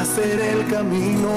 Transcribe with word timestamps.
hacer 0.00 0.40
el 0.40 0.66
camino. 0.68 1.28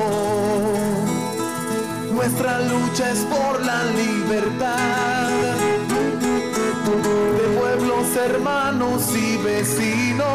Nuestra 2.14 2.62
lucha 2.62 3.12
es 3.12 3.20
por 3.26 3.66
la 3.66 3.84
libertad 3.84 5.30
de 7.38 7.48
pueblos 7.60 8.16
hermanos 8.16 9.14
y 9.16 9.38
vecinos. 9.44 10.26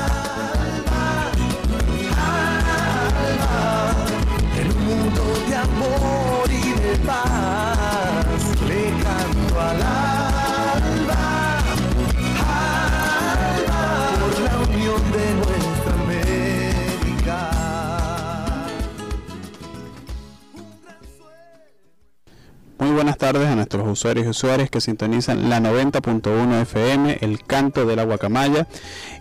Buenas 22.93 23.17
tardes 23.17 23.47
a 23.47 23.55
nuestros 23.55 23.87
usuarios 23.87 24.25
y 24.25 24.29
usuarias 24.29 24.69
que 24.69 24.81
sintonizan 24.81 25.49
la 25.49 25.59
90.1 25.59 26.61
FM, 26.61 27.19
el 27.21 27.41
canto 27.43 27.85
de 27.85 27.95
la 27.95 28.03
guacamaya. 28.03 28.67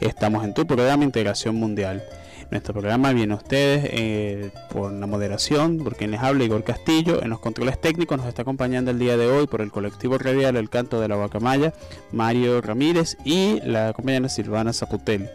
Estamos 0.00 0.44
en 0.44 0.54
tu 0.54 0.66
programa 0.66 1.04
Integración 1.04 1.54
Mundial. 1.54 2.02
Nuestro 2.50 2.74
programa 2.74 3.12
viene 3.12 3.32
a 3.32 3.36
ustedes 3.36 3.88
eh, 3.92 4.50
por 4.72 4.92
la 4.92 5.06
moderación, 5.06 5.78
por 5.78 5.94
quien 5.94 6.10
les 6.10 6.20
habla 6.20 6.42
Igor 6.42 6.64
Castillo. 6.64 7.22
En 7.22 7.30
los 7.30 7.38
controles 7.38 7.80
técnicos 7.80 8.18
nos 8.18 8.26
está 8.26 8.42
acompañando 8.42 8.90
el 8.90 8.98
día 8.98 9.16
de 9.16 9.28
hoy 9.28 9.46
por 9.46 9.60
el 9.60 9.70
colectivo 9.70 10.18
radial 10.18 10.56
El 10.56 10.68
Canto 10.68 11.00
de 11.00 11.06
la 11.06 11.14
Guacamaya, 11.14 11.72
Mario 12.10 12.60
Ramírez 12.60 13.16
y 13.24 13.60
la 13.60 13.92
compañera 13.92 14.28
Silvana 14.28 14.72
Zaputelli. 14.72 15.28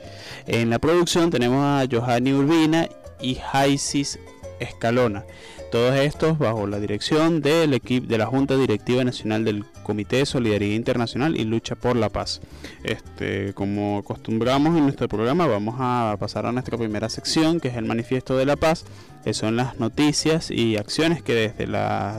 En 0.46 0.70
la 0.70 0.80
producción 0.80 1.32
tenemos 1.32 1.64
a 1.64 1.86
Johanny 1.90 2.34
Urbina 2.34 2.90
y 3.22 3.36
Jaisis 3.36 4.20
Escalona. 4.60 5.24
Todos 5.72 5.96
estos 5.96 6.38
bajo 6.38 6.68
la 6.68 6.80
dirección 6.80 7.42
del 7.42 7.74
equipo 7.74 8.08
de 8.08 8.18
la 8.18 8.28
Junta 8.28 8.56
Directiva 8.56 9.04
Nacional 9.04 9.44
del 9.44 9.66
Comité 9.84 10.18
de 10.18 10.26
Solidaridad 10.26 10.76
Internacional 10.76 11.38
y 11.40 11.44
Lucha 11.44 11.76
por 11.76 11.96
la 11.96 12.10
Paz. 12.10 12.40
Este, 12.84 13.54
como 13.54 13.98
acostumbramos 13.98 14.78
en 14.78 14.84
nuestro 14.84 15.08
programa, 15.08 15.48
vamos 15.48 15.76
a 15.80 16.16
pasar 16.20 16.46
a 16.46 16.52
nuestra 16.52 16.78
primera 16.78 17.10
sección, 17.10 17.60
que 17.60 17.68
es 17.68 17.76
el 17.76 17.86
Manifiesto 17.86 18.38
de 18.38 18.46
la 18.46 18.56
Paz, 18.56 18.86
que 19.26 19.34
son 19.34 19.56
las 19.56 19.80
noticias 19.80 20.52
y 20.52 20.78
acciones 20.78 21.24
que 21.24 21.34
desde, 21.34 21.66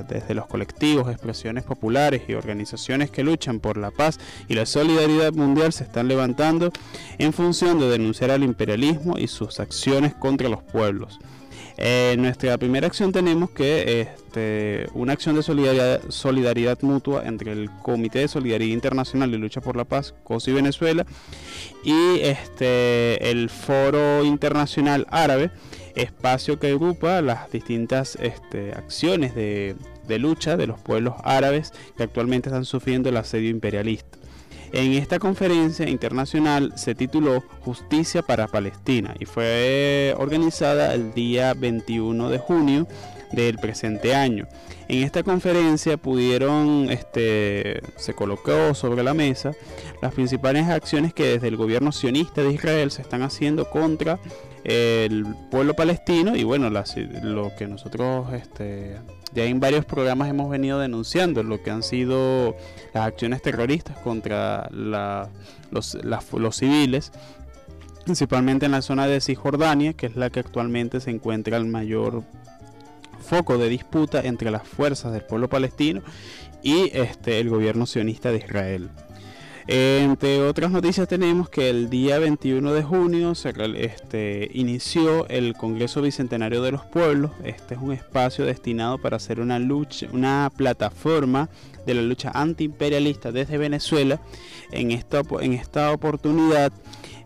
desde 0.08 0.34
los 0.34 0.46
colectivos, 0.46 1.08
expresiones 1.08 1.62
populares 1.62 2.22
y 2.28 2.34
organizaciones 2.34 3.12
que 3.12 3.22
luchan 3.22 3.60
por 3.60 3.76
la 3.76 3.92
paz 3.92 4.18
y 4.48 4.54
la 4.54 4.66
solidaridad 4.66 5.32
mundial 5.32 5.72
se 5.72 5.84
están 5.84 6.08
levantando 6.08 6.72
en 7.18 7.32
función 7.32 7.78
de 7.78 7.88
denunciar 7.88 8.32
al 8.32 8.42
imperialismo 8.42 9.18
y 9.18 9.28
sus 9.28 9.60
acciones 9.60 10.14
contra 10.14 10.48
los 10.48 10.64
pueblos. 10.64 11.20
En 11.78 12.22
nuestra 12.22 12.56
primera 12.56 12.86
acción 12.86 13.12
tenemos 13.12 13.50
que 13.50 14.00
este, 14.00 14.88
una 14.94 15.12
acción 15.12 15.36
de 15.36 15.42
solidaridad, 15.42 16.00
solidaridad 16.08 16.80
mutua 16.80 17.24
entre 17.26 17.52
el 17.52 17.70
Comité 17.82 18.20
de 18.20 18.28
Solidaridad 18.28 18.72
Internacional 18.72 19.34
y 19.34 19.36
Lucha 19.36 19.60
por 19.60 19.76
la 19.76 19.84
Paz, 19.84 20.14
COSI 20.24 20.52
Venezuela, 20.52 21.04
y 21.84 22.20
este, 22.20 23.30
el 23.30 23.50
Foro 23.50 24.24
Internacional 24.24 25.06
Árabe, 25.10 25.50
espacio 25.94 26.58
que 26.58 26.68
agrupa 26.68 27.20
las 27.20 27.50
distintas 27.50 28.16
este, 28.22 28.72
acciones 28.72 29.34
de 29.34 29.76
lucha 30.18 30.56
de 30.56 30.66
los 30.66 30.80
pueblos 30.80 31.14
árabes 31.24 31.72
que 31.96 32.04
actualmente 32.04 32.48
están 32.48 32.64
sufriendo 32.64 33.10
el 33.10 33.18
asedio 33.18 33.50
imperialista. 33.50 34.16
En 34.72 34.92
esta 34.92 35.18
conferencia 35.18 35.88
internacional 35.88 36.72
se 36.76 36.94
tituló 36.94 37.42
Justicia 37.60 38.22
para 38.22 38.46
Palestina 38.48 39.14
y 39.18 39.24
fue 39.24 40.14
organizada 40.18 40.92
el 40.94 41.14
día 41.14 41.54
21 41.54 42.28
de 42.30 42.38
junio 42.38 42.86
del 43.32 43.58
presente 43.58 44.14
año. 44.14 44.46
En 44.88 45.02
esta 45.02 45.22
conferencia 45.22 45.96
pudieron, 45.96 46.88
este, 46.90 47.80
se 47.96 48.14
colocó 48.14 48.74
sobre 48.74 49.02
la 49.02 49.14
mesa 49.14 49.52
las 50.02 50.14
principales 50.14 50.68
acciones 50.68 51.12
que 51.12 51.24
desde 51.24 51.48
el 51.48 51.56
gobierno 51.56 51.90
sionista 51.90 52.42
de 52.42 52.52
Israel 52.52 52.90
se 52.90 53.02
están 53.02 53.22
haciendo 53.22 53.68
contra 53.70 54.18
el 54.64 55.24
pueblo 55.50 55.74
palestino 55.74 56.36
y 56.36 56.44
bueno, 56.44 56.70
las- 56.70 56.96
lo 56.96 57.52
que 57.56 57.66
nosotros 57.66 58.32
este, 58.32 58.96
ya 59.36 59.44
en 59.44 59.60
varios 59.60 59.84
programas 59.84 60.30
hemos 60.30 60.48
venido 60.48 60.78
denunciando, 60.78 61.42
lo 61.42 61.62
que 61.62 61.70
han 61.70 61.82
sido 61.82 62.56
las 62.94 63.06
acciones 63.06 63.42
terroristas 63.42 63.98
contra 63.98 64.68
los 64.70 66.56
civiles, 66.56 67.12
principalmente 68.04 68.64
en 68.64 68.72
la 68.72 68.80
zona 68.80 69.06
de 69.06 69.20
Cisjordania, 69.20 69.92
que 69.92 70.06
es 70.06 70.16
la 70.16 70.30
que 70.30 70.40
actualmente 70.40 71.00
se 71.00 71.10
encuentra 71.10 71.58
el 71.58 71.66
mayor 71.66 72.22
foco 73.20 73.58
de 73.58 73.68
disputa 73.68 74.22
entre 74.22 74.50
las 74.50 74.66
fuerzas 74.66 75.12
del 75.12 75.22
pueblo 75.22 75.50
palestino 75.50 76.00
y 76.62 76.90
este, 76.94 77.38
el 77.38 77.50
gobierno 77.50 77.84
sionista 77.84 78.30
de 78.30 78.38
Israel. 78.38 78.88
Entre 79.68 80.40
otras 80.42 80.70
noticias 80.70 81.08
tenemos 81.08 81.48
que 81.48 81.68
el 81.68 81.90
día 81.90 82.20
21 82.20 82.72
de 82.72 82.84
junio 82.84 83.34
se 83.34 83.52
este, 83.78 84.48
inició 84.54 85.26
el 85.26 85.54
Congreso 85.54 86.02
Bicentenario 86.02 86.62
de 86.62 86.70
los 86.70 86.84
Pueblos. 86.84 87.32
Este 87.42 87.74
es 87.74 87.80
un 87.80 87.92
espacio 87.92 88.44
destinado 88.44 88.98
para 88.98 89.16
hacer 89.16 89.40
una 89.40 89.58
lucha, 89.58 90.06
una 90.12 90.52
plataforma 90.56 91.48
de 91.84 91.94
la 91.94 92.02
lucha 92.02 92.30
antiimperialista 92.32 93.32
desde 93.32 93.58
Venezuela. 93.58 94.20
En 94.70 94.92
esta, 94.92 95.22
en 95.40 95.54
esta 95.54 95.90
oportunidad, 95.90 96.72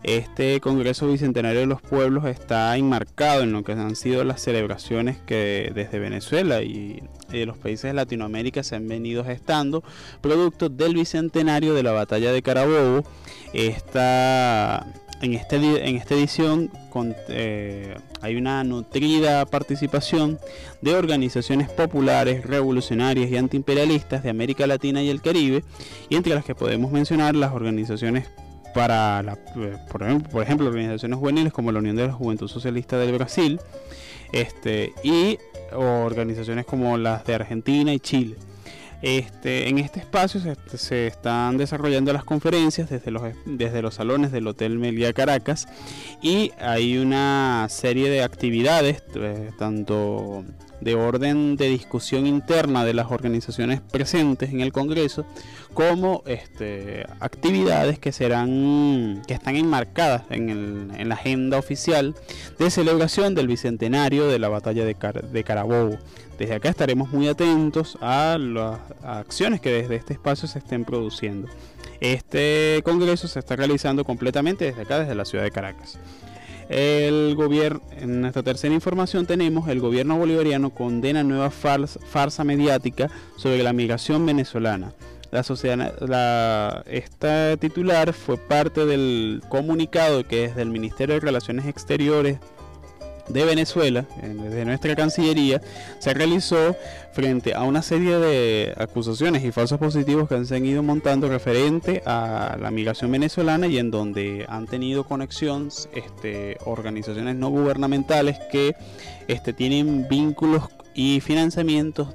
este 0.03 0.59
Congreso 0.61 1.07
Bicentenario 1.07 1.59
de 1.59 1.67
los 1.67 1.81
Pueblos 1.81 2.25
está 2.25 2.75
enmarcado 2.75 3.43
en 3.43 3.51
lo 3.51 3.63
que 3.63 3.73
han 3.73 3.95
sido 3.95 4.23
las 4.23 4.41
celebraciones 4.41 5.17
que 5.25 5.71
desde 5.75 5.99
Venezuela 5.99 6.63
y 6.63 7.03
los 7.31 7.57
países 7.57 7.83
de 7.83 7.93
Latinoamérica 7.93 8.63
se 8.63 8.75
han 8.75 8.87
venido 8.87 9.23
gestando, 9.23 9.83
producto 10.21 10.69
del 10.69 10.95
bicentenario 10.95 11.73
de 11.73 11.83
la 11.83 11.91
batalla 11.91 12.31
de 12.31 12.41
Carabobo. 12.41 13.03
Esta, 13.53 14.85
en, 15.21 15.33
este, 15.33 15.57
en 15.57 15.95
esta 15.95 16.15
edición 16.15 16.71
eh, 17.29 17.95
hay 18.21 18.35
una 18.35 18.63
nutrida 18.63 19.45
participación 19.45 20.39
de 20.81 20.95
organizaciones 20.95 21.69
populares, 21.69 22.45
revolucionarias 22.45 23.29
y 23.29 23.37
antiimperialistas 23.37 24.23
de 24.23 24.29
América 24.29 24.67
Latina 24.67 25.01
y 25.03 25.09
el 25.09 25.21
Caribe, 25.21 25.63
y 26.09 26.15
entre 26.15 26.33
las 26.33 26.43
que 26.43 26.55
podemos 26.55 26.91
mencionar 26.91 27.35
las 27.35 27.53
organizaciones 27.53 28.27
para, 28.73 29.23
la, 29.23 29.33
eh, 29.57 29.77
por, 29.89 30.03
ejemplo, 30.43 30.67
organizaciones 30.67 31.17
juveniles 31.17 31.53
como 31.53 31.71
la 31.71 31.79
Unión 31.79 31.95
de 31.95 32.07
la 32.07 32.13
Juventud 32.13 32.47
Socialista 32.47 32.97
del 32.97 33.13
Brasil, 33.13 33.59
este, 34.31 34.93
y 35.03 35.37
organizaciones 35.73 36.65
como 36.65 36.97
las 36.97 37.25
de 37.25 37.35
Argentina 37.35 37.93
y 37.93 37.99
Chile. 37.99 38.35
Este, 39.01 39.67
en 39.67 39.79
este 39.79 39.99
espacio 39.99 40.39
se, 40.75 41.07
están 41.07 41.57
desarrollando 41.57 42.13
las 42.13 42.23
conferencias 42.23 42.87
desde 42.89 43.09
los, 43.09 43.23
desde 43.45 43.81
los 43.81 43.95
salones 43.95 44.31
del 44.31 44.45
Hotel 44.45 44.77
Melia 44.77 45.11
Caracas 45.11 45.67
y 46.21 46.51
hay 46.59 46.99
una 46.99 47.65
serie 47.67 48.11
de 48.11 48.21
actividades, 48.21 49.01
eh, 49.15 49.49
tanto 49.57 50.45
de 50.81 50.95
orden 50.95 51.55
de 51.55 51.69
discusión 51.69 52.27
interna 52.27 52.83
de 52.83 52.93
las 52.93 53.11
organizaciones 53.11 53.81
presentes 53.81 54.49
en 54.49 54.61
el 54.61 54.73
Congreso, 54.73 55.25
como 55.73 56.23
este, 56.25 57.05
actividades 57.19 57.99
que 57.99 58.11
serán 58.11 59.21
que 59.27 59.33
están 59.33 59.55
enmarcadas 59.55 60.23
en, 60.29 60.91
la 61.07 61.15
agenda 61.15 61.57
oficial 61.57 62.15
de 62.59 62.69
celebración 62.69 63.35
del 63.35 63.47
bicentenario 63.47 64.27
de 64.27 64.39
la 64.39 64.49
batalla 64.49 64.83
de, 64.85 64.95
de 65.31 65.43
Carabobo. 65.43 65.97
Desde 66.37 66.55
acá 66.55 66.69
estaremos 66.69 67.11
muy 67.11 67.27
atentos 67.27 67.97
a 68.01 68.37
las 68.39 68.79
acciones 69.03 69.61
que 69.61 69.71
desde 69.71 69.95
este 69.95 70.13
espacio 70.13 70.47
se 70.47 70.59
estén 70.59 70.85
produciendo. 70.85 71.47
Este 71.99 72.81
congreso 72.83 73.27
se 73.27 73.37
está 73.37 73.55
realizando 73.55 74.03
completamente 74.03 74.65
desde 74.65 74.81
acá, 74.81 74.99
desde 74.99 75.13
la 75.13 75.23
ciudad 75.23 75.43
de 75.43 75.51
Caracas. 75.51 75.99
El 76.71 77.35
gobierno, 77.35 77.81
en 77.97 78.21
nuestra 78.21 78.43
tercera 78.43 78.73
información 78.73 79.25
tenemos, 79.25 79.67
el 79.67 79.81
gobierno 79.81 80.17
bolivariano 80.17 80.69
condena 80.69 81.21
nueva 81.21 81.49
farsa, 81.49 82.43
mediática 82.45 83.11
sobre 83.35 83.61
la 83.61 83.73
migración 83.73 84.25
venezolana. 84.25 84.93
La 85.31 85.43
sociedad, 85.43 85.93
la, 85.99 86.85
esta 86.87 87.57
titular 87.57 88.13
fue 88.13 88.37
parte 88.37 88.85
del 88.85 89.43
comunicado 89.49 90.25
que 90.25 90.47
desde 90.47 90.61
el 90.61 90.69
Ministerio 90.69 91.15
de 91.15 91.19
Relaciones 91.19 91.65
Exteriores 91.65 92.39
de 93.31 93.45
Venezuela, 93.45 94.05
desde 94.21 94.65
nuestra 94.65 94.95
Cancillería, 94.95 95.61
se 95.99 96.13
realizó 96.13 96.75
frente 97.13 97.53
a 97.53 97.63
una 97.63 97.81
serie 97.81 98.17
de 98.17 98.73
acusaciones 98.77 99.43
y 99.43 99.51
falsos 99.51 99.79
positivos 99.79 100.29
que 100.29 100.43
se 100.45 100.55
han 100.55 100.65
ido 100.65 100.83
montando 100.83 101.27
referente 101.27 102.01
a 102.05 102.57
la 102.59 102.71
migración 102.71 103.11
venezolana 103.11 103.67
y 103.67 103.77
en 103.77 103.91
donde 103.91 104.45
han 104.47 104.67
tenido 104.67 105.03
conexión 105.03 105.69
este, 105.93 106.57
organizaciones 106.65 107.35
no 107.35 107.49
gubernamentales 107.49 108.39
que 108.51 108.75
este, 109.27 109.53
tienen 109.53 110.07
vínculos 110.07 110.63
y 110.93 111.19
financiamientos 111.21 112.09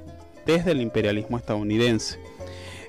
desde 0.45 0.71
el 0.71 0.81
imperialismo 0.81 1.37
estadounidense. 1.37 2.19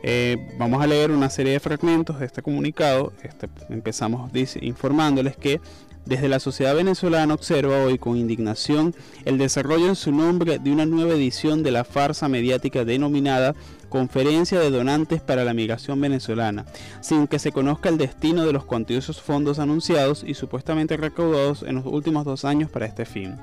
Eh, 0.02 0.54
vamos 0.58 0.82
a 0.82 0.86
leer 0.86 1.10
una 1.10 1.28
serie 1.28 1.52
de 1.52 1.60
fragmentos 1.60 2.20
de 2.20 2.26
este 2.26 2.40
comunicado. 2.40 3.12
Este, 3.22 3.48
empezamos 3.68 4.30
informándoles 4.60 5.36
que 5.36 5.60
desde 6.08 6.28
la 6.28 6.40
sociedad 6.40 6.74
venezolana 6.74 7.34
observa 7.34 7.84
hoy 7.84 7.98
con 7.98 8.16
indignación 8.16 8.94
el 9.26 9.36
desarrollo 9.36 9.88
en 9.88 9.94
su 9.94 10.10
nombre 10.10 10.58
de 10.58 10.72
una 10.72 10.86
nueva 10.86 11.12
edición 11.12 11.62
de 11.62 11.70
la 11.70 11.84
farsa 11.84 12.28
mediática 12.28 12.86
denominada 12.86 13.54
Conferencia 13.90 14.58
de 14.58 14.70
Donantes 14.70 15.20
para 15.20 15.44
la 15.44 15.52
Migración 15.52 16.00
Venezolana, 16.00 16.64
sin 17.02 17.26
que 17.26 17.38
se 17.38 17.52
conozca 17.52 17.90
el 17.90 17.98
destino 17.98 18.46
de 18.46 18.54
los 18.54 18.64
cuantiosos 18.64 19.20
fondos 19.20 19.58
anunciados 19.58 20.24
y 20.26 20.32
supuestamente 20.32 20.96
recaudados 20.96 21.62
en 21.62 21.74
los 21.74 21.84
últimos 21.84 22.24
dos 22.24 22.46
años 22.46 22.70
para 22.70 22.86
este 22.86 23.04
fin. 23.04 23.36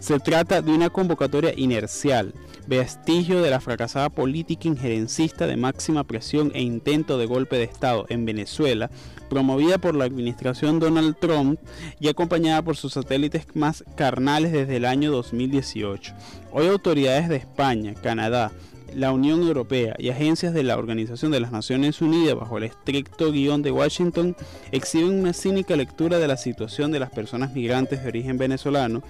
Se 0.00 0.18
trata 0.18 0.62
de 0.62 0.72
una 0.72 0.88
convocatoria 0.88 1.52
inercial, 1.54 2.32
vestigio 2.66 3.42
de 3.42 3.50
la 3.50 3.60
fracasada 3.60 4.08
política 4.08 4.66
injerencista 4.66 5.46
de 5.46 5.58
máxima 5.58 6.04
presión 6.04 6.50
e 6.54 6.62
intento 6.62 7.18
de 7.18 7.26
golpe 7.26 7.56
de 7.56 7.64
Estado 7.64 8.06
en 8.08 8.24
Venezuela, 8.24 8.90
promovida 9.28 9.76
por 9.76 9.94
la 9.94 10.06
administración 10.06 10.78
Donald 10.80 11.16
Trump 11.20 11.60
y 12.00 12.08
acompañada 12.08 12.62
por 12.62 12.78
sus 12.78 12.94
satélites 12.94 13.46
más 13.52 13.84
carnales 13.94 14.52
desde 14.52 14.76
el 14.76 14.86
año 14.86 15.12
2018. 15.12 16.14
Hoy 16.50 16.68
autoridades 16.68 17.28
de 17.28 17.36
España, 17.36 17.92
Canadá, 17.92 18.52
la 18.94 19.12
Unión 19.12 19.42
Europea 19.42 19.94
y 19.98 20.08
agencias 20.08 20.54
de 20.54 20.62
la 20.62 20.78
Organización 20.78 21.30
de 21.30 21.40
las 21.40 21.52
Naciones 21.52 22.00
Unidas 22.00 22.36
bajo 22.36 22.56
el 22.56 22.64
estricto 22.64 23.30
guion 23.32 23.60
de 23.60 23.70
Washington 23.70 24.34
exhiben 24.72 25.20
una 25.20 25.34
cínica 25.34 25.76
lectura 25.76 26.18
de 26.18 26.26
la 26.26 26.38
situación 26.38 26.90
de 26.90 27.00
las 27.00 27.10
personas 27.10 27.52
migrantes 27.52 28.02
de 28.02 28.08
origen 28.08 28.38
venezolano 28.38 29.02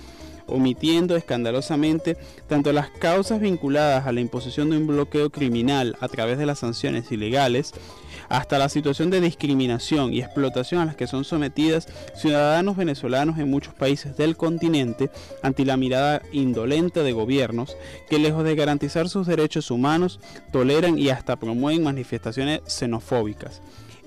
omitiendo 0.50 1.16
escandalosamente 1.16 2.16
tanto 2.48 2.72
las 2.72 2.90
causas 2.90 3.40
vinculadas 3.40 4.06
a 4.06 4.12
la 4.12 4.20
imposición 4.20 4.70
de 4.70 4.78
un 4.78 4.86
bloqueo 4.86 5.30
criminal 5.30 5.96
a 6.00 6.08
través 6.08 6.38
de 6.38 6.46
las 6.46 6.60
sanciones 6.60 7.10
ilegales, 7.12 7.72
hasta 8.28 8.58
la 8.58 8.68
situación 8.68 9.10
de 9.10 9.20
discriminación 9.20 10.12
y 10.12 10.20
explotación 10.20 10.80
a 10.80 10.84
las 10.86 10.96
que 10.96 11.06
son 11.06 11.24
sometidas 11.24 11.88
ciudadanos 12.14 12.76
venezolanos 12.76 13.38
en 13.38 13.50
muchos 13.50 13.74
países 13.74 14.16
del 14.16 14.36
continente 14.36 15.10
ante 15.42 15.64
la 15.64 15.76
mirada 15.76 16.22
indolente 16.32 17.02
de 17.02 17.12
gobiernos 17.12 17.76
que 18.08 18.18
lejos 18.18 18.44
de 18.44 18.54
garantizar 18.54 19.08
sus 19.08 19.26
derechos 19.26 19.70
humanos 19.70 20.20
toleran 20.52 20.98
y 20.98 21.10
hasta 21.10 21.36
promueven 21.36 21.82
manifestaciones 21.82 22.60
xenofóbicas. 22.66 23.60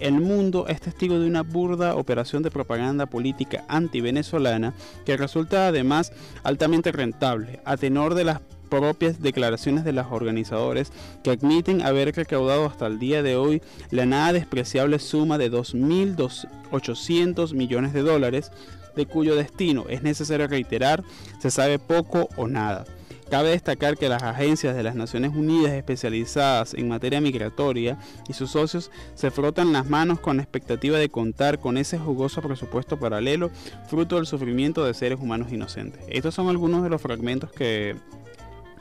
El 0.04 0.20
mundo 0.20 0.68
es 0.68 0.82
testigo 0.82 1.18
de 1.18 1.28
una 1.28 1.44
burda 1.44 1.96
operación 1.96 2.44
de 2.44 2.52
propaganda 2.52 3.06
política 3.06 3.64
anti-venezolana 3.70 4.74
que 5.06 5.16
resulta 5.16 5.68
además 5.68 6.12
altamente 6.44 6.92
rentable, 6.92 7.62
a 7.64 7.78
tenor 7.78 8.14
de 8.14 8.26
las 8.26 8.42
propias 8.70 9.22
declaraciones 9.22 9.86
de 9.86 9.94
los 9.94 10.08
organizadores 10.12 10.92
que 11.24 11.32
admiten 11.32 11.82
haber 11.82 12.14
recaudado 12.14 12.66
hasta 12.66 12.88
el 12.88 13.00
día 13.00 13.24
de 13.24 13.38
hoy 13.38 13.62
la 13.92 14.06
nada 14.06 14.34
despreciable 14.34 15.00
suma 15.00 15.38
de 15.38 15.50
2.800 15.50 17.54
millones 17.54 17.94
de 17.94 18.02
dólares, 18.02 18.52
de 18.98 19.06
cuyo 19.06 19.38
destino 19.38 19.86
es 19.88 20.04
necesario 20.04 20.48
reiterar 20.48 21.02
se 21.40 21.50
sabe 21.50 21.80
poco 21.80 22.28
o 22.36 22.50
nada. 22.50 22.84
Cabe 23.34 23.50
destacar 23.50 23.98
que 23.98 24.10
las 24.10 24.22
agencias 24.22 24.76
de 24.76 24.84
las 24.84 24.94
Naciones 24.94 25.32
Unidas 25.36 25.72
especializadas 25.72 26.76
en 26.76 26.88
materia 26.88 27.20
migratoria 27.20 27.98
y 28.30 28.34
sus 28.34 28.52
socios 28.52 28.92
se 29.16 29.32
frotan 29.32 29.74
las 29.74 29.90
manos 29.90 30.20
con 30.20 30.38
la 30.38 30.44
expectativa 30.44 31.00
de 31.00 31.10
contar 31.10 31.58
con 31.58 31.80
ese 31.80 31.98
jugoso 31.98 32.44
presupuesto 32.44 33.00
paralelo 33.00 33.50
fruto 33.88 34.18
del 34.18 34.28
sufrimiento 34.28 34.86
de 34.86 34.94
seres 34.94 35.20
humanos 35.20 35.52
inocentes. 35.52 36.00
Estos 36.10 36.36
son 36.36 36.48
algunos 36.48 36.84
de 36.84 36.92
los 36.92 37.02
fragmentos 37.02 37.52
que 37.52 37.96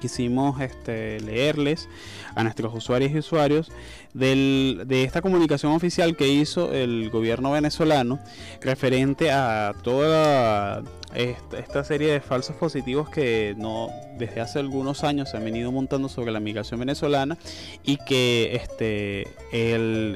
quisimos 0.03 0.61
este, 0.61 1.21
leerles 1.21 1.89
a 2.35 2.43
nuestros 2.43 2.75
usuarios 2.75 3.13
y 3.13 3.19
usuarios 3.19 3.71
de 4.15 5.05
esta 5.05 5.23
comunicación 5.23 5.73
oficial 5.73 6.17
que 6.17 6.27
hizo 6.27 6.73
el 6.73 7.09
gobierno 7.11 7.53
venezolano 7.53 8.19
referente 8.61 9.31
a 9.31 9.73
toda 9.85 10.83
esta, 11.15 11.85
serie 11.85 12.13
de 12.13 12.21
falsos 12.21 12.57
positivos 12.57 13.09
que 13.11 13.55
no 13.57 13.91
desde 14.19 14.41
hace 14.41 14.59
algunos 14.59 15.05
años 15.05 15.31
se 15.31 15.37
han 15.37 15.45
venido 15.45 15.71
montando 15.71 16.09
sobre 16.09 16.33
la 16.33 16.41
migración 16.41 16.81
venezolana 16.81 17.39
y 17.85 17.99
que 17.99 18.57
este, 18.57 19.29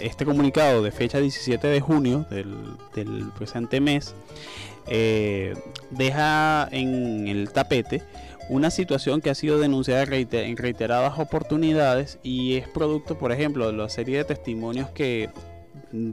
este 0.05 0.25
comunicado 0.25 0.83
de 0.83 0.91
fecha 0.91 1.21
17 1.21 1.69
de 1.69 1.81
junio 1.81 2.27
del, 2.29 3.31
presente 3.39 3.81
mes 3.81 4.17
eh, 4.89 5.55
deja 5.91 6.69
en 6.73 7.29
el 7.29 7.51
tapete 7.51 8.03
una 8.49 8.71
situación 8.71 9.21
que 9.21 9.31
ha 9.31 9.35
sido 9.35 9.59
denunciada 9.59 10.05
en 10.05 10.57
reiteradas 10.57 11.19
oportunidades 11.19 12.19
y 12.23 12.57
es 12.57 12.69
producto, 12.69 13.19
por 13.19 13.33
ejemplo, 13.33 13.67
de 13.71 13.77
la 13.77 13.89
serie 13.89 14.19
de 14.19 14.25
testimonios 14.25 14.91
que 14.91 15.31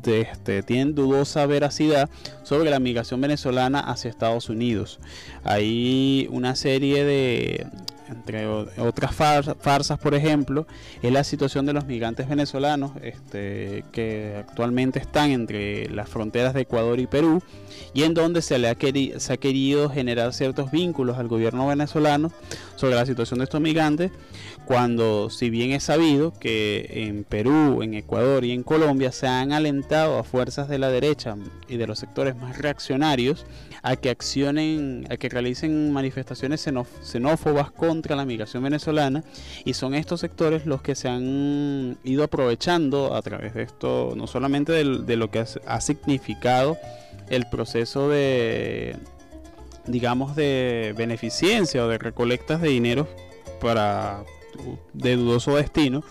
este, 0.05 0.63
tienen 0.63 0.95
dudosa 0.95 1.45
veracidad 1.45 2.09
sobre 2.43 2.69
la 2.69 2.79
migración 2.79 3.21
venezolana 3.21 3.79
hacia 3.79 4.09
Estados 4.09 4.49
Unidos. 4.49 4.99
Hay 5.43 6.27
una 6.31 6.55
serie 6.55 7.03
de, 7.03 7.67
entre 8.13 8.47
otras 8.47 9.13
farsas, 9.13 9.99
por 9.99 10.15
ejemplo, 10.15 10.65
es 11.01 11.11
la 11.11 11.23
situación 11.23 11.65
de 11.65 11.73
los 11.73 11.85
migrantes 11.85 12.27
venezolanos 12.27 12.91
este, 13.01 13.83
que 13.91 14.35
actualmente 14.37 14.99
están 14.99 15.31
entre 15.31 15.89
las 15.89 16.09
fronteras 16.09 16.53
de 16.53 16.61
Ecuador 16.61 16.99
y 16.99 17.07
Perú 17.07 17.41
y 17.93 18.03
en 18.03 18.13
donde 18.13 18.41
se 18.41 18.57
le 18.57 18.69
ha, 18.69 18.77
se 19.17 19.33
ha 19.33 19.37
querido 19.37 19.89
generar 19.89 20.33
ciertos 20.33 20.71
vínculos 20.71 21.17
al 21.17 21.27
gobierno 21.27 21.67
venezolano 21.67 22.31
sobre 22.75 22.95
la 22.95 23.05
situación 23.05 23.39
de 23.39 23.45
estos 23.45 23.61
migrantes 23.61 24.11
cuando 24.65 25.29
si 25.29 25.49
bien 25.49 25.71
es 25.71 25.83
sabido 25.83 26.33
que 26.39 26.89
en 27.07 27.23
Perú, 27.23 27.83
en 27.83 27.93
Ecuador 27.93 28.45
y 28.45 28.51
en 28.51 28.63
Colombia 28.63 29.11
se 29.11 29.27
han 29.27 29.51
alentado 29.51 30.17
a 30.17 30.23
fuerzas 30.23 30.69
de 30.69 30.79
la 30.79 30.89
derecha 30.89 31.35
y 31.67 31.77
de 31.77 31.87
los 31.87 31.99
sectores 31.99 32.35
más 32.35 32.57
reaccionarios 32.57 33.45
a 33.83 33.97
que 33.97 34.09
accionen, 34.09 35.05
a 35.09 35.17
que 35.17 35.27
realicen 35.27 35.91
manifestaciones 35.91 36.65
xenófobas 37.03 37.69
contra 37.71 38.15
la 38.15 38.23
migración 38.25 38.63
venezolana 38.63 39.23
y 39.65 39.73
son 39.73 39.93
estos 39.93 40.21
sectores 40.21 40.65
los 40.65 40.81
que 40.81 40.95
se 40.95 41.09
han 41.09 41.97
ido 42.05 42.23
aprovechando 42.23 43.13
a 43.13 43.21
través 43.21 43.53
de 43.53 43.63
esto, 43.63 44.13
no 44.15 44.25
solamente 44.25 44.71
de, 44.71 45.15
lo 45.17 45.29
que 45.29 45.45
ha, 45.67 45.81
significado 45.81 46.77
el 47.29 47.45
proceso 47.49 48.07
de, 48.07 48.95
digamos, 49.85 50.37
de 50.37 50.93
beneficencia 50.97 51.83
o 51.83 51.89
de 51.89 51.97
recolectas 51.97 52.61
de 52.61 52.69
dinero 52.69 53.07
para 53.59 54.23
de 54.93 55.15
dudoso 55.15 55.55
destino, 55.55 56.03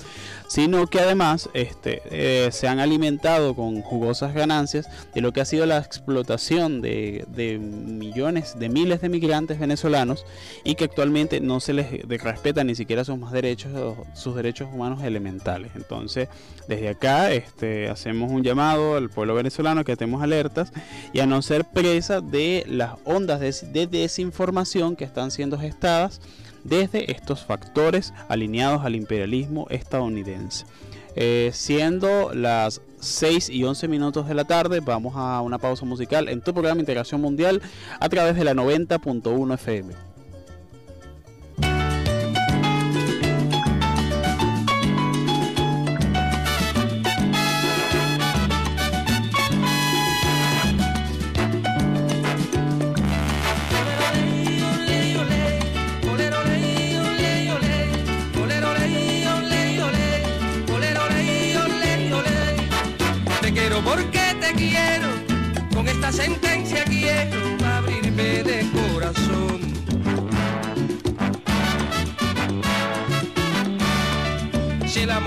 sino 0.53 0.87
que 0.87 1.01
además 1.01 1.49
este, 1.55 2.03
eh, 2.11 2.51
se 2.53 2.69
han 2.69 2.79
alimentado 2.79 3.55
con 3.55 3.81
jugosas 3.81 4.35
ganancias 4.35 4.87
de 5.15 5.23
lo 5.23 5.33
que 5.33 5.41
ha 5.41 5.47
sido 5.47 5.65
la 5.65 5.79
explotación 5.79 6.83
de, 6.83 7.25
millones, 7.59 8.59
de 8.59 8.69
miles 8.69 9.01
de 9.01 9.09
migrantes 9.09 9.59
venezolanos 9.59 10.27
y 10.63 10.75
que 10.75 10.85
actualmente 10.85 11.41
no 11.41 11.61
se 11.61 11.73
les 11.73 12.07
respeta 12.23 12.65
ni 12.65 12.75
siquiera 12.75 13.03
sus 13.03 13.17
más 13.17 13.33
derechos, 13.33 13.97
sus 14.15 14.37
derechos 14.37 14.69
humanos 14.71 15.03
elementales. 15.03 15.73
Entonces, 15.75 16.29
desde 16.69 16.91
acá 16.91 17.33
este, 17.33 17.89
hacemos 17.89 18.31
un 18.31 18.43
llamado 18.43 18.97
al 18.97 19.09
pueblo 19.09 19.35
venezolano 19.35 19.85
que 19.85 19.93
estemos 19.93 20.23
alertas 20.23 20.71
y 21.15 21.21
a 21.21 21.27
no 21.27 21.41
ser 21.41 21.65
presa 21.65 22.21
de 22.21 22.65
las 22.69 22.93
ondas 23.05 23.41
de 23.41 23.87
desinformación 23.87 24.97
que 24.97 25.05
están 25.05 25.31
siendo 25.31 25.59
gestadas 25.59 26.21
desde 26.65 27.11
estos 27.13 27.45
factores 27.45 28.13
alineados 28.29 28.85
al 28.85 28.95
imperialismo 28.95 29.67
estadounidense. 29.71 30.67
Eh, 31.15 31.51
siendo 31.53 32.33
las 32.33 32.81
6 33.01 33.51
y 33.51 33.65
11 33.65 33.89
minutos 33.89 34.29
de 34.29 34.35
la 34.35 34.45
tarde, 34.45 34.81
vamos 34.81 35.15
a 35.17 35.41
una 35.43 35.59
pausa 35.59 35.85
musical 35.85 36.29
en 36.29 36.41
tu 36.41 36.55
programa 36.55 36.81
Integración 36.81 37.21
Mundial 37.21 37.61
a 38.01 38.09
través 38.09 38.37
de 38.37 38.45
la 38.45 38.55
90.1 38.55 39.55
FM. 39.55 40.12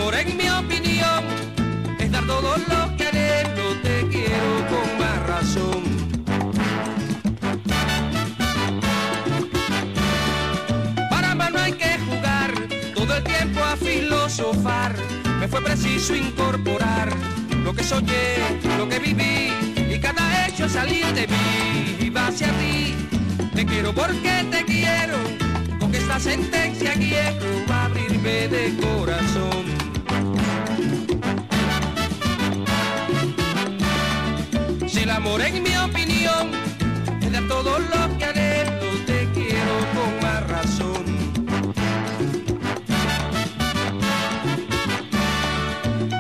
Amor 0.06 0.20
en 0.20 0.38
mi 0.38 0.48
opinión 0.50 1.24
es 2.00 2.12
dar 2.12 2.24
todo 2.28 2.58
lo 2.58 2.96
que 2.96 3.08
anhelo, 3.08 3.76
te 3.82 4.08
quiero 4.08 4.52
con 4.70 5.00
más 5.00 5.28
razón. 5.28 5.84
Para 11.10 11.34
más 11.34 11.52
no 11.52 11.60
hay 11.60 11.74
que 11.74 11.98
jugar, 12.08 12.54
todo 12.94 13.16
el 13.16 13.24
tiempo 13.24 13.64
a 13.64 13.76
filosofar, 13.78 14.96
me 15.40 15.48
fue 15.48 15.62
preciso 15.62 16.16
incorporar 16.16 17.10
lo 17.64 17.74
que 17.74 17.84
soñé, 17.84 18.36
lo 18.78 18.88
que 18.88 19.00
viví 19.00 19.50
y 19.90 20.00
cada 20.00 20.48
hecho 20.48 20.70
salir 20.70 21.06
de 21.14 21.28
mí 21.28 22.10
va 22.12 22.28
hacia 22.28 22.50
ti. 22.60 22.94
Te 23.56 23.66
quiero 23.66 23.92
porque 23.94 24.46
te 24.52 24.64
quiero, 24.66 25.18
con 25.80 25.96
esta 25.96 26.20
sentencia 26.20 26.94
quiero 26.94 27.74
abrirme 27.74 28.48
de 28.50 28.76
corazón. 28.78 29.75
El 35.06 35.12
amor 35.12 35.40
en 35.42 35.62
mi 35.62 35.76
opinión 35.78 36.50
es 37.22 37.32
de 37.32 37.42
todo 37.42 37.78
lo 37.78 38.18
que 38.18 38.26
anhelo, 38.26 38.90
te 39.06 39.30
quiero 39.36 39.76
con 39.94 40.12
más 40.20 40.48
razón. 40.48 41.06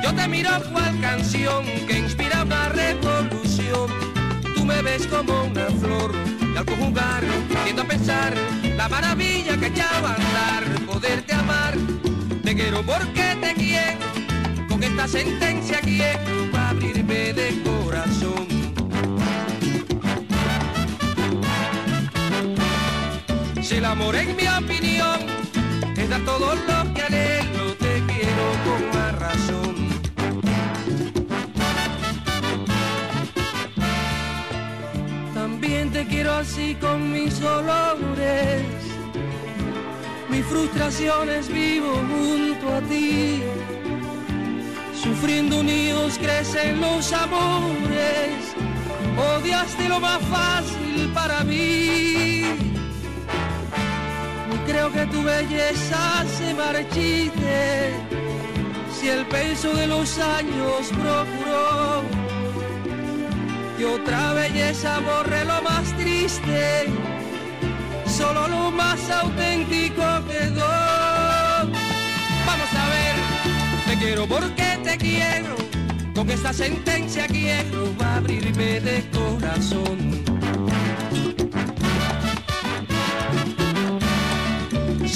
Yo 0.04 0.14
te 0.14 0.28
miro 0.28 0.52
cual 0.72 1.02
canción 1.02 1.66
que 1.88 1.98
inspira 1.98 2.44
una 2.44 2.70
revolución. 2.70 3.90
Me 4.64 4.82
ves 4.84 5.08
como 5.08 5.46
una 5.46 5.66
flor 5.82 6.12
y 6.54 6.56
al 6.56 6.66
conjugar 6.66 7.24
tiendo 7.64 7.82
a 7.82 7.86
pensar 7.86 8.34
la 8.78 8.88
maravilla 8.88 9.58
que 9.58 9.72
ya 9.72 9.90
va 10.04 10.12
a 10.12 10.16
andar 10.16 10.86
poderte 10.86 11.34
amar. 11.34 11.74
Te 12.44 12.54
quiero 12.54 12.84
porque 12.84 13.36
te 13.42 13.54
quiero 13.56 14.06
con 14.70 14.84
esta 14.84 15.08
sentencia 15.08 15.80
quiero 15.82 16.20
abrirme 16.56 17.34
de 17.34 17.64
corazón 17.64 18.55
el 23.78 23.86
amor 23.86 24.16
en 24.16 24.36
mi 24.36 24.48
opinión 24.48 25.20
es 25.98 26.10
dar 26.10 26.22
todo 26.22 26.56
lo 26.56 26.94
que 26.94 27.02
anhelo 27.02 27.74
te 27.76 28.04
quiero 28.08 28.46
con 28.66 28.90
más 28.94 29.20
razón 29.20 29.76
te 35.96 36.06
quiero 36.08 36.34
así 36.34 36.76
con 36.76 37.14
mis 37.14 37.40
dolores, 37.40 38.64
mis 40.30 40.46
frustraciones 40.46 41.48
vivo 41.48 41.94
junto 42.10 42.76
a 42.76 42.82
ti. 42.82 43.42
Sufriendo 44.94 45.60
unidos 45.62 46.18
crecen 46.18 46.82
los 46.82 47.14
amores, 47.14 48.36
odiaste 49.38 49.88
lo 49.88 50.02
más 50.02 50.22
fácil 50.24 51.10
para 51.14 51.46
mí. 51.46 52.44
Creo 54.68 54.92
que 54.92 55.06
tu 55.06 55.24
belleza 55.24 56.26
se 56.38 56.54
marchite, 56.54 57.94
si 59.00 59.10
el 59.10 59.26
peso 59.28 59.74
de 59.74 59.88
los 59.88 60.18
años 60.18 60.90
procuró 60.90 62.02
y 63.78 63.84
otra 63.84 64.34
belleza 64.34 65.00
borre 65.00 65.46
lo 65.46 65.62
más 65.62 65.96
triste, 65.98 66.86
solo 68.08 68.48
lo 68.48 68.72
más 68.72 69.00
auténtico 69.10 70.02
quedó. 70.28 70.68
Vamos 72.48 72.72
a 72.74 72.90
ver, 72.90 73.16
te 73.88 73.98
quiero 74.04 74.26
porque 74.26 74.80
te 74.84 74.98
quiero, 74.98 75.56
con 76.16 76.30
esta 76.30 76.52
sentencia 76.54 77.28
quiero 77.28 77.94
abrirme 78.00 78.80
de 78.80 79.04
corazón. 79.12 80.35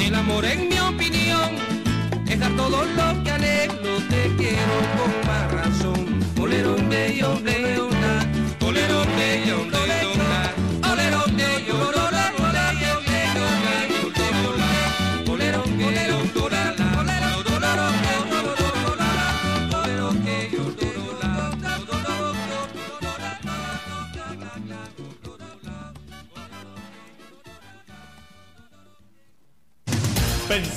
El 0.01 0.15
amor 0.15 0.45
en 0.45 0.69
mi 0.69 0.79
opinión 0.79 1.55
es 2.27 2.39
dar 2.39 2.55
todo 2.55 2.85
lo 2.85 3.23
que 3.23 3.31
anhelo, 3.31 3.97
te 4.09 4.33
quiero 4.37 4.75
con 4.97 5.27
más 5.27 5.51
razón. 5.51 6.19
Bolero, 6.35 6.75
bello, 6.87 7.37
bello, 7.43 7.58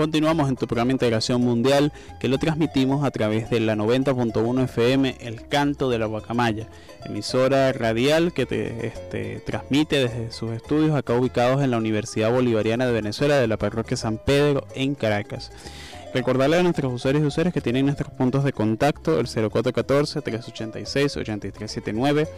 Continuamos 0.00 0.48
en 0.48 0.56
tu 0.56 0.66
programa 0.66 0.92
Integración 0.92 1.42
Mundial 1.42 1.92
que 2.20 2.28
lo 2.28 2.38
transmitimos 2.38 3.04
a 3.04 3.10
través 3.10 3.50
de 3.50 3.60
la 3.60 3.76
90.1 3.76 4.64
FM 4.64 5.18
El 5.20 5.46
Canto 5.46 5.90
de 5.90 5.98
la 5.98 6.06
Guacamaya, 6.06 6.68
emisora 7.04 7.70
radial 7.74 8.32
que 8.32 8.46
te 8.46 8.86
este, 8.86 9.42
transmite 9.44 9.96
desde 9.96 10.32
sus 10.32 10.52
estudios 10.52 10.96
acá 10.96 11.12
ubicados 11.12 11.62
en 11.62 11.70
la 11.70 11.76
Universidad 11.76 12.32
Bolivariana 12.32 12.86
de 12.86 12.92
Venezuela 12.92 13.36
de 13.38 13.46
la 13.46 13.58
parroquia 13.58 13.98
San 13.98 14.16
Pedro 14.16 14.66
en 14.74 14.94
Caracas. 14.94 15.52
Recordarle 16.12 16.58
a 16.58 16.62
nuestros 16.64 16.92
usuarios 16.92 17.22
y 17.22 17.26
usuarios 17.26 17.54
que 17.54 17.60
tienen 17.60 17.86
nuestros 17.86 18.12
puntos 18.12 18.42
de 18.42 18.52
contacto, 18.52 19.20
el 19.20 19.28
0414-386-8379, 19.28 22.28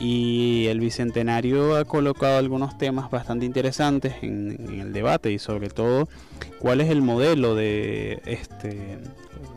y 0.00 0.66
el 0.68 0.80
Bicentenario 0.80 1.76
ha 1.76 1.84
colocado 1.84 2.38
algunos 2.38 2.78
temas 2.78 3.10
bastante 3.10 3.44
interesantes 3.44 4.14
en, 4.22 4.80
el 4.80 4.94
debate 4.94 5.30
y 5.30 5.38
sobre 5.38 5.68
todo 5.68 6.08
cuál 6.58 6.80
es 6.80 6.88
el 6.88 7.02
modelo 7.02 7.54
de 7.54 8.22
este 8.24 8.98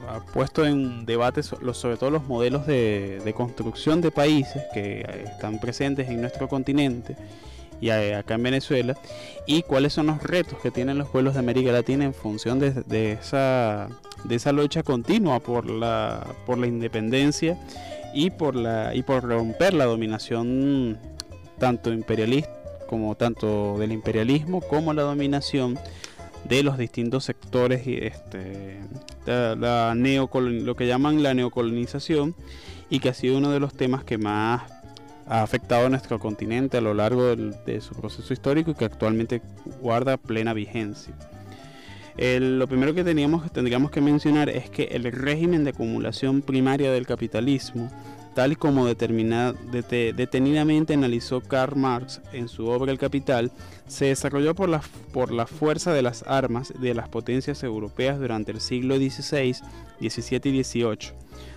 ha 0.10 0.20
puesto 0.20 0.66
en 0.66 1.06
debate 1.06 1.44
sobre 1.44 1.96
todo 1.96 2.12
los 2.12 2.26
modelos 2.26 2.68
de, 2.68 3.34
construcción 3.38 4.02
de 4.02 4.12
países 4.12 4.62
que 4.74 5.24
están 5.24 5.60
presentes 5.60 6.10
en 6.10 6.20
nuestro 6.20 6.50
continente 6.50 7.16
y 7.80 7.90
acá 7.90 8.36
en 8.36 8.44
Venezuela 8.44 8.98
y 9.48 9.62
cuáles 9.64 9.94
son 9.94 10.08
los 10.08 10.22
retos 10.22 10.60
que 10.60 10.72
tienen 10.72 10.98
los 10.98 11.08
pueblos 11.08 11.36
de 11.36 11.40
América 11.40 11.72
Latina 11.72 12.04
en 12.04 12.14
función 12.14 12.60
de, 12.60 12.72
de 12.72 13.14
esa 13.14 13.88
de 14.26 14.36
esa 14.36 14.52
lucha 14.52 14.84
continua 14.84 15.40
por 15.40 15.70
la 15.70 16.28
por 16.46 16.58
la 16.58 16.68
independencia 16.68 17.58
y 18.14 18.30
por 18.30 18.56
la 18.56 18.96
y 18.96 19.04
por 19.04 19.24
romper 19.24 19.74
la 19.74 19.86
dominación 19.86 20.98
tanto 21.60 21.92
imperialista 21.92 22.52
como 22.88 23.16
tanto 23.16 23.78
del 23.78 23.92
imperialismo 23.92 24.62
como 24.62 24.94
la 24.94 25.02
dominación 25.02 25.78
de 26.48 26.64
los 26.64 26.78
distintos 26.78 27.24
sectores 27.24 27.88
y 27.88 27.98
este 27.98 28.80
la, 29.26 29.96
lo 29.96 30.76
que 30.76 30.88
llaman 30.88 31.24
la 31.24 31.34
neocolonización 31.34 32.36
y 32.90 33.00
que 33.00 33.10
ha 33.10 33.14
sido 33.14 33.38
uno 33.38 33.52
de 33.52 33.60
los 33.60 33.74
temas 33.74 34.04
que 34.04 34.18
más 34.18 34.64
ha 35.26 35.42
afectado 35.42 35.86
a 35.86 35.90
nuestro 35.90 36.20
continente 36.20 36.78
a 36.78 36.82
lo 36.82 36.94
largo 36.94 37.36
de 37.36 37.82
su 37.82 37.96
proceso 37.96 38.34
histórico 38.34 38.72
y 38.72 38.74
que 38.76 38.86
actualmente 38.86 39.42
guarda 39.82 40.18
plena 40.18 40.54
vigencia. 40.54 41.16
Lo 42.18 42.68
primero 42.68 42.94
que 42.94 43.04
tendríamos 43.04 43.92
que 43.92 44.02
mencionar 44.02 44.50
es 44.50 44.70
que 44.70 44.84
el 44.92 45.12
régimen 45.12 45.64
de 45.64 45.72
acumulación 45.72 46.42
primaria 46.42 46.92
del 46.92 47.08
capitalismo 47.08 47.90
tal 48.34 48.52
y 48.52 48.56
como 48.56 48.88
detenidamente 48.88 50.94
analizó 50.94 51.42
Karl 51.42 51.76
Marx 51.76 52.22
en 52.34 52.48
su 52.48 52.68
obra 52.68 52.92
El 52.92 52.98
Capital, 52.98 53.52
se 53.88 54.06
desarrolló 54.06 54.56
por 54.56 54.70
la, 54.70 54.82
por 55.12 55.32
la 55.32 55.46
fuerza 55.46 55.94
de 55.94 56.02
las 56.02 56.24
armas 56.24 56.74
de 56.80 56.94
las 56.94 57.10
potencias 57.10 57.64
europeas 57.64 58.20
durante 58.20 58.52
el 58.52 58.62
siglo 58.62 58.98
XVI, 58.98 59.56
XVII 60.00 60.50
y 60.50 60.64
XVIII, 60.64 61.14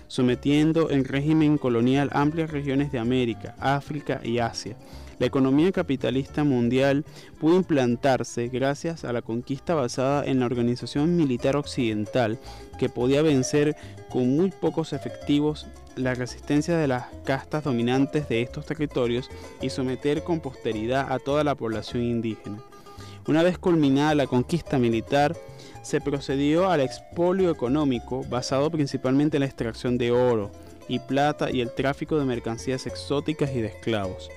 sometiendo 0.07 0.89
en 0.89 1.05
régimen 1.05 1.57
colonial 1.57 2.09
amplias 2.13 2.51
regiones 2.51 2.91
de 2.91 2.99
América, 2.99 3.55
África 3.59 4.21
y 4.23 4.39
Asia. 4.39 4.75
La 5.19 5.25
economía 5.25 5.71
capitalista 5.71 6.43
mundial 6.43 7.03
pudo 7.39 7.55
implantarse 7.55 8.49
gracias 8.49 9.03
a 9.03 9.13
la 9.13 9.23
conquista 9.23 9.73
basada 9.73 10.23
en 10.23 10.39
la 10.39 10.45
organización 10.45 11.15
militar 11.15 11.55
occidental 11.55 12.37
que 12.77 12.89
podía 12.89 13.23
vencer 13.23 13.75
con 14.09 14.35
muy 14.35 14.51
pocos 14.51 14.93
efectivos 14.93 15.65
la 15.95 16.13
resistencia 16.13 16.77
de 16.77 16.87
las 16.87 17.07
castas 17.25 17.63
dominantes 17.63 18.29
de 18.29 18.43
estos 18.43 18.67
territorios 18.67 19.29
y 19.59 19.71
someter 19.71 20.23
con 20.23 20.39
posteridad 20.39 21.11
a 21.11 21.17
toda 21.17 21.43
la 21.43 21.55
población 21.55 22.03
indígena. 22.03 22.59
Una 23.27 23.41
vez 23.41 23.57
culminada 23.57 24.13
la 24.13 24.27
conquista 24.27 24.77
militar, 24.77 25.35
se 25.81 25.99
procedió 25.99 26.69
al 26.69 26.81
expolio 26.81 27.49
económico 27.49 28.23
basado 28.29 28.69
principalmente 28.69 29.37
en 29.37 29.41
la 29.41 29.47
extracción 29.47 29.97
de 29.97 30.11
oro 30.11 30.51
y 30.87 30.99
plata 30.99 31.51
y 31.51 31.61
el 31.61 31.73
tráfico 31.73 32.19
de 32.19 32.25
mercancías 32.25 32.85
exóticas 32.85 33.51
y 33.53 33.61
de 33.61 33.67
esclavos. 33.67 34.29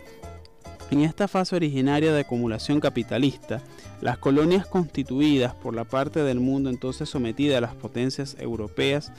En 0.90 1.02
esta 1.02 1.28
fase 1.28 1.54
originaria 1.54 2.12
de 2.12 2.20
acumulación 2.20 2.80
capitalista, 2.80 3.62
las 4.00 4.18
colonias 4.18 4.66
constituidas 4.66 5.54
por 5.54 5.74
la 5.74 5.84
parte 5.84 6.24
del 6.24 6.40
mundo 6.40 6.68
entonces 6.68 7.08
sometida 7.08 7.58
a 7.58 7.60
las 7.60 7.74
potencias 7.76 8.36
europeas 8.40 9.12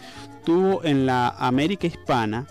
tuvo 0.43 0.83
en 0.83 1.05
la 1.05 1.29
América 1.29 1.87
hispana, 1.87 2.45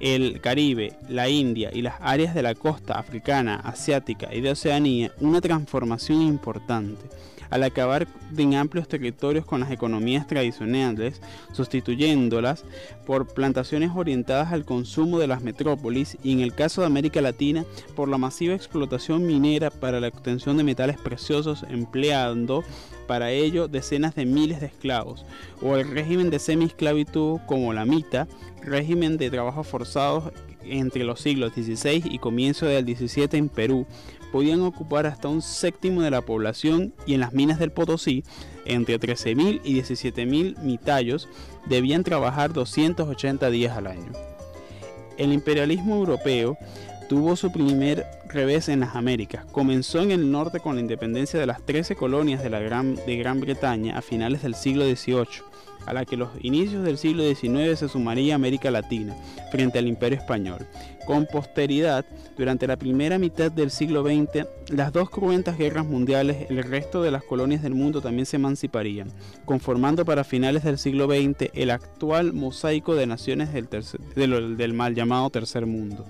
el 0.00 0.40
Caribe, 0.40 0.94
la 1.10 1.28
India 1.28 1.70
y 1.74 1.82
las 1.82 1.96
áreas 2.00 2.34
de 2.34 2.42
la 2.42 2.54
costa 2.54 2.98
africana, 2.98 3.56
asiática 3.56 4.34
y 4.34 4.40
de 4.40 4.52
Oceanía 4.52 5.12
una 5.20 5.42
transformación 5.42 6.22
importante 6.22 7.04
al 7.50 7.62
acabar 7.62 8.06
en 8.36 8.54
amplios 8.54 8.88
territorios 8.88 9.44
con 9.44 9.60
las 9.60 9.70
economías 9.70 10.26
tradicionales, 10.26 11.20
sustituyéndolas 11.52 12.64
por 13.06 13.26
plantaciones 13.26 13.90
orientadas 13.94 14.52
al 14.52 14.64
consumo 14.64 15.18
de 15.18 15.26
las 15.26 15.42
metrópolis 15.42 16.18
y 16.22 16.32
en 16.32 16.40
el 16.40 16.54
caso 16.54 16.80
de 16.80 16.86
América 16.86 17.20
Latina 17.20 17.64
por 17.94 18.08
la 18.08 18.18
masiva 18.18 18.54
explotación 18.54 19.26
minera 19.26 19.70
para 19.70 20.00
la 20.00 20.08
obtención 20.08 20.56
de 20.56 20.64
metales 20.64 20.98
preciosos 20.98 21.64
empleando 21.68 22.64
para 23.06 23.30
ello 23.32 23.68
decenas 23.68 24.14
de 24.14 24.26
miles 24.26 24.60
de 24.60 24.66
esclavos, 24.66 25.24
o 25.62 25.76
el 25.76 25.90
régimen 25.90 26.30
de 26.30 26.38
semi-esclavitud 26.38 27.40
como 27.46 27.72
la 27.72 27.84
mita, 27.86 28.28
régimen 28.62 29.16
de 29.16 29.30
trabajos 29.30 29.66
forzados 29.66 30.32
entre 30.62 31.04
los 31.04 31.20
siglos 31.20 31.52
XVI 31.54 32.02
y 32.04 32.18
comienzo 32.18 32.66
del 32.66 32.84
XVII 32.84 33.28
en 33.32 33.48
Perú, 33.48 33.86
podían 34.32 34.62
ocupar 34.62 35.06
hasta 35.06 35.28
un 35.28 35.42
séptimo 35.42 36.02
de 36.02 36.10
la 36.10 36.22
población 36.22 36.94
y 37.06 37.14
en 37.14 37.20
las 37.20 37.32
minas 37.32 37.58
del 37.58 37.72
Potosí, 37.72 38.24
entre 38.64 39.00
13.000 39.00 39.60
y 39.64 39.80
17.000 39.80 40.58
mitallos, 40.58 41.28
debían 41.66 42.04
trabajar 42.04 42.52
280 42.52 43.50
días 43.50 43.76
al 43.76 43.86
año. 43.86 44.12
El 45.16 45.32
imperialismo 45.32 45.96
europeo 45.96 46.56
tuvo 47.08 47.36
su 47.36 47.50
primer 47.50 48.04
revés 48.28 48.68
en 48.68 48.80
las 48.80 48.94
Américas. 48.94 49.44
Comenzó 49.50 50.00
en 50.00 50.10
el 50.10 50.30
norte 50.30 50.60
con 50.60 50.74
la 50.74 50.80
independencia 50.80 51.40
de 51.40 51.46
las 51.46 51.62
13 51.62 51.96
colonias 51.96 52.42
de, 52.42 52.50
Gran, 52.50 52.94
de 52.94 53.16
Gran 53.16 53.40
Bretaña 53.40 53.98
a 53.98 54.02
finales 54.02 54.42
del 54.42 54.54
siglo 54.54 54.84
XVIII 54.84 55.47
a 55.88 55.94
la 55.94 56.04
que 56.04 56.16
los 56.16 56.28
inicios 56.42 56.84
del 56.84 56.98
siglo 56.98 57.22
XIX 57.22 57.78
se 57.78 57.88
sumaría 57.88 58.34
América 58.34 58.70
Latina 58.70 59.16
frente 59.50 59.78
al 59.78 59.88
Imperio 59.88 60.18
Español. 60.18 60.66
Con 61.06 61.24
posteridad, 61.24 62.04
durante 62.36 62.66
la 62.66 62.76
primera 62.76 63.18
mitad 63.18 63.50
del 63.50 63.70
siglo 63.70 64.02
XX, 64.02 64.46
las 64.68 64.92
dos 64.92 65.08
cruentas 65.08 65.56
guerras 65.56 65.86
mundiales, 65.86 66.50
el 66.50 66.62
resto 66.62 67.02
de 67.02 67.10
las 67.10 67.24
colonias 67.24 67.62
del 67.62 67.74
mundo 67.74 68.02
también 68.02 68.26
se 68.26 68.36
emanciparían, 68.36 69.10
conformando 69.46 70.04
para 70.04 70.24
finales 70.24 70.64
del 70.64 70.76
siglo 70.76 71.06
XX 71.06 71.50
el 71.54 71.70
actual 71.70 72.34
mosaico 72.34 72.94
de 72.94 73.06
naciones 73.06 73.48
del, 73.54 74.56
del 74.58 74.72
mal 74.74 74.94
llamado 74.94 75.30
Tercer 75.30 75.64
Mundo. 75.64 76.04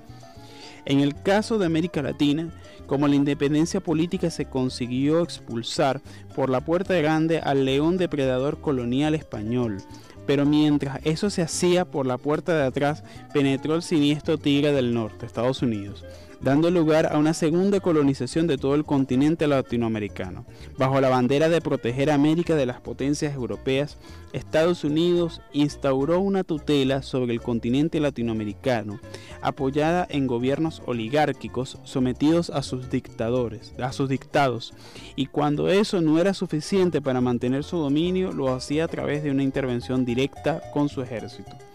En 0.88 1.00
el 1.00 1.14
caso 1.14 1.58
de 1.58 1.66
América 1.66 2.00
Latina, 2.00 2.48
como 2.86 3.08
la 3.08 3.14
independencia 3.14 3.78
política 3.78 4.30
se 4.30 4.46
consiguió 4.46 5.20
expulsar 5.20 6.00
por 6.34 6.48
la 6.48 6.62
puerta 6.62 6.94
grande 6.94 7.40
al 7.40 7.66
león 7.66 7.98
depredador 7.98 8.62
colonial 8.62 9.14
español, 9.14 9.82
pero 10.26 10.46
mientras 10.46 11.00
eso 11.04 11.28
se 11.28 11.42
hacía 11.42 11.84
por 11.84 12.06
la 12.06 12.16
puerta 12.16 12.56
de 12.56 12.64
atrás, 12.64 13.04
penetró 13.34 13.74
el 13.74 13.82
siniestro 13.82 14.38
tigre 14.38 14.72
del 14.72 14.94
norte, 14.94 15.26
Estados 15.26 15.60
Unidos, 15.60 16.06
dando 16.40 16.70
lugar 16.70 17.12
a 17.12 17.18
una 17.18 17.34
segunda 17.34 17.80
colonización 17.80 18.46
de 18.46 18.58
todo 18.58 18.74
el 18.74 18.84
continente 18.84 19.46
latinoamericano. 19.46 20.44
Bajo 20.76 21.00
la 21.00 21.08
bandera 21.08 21.48
de 21.48 21.60
proteger 21.60 22.10
a 22.10 22.14
América 22.14 22.54
de 22.54 22.66
las 22.66 22.80
potencias 22.80 23.34
europeas, 23.34 23.98
Estados 24.32 24.84
Unidos 24.84 25.40
instauró 25.52 26.20
una 26.20 26.44
tutela 26.44 27.02
sobre 27.02 27.32
el 27.32 27.40
continente 27.40 27.98
latinoamericano, 27.98 29.00
apoyada 29.40 30.06
en 30.10 30.26
gobiernos 30.26 30.82
oligárquicos 30.86 31.78
sometidos 31.84 32.50
a 32.50 32.62
sus 32.62 32.90
dictadores, 32.90 33.72
a 33.78 33.92
sus 33.92 34.08
dictados, 34.08 34.74
y 35.16 35.26
cuando 35.26 35.68
eso 35.68 36.00
no 36.00 36.18
era 36.18 36.34
suficiente 36.34 37.00
para 37.00 37.20
mantener 37.20 37.64
su 37.64 37.78
dominio, 37.78 38.32
lo 38.32 38.54
hacía 38.54 38.84
a 38.84 38.88
través 38.88 39.22
de 39.22 39.30
una 39.30 39.42
intervención 39.42 40.04
directa 40.04 40.60
con 40.72 40.88
su 40.88 41.02
ejército. 41.02 41.67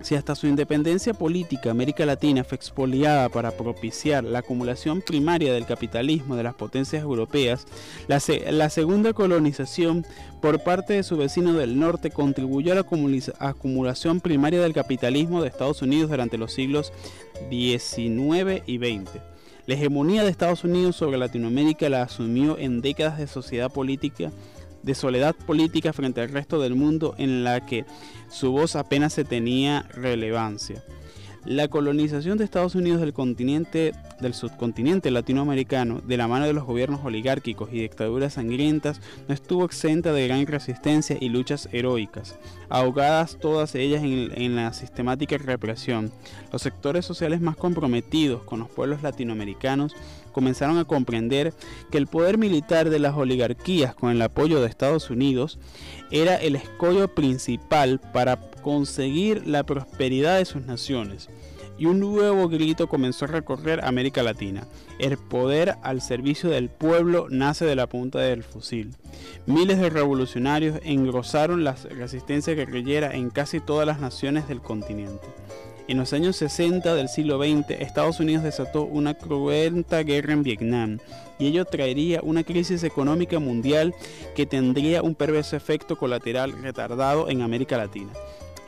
Si 0.00 0.14
hasta 0.14 0.36
su 0.36 0.46
independencia 0.46 1.12
política 1.12 1.70
América 1.70 2.06
Latina 2.06 2.44
fue 2.44 2.56
expoliada 2.56 3.28
para 3.28 3.50
propiciar 3.50 4.22
la 4.22 4.40
acumulación 4.40 5.02
primaria 5.02 5.52
del 5.52 5.66
capitalismo 5.66 6.36
de 6.36 6.44
las 6.44 6.54
potencias 6.54 7.02
europeas, 7.02 7.66
la, 8.06 8.22
la 8.50 8.70
segunda 8.70 9.12
colonización 9.12 10.06
por 10.40 10.62
parte 10.62 10.94
de 10.94 11.02
su 11.02 11.16
vecino 11.16 11.52
del 11.52 11.78
norte 11.80 12.10
contribuyó 12.10 12.72
a 12.72 12.76
la 12.76 12.86
acumulación 13.40 14.20
primaria 14.20 14.60
del 14.60 14.72
capitalismo 14.72 15.42
de 15.42 15.48
Estados 15.48 15.82
Unidos 15.82 16.10
durante 16.10 16.38
los 16.38 16.52
siglos 16.52 16.92
XIX 17.50 18.62
y 18.66 18.78
XX. 18.78 19.10
La 19.66 19.74
hegemonía 19.74 20.22
de 20.22 20.30
Estados 20.30 20.64
Unidos 20.64 20.96
sobre 20.96 21.18
Latinoamérica 21.18 21.88
la 21.88 22.02
asumió 22.02 22.56
en 22.56 22.80
décadas 22.80 23.18
de 23.18 23.26
sociedad 23.26 23.70
política 23.70 24.30
de 24.82 24.94
soledad 24.94 25.34
política 25.34 25.92
frente 25.92 26.20
al 26.20 26.30
resto 26.30 26.60
del 26.60 26.74
mundo 26.74 27.14
en 27.18 27.44
la 27.44 27.64
que 27.66 27.84
su 28.30 28.52
voz 28.52 28.76
apenas 28.76 29.12
se 29.12 29.24
tenía 29.24 29.82
relevancia. 29.94 30.82
La 31.44 31.68
colonización 31.68 32.36
de 32.36 32.44
Estados 32.44 32.74
Unidos 32.74 33.00
del 33.00 33.14
continente 33.14 33.92
del 34.20 34.34
subcontinente 34.34 35.10
latinoamericano 35.10 36.00
de 36.00 36.16
la 36.16 36.28
mano 36.28 36.46
de 36.46 36.52
los 36.52 36.64
gobiernos 36.64 37.04
oligárquicos 37.04 37.70
y 37.72 37.80
dictaduras 37.80 38.34
sangrientas 38.34 39.00
no 39.28 39.34
estuvo 39.34 39.64
exenta 39.64 40.12
de 40.12 40.26
gran 40.26 40.44
resistencia 40.46 41.16
y 41.18 41.28
luchas 41.28 41.68
heroicas, 41.72 42.36
ahogadas 42.68 43.38
todas 43.40 43.74
ellas 43.76 44.02
en, 44.02 44.30
en 44.34 44.56
la 44.56 44.72
sistemática 44.72 45.38
represión. 45.38 46.10
Los 46.52 46.62
sectores 46.62 47.06
sociales 47.06 47.40
más 47.40 47.56
comprometidos 47.56 48.42
con 48.42 48.58
los 48.60 48.68
pueblos 48.68 49.02
latinoamericanos 49.02 49.94
comenzaron 50.28 50.78
a 50.78 50.84
comprender 50.84 51.52
que 51.90 51.98
el 51.98 52.06
poder 52.06 52.38
militar 52.38 52.90
de 52.90 52.98
las 52.98 53.16
oligarquías 53.16 53.94
con 53.94 54.10
el 54.10 54.22
apoyo 54.22 54.60
de 54.60 54.68
Estados 54.68 55.10
Unidos 55.10 55.58
era 56.10 56.36
el 56.36 56.56
escollo 56.56 57.14
principal 57.14 58.00
para 58.12 58.36
conseguir 58.62 59.46
la 59.46 59.64
prosperidad 59.64 60.38
de 60.38 60.44
sus 60.44 60.64
naciones. 60.64 61.28
Y 61.78 61.86
un 61.86 62.00
nuevo 62.00 62.48
grito 62.48 62.88
comenzó 62.88 63.24
a 63.24 63.28
recorrer 63.28 63.84
América 63.84 64.24
Latina. 64.24 64.66
El 64.98 65.16
poder 65.16 65.76
al 65.82 66.02
servicio 66.02 66.50
del 66.50 66.70
pueblo 66.70 67.28
nace 67.30 67.64
de 67.64 67.76
la 67.76 67.86
punta 67.86 68.18
del 68.18 68.42
fusil. 68.42 68.96
Miles 69.46 69.78
de 69.78 69.88
revolucionarios 69.88 70.80
engrosaron 70.82 71.62
la 71.62 71.76
resistencia 71.90 72.54
guerrillera 72.54 73.14
en 73.14 73.30
casi 73.30 73.60
todas 73.60 73.86
las 73.86 74.00
naciones 74.00 74.48
del 74.48 74.60
continente. 74.60 75.26
En 75.88 75.96
los 75.96 76.12
años 76.12 76.36
60 76.36 76.94
del 76.94 77.08
siglo 77.08 77.38
XX, 77.42 77.70
Estados 77.80 78.20
Unidos 78.20 78.44
desató 78.44 78.82
una 78.82 79.14
cruenta 79.14 80.02
guerra 80.02 80.34
en 80.34 80.42
Vietnam 80.42 80.98
y 81.38 81.46
ello 81.46 81.64
traería 81.64 82.20
una 82.22 82.44
crisis 82.44 82.82
económica 82.82 83.38
mundial 83.38 83.94
que 84.36 84.44
tendría 84.44 85.02
un 85.02 85.14
perverso 85.14 85.56
efecto 85.56 85.96
colateral 85.96 86.60
retardado 86.60 87.30
en 87.30 87.40
América 87.40 87.78
Latina. 87.78 88.12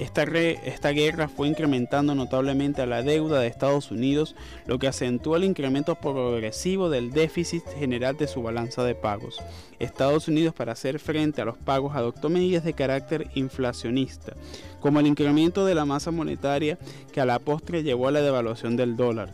Esta, 0.01 0.93
guerra 0.93 1.29
fue 1.29 1.47
incrementando 1.47 2.15
notablemente 2.15 2.81
a 2.81 2.87
la 2.87 3.03
deuda 3.03 3.39
de 3.39 3.49
Estados 3.49 3.91
Unidos, 3.91 4.35
lo 4.67 4.79
que 4.79 4.89
acentuó 4.89 5.37
el 5.37 5.45
incremento 5.45 5.95
progresivo 5.95 6.89
del 6.89 7.11
déficit 7.11 7.63
general 7.79 8.17
de 8.17 8.27
su 8.27 8.43
balanza 8.43 8.83
de 8.83 8.95
pagos. 8.95 9.37
Estados 9.79 10.27
Unidos, 10.27 10.55
para 10.55 10.73
hacer 10.73 11.01
frente 11.01 11.43
a 11.43 11.45
los 11.45 11.59
pagos, 11.59 11.95
adoptó 11.95 12.31
medidas 12.31 12.65
de 12.65 12.73
carácter 12.73 13.29
inflacionista, 13.35 14.33
como 14.81 15.01
el 15.01 15.07
incremento 15.07 15.67
de 15.67 15.75
la 15.75 15.85
masa 15.85 16.11
monetaria 16.11 16.79
que 17.13 17.21
a 17.21 17.27
la 17.27 17.39
postre 17.39 17.83
llevó 17.83 18.09
a 18.09 18.13
la 18.13 18.23
devaluación 18.23 18.77
del 18.77 18.97
dólar 18.97 19.29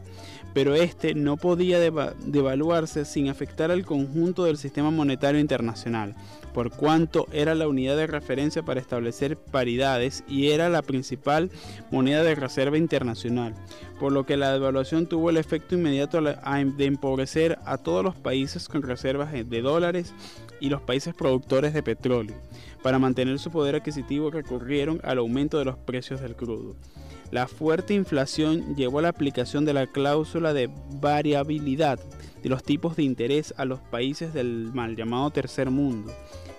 pero 0.57 0.75
este 0.75 1.15
no 1.15 1.37
podía 1.37 1.79
devaluarse 1.79 3.05
sin 3.05 3.29
afectar 3.29 3.71
al 3.71 3.85
conjunto 3.85 4.45
del 4.45 4.57
sistema 4.57 4.91
monetario 4.91 5.39
internacional, 5.39 6.15
por 6.57 6.71
cuanto 6.71 7.27
era 7.33 7.55
la 7.55 7.69
unidad 7.69 7.99
de 7.99 8.07
referencia 8.07 8.63
para 8.63 8.81
establecer 8.81 9.37
paridades 9.37 10.25
y 10.27 10.53
era 10.53 10.71
la 10.71 10.81
principal 10.81 11.51
moneda 11.91 12.23
de 12.23 12.35
reserva 12.35 12.79
internacional, 12.79 13.55
por 14.01 14.11
lo 14.11 14.25
que 14.25 14.39
la 14.39 14.55
devaluación 14.55 15.07
tuvo 15.07 15.29
el 15.29 15.37
efecto 15.37 15.75
inmediato 15.75 16.19
de 16.23 16.85
empobrecer 16.87 17.59
a 17.67 17.77
todos 17.77 18.03
los 18.03 18.17
países 18.17 18.71
con 18.71 18.81
reservas 18.81 19.33
de 19.33 19.61
dólares 19.61 20.15
y 20.59 20.71
los 20.71 20.81
países 20.81 21.13
productores 21.13 21.75
de 21.75 21.83
petróleo. 21.83 22.35
Para 22.83 22.99
mantener 22.99 23.39
su 23.39 23.51
poder 23.51 23.75
adquisitivo 23.75 24.31
recurrieron 24.31 24.99
al 25.05 25.19
aumento 25.19 25.59
de 25.59 25.67
los 25.67 25.77
precios 25.77 26.23
del 26.23 26.37
crudo. 26.37 26.75
La 27.31 27.49
fuerte 27.49 27.95
inflación 27.95 28.77
llevó 28.77 29.01
a 29.01 29.03
la 29.03 29.09
aplicación 29.09 29.65
de 29.65 29.73
la 29.73 29.87
cláusula 29.87 30.53
de 30.53 30.71
variabilidad 31.01 31.99
de 32.43 32.49
los 32.49 32.63
tipos 32.63 32.97
de 32.97 33.03
interés 33.03 33.53
a 33.57 33.65
los 33.65 33.81
países 33.81 34.33
del 34.33 34.71
mal 34.73 34.95
llamado 34.95 35.31
tercer 35.31 35.71
mundo, 35.71 36.13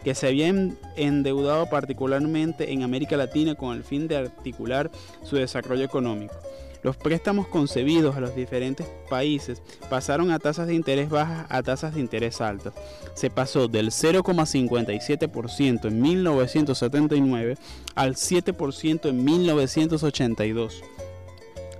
que 0.03 0.13
se 0.13 0.27
habían 0.27 0.77
endeudado 0.97 1.69
particularmente 1.69 2.73
en 2.73 2.83
América 2.83 3.15
Latina 3.15 3.55
con 3.55 3.75
el 3.75 3.83
fin 3.83 4.07
de 4.07 4.17
articular 4.17 4.91
su 5.23 5.37
desarrollo 5.37 5.85
económico. 5.85 6.35
Los 6.83 6.97
préstamos 6.97 7.47
concebidos 7.47 8.15
a 8.15 8.19
los 8.19 8.35
diferentes 8.35 8.87
países 9.09 9.61
pasaron 9.89 10.31
a 10.31 10.39
tasas 10.39 10.67
de 10.67 10.75
interés 10.75 11.09
bajas 11.09 11.45
a 11.49 11.63
tasas 11.63 11.95
de 11.95 12.01
interés 12.01 12.41
altas. 12.41 12.73
Se 13.13 13.29
pasó 13.29 13.67
del 13.67 13.87
0,57% 13.87 15.87
en 15.87 16.01
1979 16.01 17.57
al 17.95 18.15
7% 18.15 19.09
en 19.09 19.25
1982. 19.25 20.83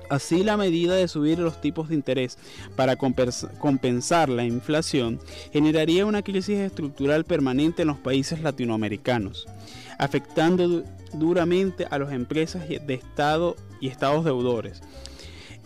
Así 0.10 0.44
la 0.44 0.56
medida 0.56 0.96
de 0.96 1.08
subir 1.08 1.40
los 1.40 1.60
tipos 1.60 1.90
de 1.90 1.96
interés 1.96 2.38
para 2.76 2.96
compensar 2.96 4.30
la 4.30 4.46
inflación 4.46 5.20
generaría 5.52 6.06
una 6.06 6.22
crisis 6.22 6.60
estructural 6.60 7.26
permanente 7.26 7.82
en 7.82 7.90
los 7.90 7.98
países 7.98 8.42
latinoamericanos, 8.42 9.48
afectando 9.98 10.84
duramente 11.14 11.88
a 11.90 12.00
las 12.00 12.14
empresas 12.14 12.70
de 12.70 12.94
Estado 12.94 13.58
y 13.80 13.88
estados 13.88 14.26
deudores. 14.26 14.82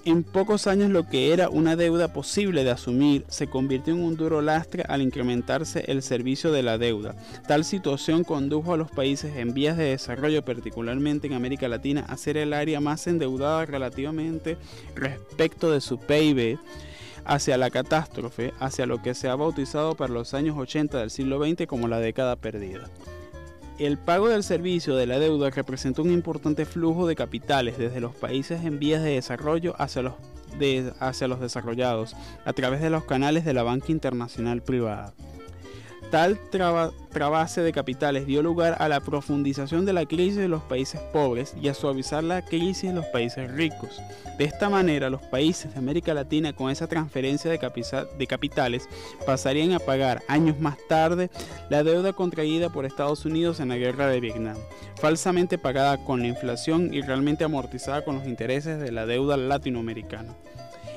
En 0.04 0.24
pocos 0.24 0.66
años 0.66 0.90
lo 0.90 1.08
que 1.08 1.32
era 1.32 1.48
una 1.50 1.76
deuda 1.76 2.12
posible 2.12 2.64
de 2.64 2.72
asumir 2.72 3.24
se 3.28 3.46
convirtió 3.46 3.94
en 3.94 4.02
un 4.02 4.18
duro 4.18 4.42
lastre 4.42 4.84
al 4.88 5.04
incrementarse 5.04 5.86
el 5.88 6.02
servicio 6.02 6.52
de 6.52 6.64
la 6.64 6.80
deuda. 6.80 7.16
Tal 7.48 7.64
situación 7.64 8.24
condujo 8.24 8.74
a 8.74 8.78
los 8.78 8.90
países 8.90 9.36
en 9.38 9.54
vías 9.54 9.78
de 9.78 9.92
desarrollo, 9.92 10.44
particularmente 10.44 11.28
en 11.28 11.34
América 11.34 11.68
Latina, 11.68 12.04
a 12.08 12.18
ser 12.18 12.38
el 12.38 12.54
área 12.54 12.80
más 12.80 13.06
endeudada 13.06 13.64
relativamente 13.68 14.58
respecto 14.96 15.72
de 15.72 15.82
su 15.82 16.00
PIB 16.00 16.58
hacia 17.24 17.60
la 17.60 17.70
catástrofe, 17.70 18.54
hacia 18.60 18.88
lo 18.88 19.04
que 19.04 19.14
se 19.14 19.30
ha 19.30 19.36
bautizado 19.36 19.96
para 19.96 20.14
los 20.14 20.34
años 20.34 20.58
80 20.58 20.98
del 20.98 21.12
siglo 21.12 21.46
XX 21.46 21.68
como 21.68 21.88
la 21.88 22.00
década 22.00 22.36
perdida. 22.38 22.90
El 23.82 23.98
pago 23.98 24.30
del 24.30 24.44
servicio 24.44 24.96
de 24.96 25.08
la 25.08 25.18
deuda 25.18 25.50
representa 25.50 26.04
un 26.04 26.12
importante 26.12 26.66
flujo 26.68 27.08
de 27.08 27.16
capitales 27.16 27.80
desde 27.80 28.00
los 28.00 28.14
países 28.14 28.64
en 28.64 28.78
vías 28.78 29.02
de 29.02 29.16
desarrollo 29.16 29.74
hacia 29.80 30.04
los, 30.04 30.14
hacia 31.00 31.28
los 31.28 31.40
desarrollados 31.40 32.16
a 32.46 32.54
través 32.54 32.80
de 32.82 32.92
los 32.92 33.06
canales 33.06 33.44
de 33.44 33.56
la 33.56 33.64
banca 33.64 33.92
internacional 33.92 34.62
privada. 34.62 35.16
Tal 36.12 36.38
trabase 36.50 37.62
de 37.62 37.72
capitales 37.72 38.28
dio 38.28 38.44
lugar 38.44 38.76
a 38.80 38.90
la 38.90 39.00
profundización 39.00 39.86
de 39.86 39.94
la 39.94 40.06
crisis 40.06 40.36
de 40.36 40.50
los 40.50 40.62
países 40.62 41.00
pobres 41.14 41.56
y 41.62 41.70
a 41.70 41.74
suavizar 41.74 42.22
la 42.22 42.44
crisis 42.44 42.90
de 42.90 42.96
los 42.96 43.06
países 43.06 43.50
ricos. 43.50 44.02
De 44.38 44.44
esta 44.44 44.70
manera, 44.70 45.10
los 45.10 45.22
países 45.22 45.72
de 45.72 45.80
América 45.80 46.14
Latina 46.14 46.52
con 46.52 46.70
esa 46.70 46.88
transferencia 46.88 47.50
de, 47.50 47.58
de 48.18 48.28
capitales 48.28 48.90
pasarían 49.26 49.72
a 49.72 49.80
pagar 49.80 50.22
años 50.28 50.60
más 50.60 50.78
tarde 50.90 51.30
la 51.70 51.82
deuda 51.82 52.12
contraída 52.12 52.70
por 52.70 52.86
Estados 52.86 53.24
Unidos 53.24 53.62
en 53.62 53.70
la 53.70 53.78
guerra 53.78 54.08
de 54.08 54.20
Vietnam, 54.20 54.58
falsamente 54.96 55.58
pagada 55.58 56.04
con 56.04 56.20
la 56.20 56.28
inflación 56.28 56.94
y 56.94 57.00
realmente 57.00 57.46
amortizada 57.46 58.04
con 58.04 58.16
los 58.16 58.28
intereses 58.28 58.82
de 58.82 58.92
la 58.92 59.06
deuda 59.06 59.38
latinoamericana. 59.38 60.36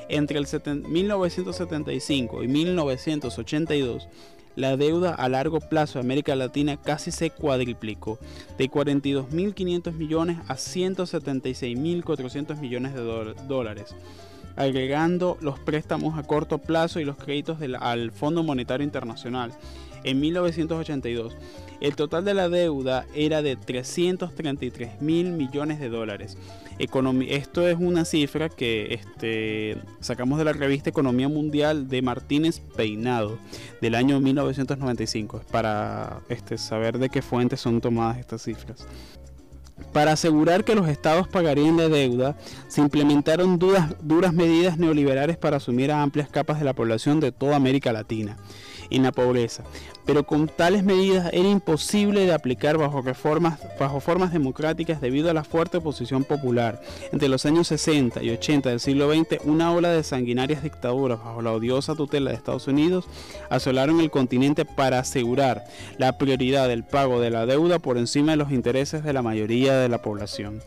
Entre 0.09 0.38
el 0.38 0.46
1975 0.46 2.42
y 2.42 2.48
1982, 2.48 4.09
la 4.57 4.77
deuda 4.77 5.14
a 5.14 5.29
largo 5.29 5.61
plazo 5.61 5.99
de 5.99 6.05
América 6.05 6.35
Latina 6.37 6.77
casi 6.77 7.11
se 7.11 7.31
cuadriplicó, 7.31 8.19
de 8.59 8.71
42.500 8.71 9.93
millones 9.93 10.38
a 10.49 10.55
176.400 10.55 12.59
millones 12.59 12.95
de 12.95 13.35
dólares, 13.49 13.95
agregando 14.57 15.37
los 15.40 15.59
préstamos 15.59 16.19
a 16.19 16.23
corto 16.23 16.59
plazo 16.59 17.01
y 17.01 17.05
los 17.05 17.17
créditos 17.17 17.59
al 17.81 18.12
Fondo 18.12 18.43
Monetario 18.43 18.85
Internacional. 18.85 19.53
En 20.05 20.21
1982, 20.21 21.35
el 21.80 21.96
total 21.96 22.24
de 22.24 22.34
la 22.34 22.48
deuda 22.48 23.06
era 23.14 23.42
de 23.42 23.56
333 23.56 25.00
mil 25.00 25.32
millones 25.32 25.80
de 25.80 25.88
dólares. 25.88 26.37
Esto 26.78 27.68
es 27.68 27.76
una 27.78 28.04
cifra 28.04 28.48
que 28.48 28.94
este, 28.94 29.76
sacamos 30.00 30.38
de 30.38 30.44
la 30.44 30.52
revista 30.52 30.90
Economía 30.90 31.28
Mundial 31.28 31.88
de 31.88 32.02
Martínez 32.02 32.60
Peinado 32.76 33.38
del 33.80 33.94
año 33.94 34.18
1995 34.18 35.42
para 35.52 36.20
este, 36.28 36.58
saber 36.58 36.98
de 36.98 37.10
qué 37.10 37.22
fuentes 37.22 37.60
son 37.60 37.80
tomadas 37.80 38.18
estas 38.18 38.42
cifras. 38.42 38.87
Para 39.92 40.12
asegurar 40.12 40.64
que 40.64 40.74
los 40.74 40.88
estados 40.88 41.28
pagarían 41.28 41.76
la 41.76 41.88
deuda, 41.88 42.37
se 42.66 42.80
implementaron 42.80 43.58
duras, 43.58 43.94
duras 44.02 44.32
medidas 44.32 44.78
neoliberales 44.78 45.37
para 45.37 45.58
asumir 45.58 45.92
a 45.92 46.02
amplias 46.02 46.28
capas 46.28 46.58
de 46.58 46.64
la 46.64 46.74
población 46.74 47.20
de 47.20 47.30
toda 47.30 47.54
América 47.56 47.92
Latina 47.92 48.37
en 48.90 49.03
la 49.03 49.12
pobreza. 49.12 49.64
Pero 50.07 50.25
con 50.25 50.49
tales 50.49 50.85
medidas 50.85 51.31
era 51.33 51.49
imposible 51.49 52.27
de 52.27 52.33
aplicar 52.35 52.77
bajo 52.77 53.01
reformas, 53.01 53.59
bajo 53.79 54.01
formas 54.01 54.33
democráticas 54.33 55.01
debido 55.01 55.31
a 55.31 55.35
la 55.35 55.44
fuerte 55.44 55.79
oposición 55.79 56.25
popular. 56.25 56.83
Entre 57.12 57.29
los 57.29 57.47
años 57.47 57.68
60 57.68 58.23
y 58.23 58.31
80 58.31 58.68
del 58.68 58.81
siglo 58.81 59.11
XX, 59.12 59.44
una 59.44 59.73
ola 59.73 59.90
de 59.90 60.03
sanguinarias 60.03 60.62
dictaduras 60.62 61.18
bajo 61.18 61.40
la 61.40 61.53
odiosa 61.53 61.94
tutela 61.94 62.31
de 62.31 62.37
Estados 62.37 62.68
Unidos 62.68 63.07
asolaron 63.51 64.01
el 64.01 64.11
continente 64.11 64.64
para 64.64 64.99
asegurar 64.99 65.64
la 65.99 66.18
prioridad 66.18 66.68
del 66.68 66.85
pago 66.85 67.20
de 67.20 67.31
la 67.31 67.47
deuda 67.47 67.79
por 67.79 67.97
encima 67.97 68.33
de 68.33 68.37
los 68.37 68.53
intereses 68.53 69.05
de 69.05 69.12
la 69.12 69.23
mayoría 69.23 69.77
de 69.77 69.88
la 69.88 70.03
población. 70.03 70.61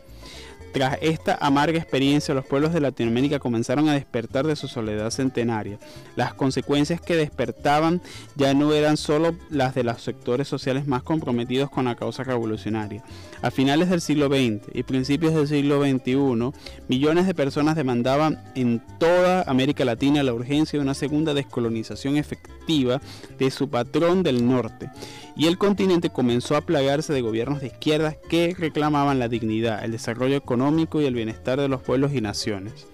Tras 0.72 0.98
esta 1.00 1.34
amarga 1.40 1.78
experiencia, 1.78 2.34
los 2.34 2.44
pueblos 2.44 2.72
de 2.72 2.80
Latinoamérica 2.80 3.38
comenzaron 3.38 3.88
a 3.88 3.94
despertar 3.94 4.46
de 4.46 4.54
su 4.54 4.68
soledad 4.68 5.10
centenaria. 5.10 5.78
Las 6.14 6.34
consecuencias 6.34 7.00
que 7.00 7.16
despertaban 7.16 8.02
ya 8.36 8.52
no 8.52 8.72
eran 8.74 8.96
solo 8.96 9.34
las 9.50 9.74
de 9.74 9.84
los 9.84 10.02
sectores 10.02 10.46
sociales 10.46 10.86
más 10.86 11.02
comprometidos 11.02 11.70
con 11.70 11.86
la 11.86 11.94
causa 11.94 12.22
revolucionaria. 12.22 13.02
A 13.40 13.50
finales 13.50 13.88
del 13.88 14.00
siglo 14.00 14.26
XX 14.26 14.68
y 14.74 14.82
principios 14.82 15.34
del 15.34 15.48
siglo 15.48 15.82
XXI, 15.82 16.52
millones 16.88 17.26
de 17.26 17.34
personas 17.34 17.76
demandaban 17.76 18.42
en 18.54 18.82
toda 18.98 19.42
América 19.42 19.84
Latina 19.84 20.22
la 20.22 20.34
urgencia 20.34 20.78
de 20.78 20.82
una 20.82 20.94
segunda 20.94 21.32
descolonización 21.34 22.16
efectiva 22.16 23.00
de 23.38 23.50
su 23.50 23.70
patrón 23.70 24.22
del 24.22 24.46
norte 24.46 24.90
y 25.38 25.46
el 25.46 25.56
continente 25.56 26.10
comenzó 26.10 26.56
a 26.56 26.60
plagarse 26.60 27.12
de 27.12 27.22
gobiernos 27.22 27.60
de 27.60 27.68
izquierdas 27.68 28.16
que 28.28 28.56
reclamaban 28.58 29.20
la 29.20 29.28
dignidad, 29.28 29.84
el 29.84 29.92
desarrollo 29.92 30.36
económico 30.36 31.00
y 31.00 31.06
el 31.06 31.14
bienestar 31.14 31.60
de 31.60 31.68
los 31.68 31.80
pueblos 31.80 32.12
y 32.12 32.20
naciones. 32.20 32.88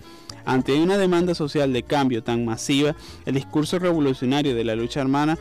Ante 0.45 0.75
una 0.75 0.99
demanda 0.99 1.35
social 1.35 1.73
de 1.73 1.85
cambio 1.85 2.23
tan 2.23 2.45
masiva, 2.45 2.95
el 3.25 3.35
discurso 3.35 3.79
revolucionario 3.79 4.55
de 4.55 4.63
la 4.63 4.77
lucha 4.77 5.01
hermana 5.01 5.39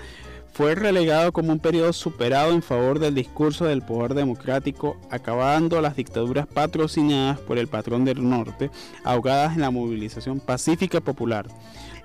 fue 0.53 0.75
relegado 0.75 1.33
como 1.33 1.51
un 1.51 1.59
periodo 1.59 1.91
superado 1.91 2.53
en 2.53 2.61
favor 2.61 2.99
del 2.99 3.15
discurso 3.15 3.65
del 3.65 3.81
poder 3.81 4.13
democrático, 4.13 4.95
acabando 5.09 5.81
las 5.81 5.97
dictaduras 5.97 6.47
patrocinadas 6.47 7.39
por 7.39 7.57
el 7.57 7.67
patrón 7.67 8.05
del 8.05 8.27
norte, 8.29 8.69
ahogadas 9.03 9.55
en 9.55 9.61
la 9.61 9.71
movilización 9.71 10.39
pacífica 10.39 11.01
popular. 11.01 11.47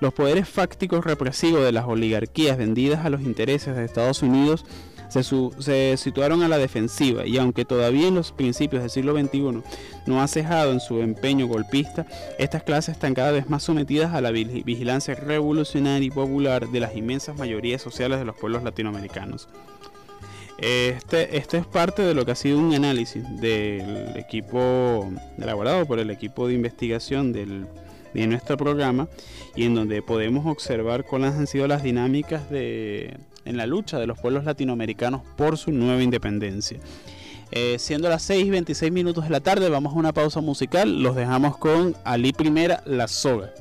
Los 0.01 0.13
poderes 0.13 0.49
fácticos 0.49 1.05
represivos 1.05 1.63
de 1.63 1.71
las 1.71 1.85
oligarquías 1.85 2.57
vendidas 2.57 3.05
a 3.05 3.09
los 3.09 3.21
intereses 3.21 3.75
de 3.75 3.85
Estados 3.85 4.23
Unidos 4.23 4.65
se, 5.09 5.97
situaron 5.97 6.43
a 6.43 6.47
la 6.47 6.57
defensiva 6.57 7.25
y 7.25 7.37
aunque 7.37 7.65
todavía 7.65 8.07
en 8.07 8.15
los 8.15 8.31
principios 8.31 8.81
del 8.81 8.91
siglo 8.91 9.17
XXI 9.19 9.61
no 10.05 10.21
ha 10.21 10.27
cejado 10.27 10.71
en 10.71 10.79
su 10.79 11.01
empeño 11.01 11.47
golpista, 11.47 12.05
estas 12.37 12.63
clases 12.63 12.95
están 12.95 13.13
cada 13.13 13.31
vez 13.31 13.49
más 13.49 13.63
sometidas 13.63 14.13
a 14.13 14.21
la 14.21 14.31
vigilancia 14.31 15.15
revolucionaria 15.15 16.07
y 16.07 16.11
popular 16.11 16.67
de 16.67 16.79
las 16.79 16.95
inmensas 16.95 17.37
mayorías 17.37 17.81
sociales 17.81 18.19
de 18.19 18.25
los 18.25 18.35
pueblos 18.35 18.63
latinoamericanos. 18.63 19.47
Este, 20.61 21.37
esto 21.37 21.55
es 21.55 21.65
parte 21.65 22.01
de 22.01 22.13
lo 22.13 22.25
que 22.25 22.31
ha 22.31 22.35
sido 22.35 22.59
un 22.59 22.73
análisis 22.73 23.23
del 23.39 24.17
equipo 24.17 25.09
elaborado 25.37 25.85
por 25.85 25.99
el 25.99 26.09
equipo 26.09 26.47
de 26.47 26.53
investigación 26.53 27.31
del, 27.31 27.65
de 28.13 28.27
nuestro 28.27 28.57
programa 28.57 29.07
y 29.55 29.65
en 29.65 29.75
donde 29.75 30.01
podemos 30.01 30.45
observar 30.45 31.05
cuáles 31.05 31.33
han 31.33 31.47
sido 31.47 31.67
las 31.67 31.83
dinámicas 31.83 32.49
de, 32.49 33.17
en 33.45 33.57
la 33.57 33.65
lucha 33.65 33.99
de 33.99 34.07
los 34.07 34.19
pueblos 34.19 34.45
latinoamericanos 34.45 35.21
por 35.37 35.57
su 35.57 35.71
nueva 35.71 36.01
independencia. 36.01 36.79
Eh, 37.51 37.77
siendo 37.79 38.09
las 38.09 38.21
6 38.23 38.45
y 38.45 38.49
26 38.49 38.91
minutos 38.91 39.23
de 39.23 39.31
la 39.31 39.39
tarde, 39.39 39.69
vamos 39.69 39.93
a 39.93 39.97
una 39.97 40.13
pausa 40.13 40.39
musical. 40.41 41.01
Los 41.01 41.15
dejamos 41.15 41.57
con 41.57 41.95
Ali 42.03 42.31
Primera, 42.31 42.83
La 42.85 43.07
Soga. 43.07 43.51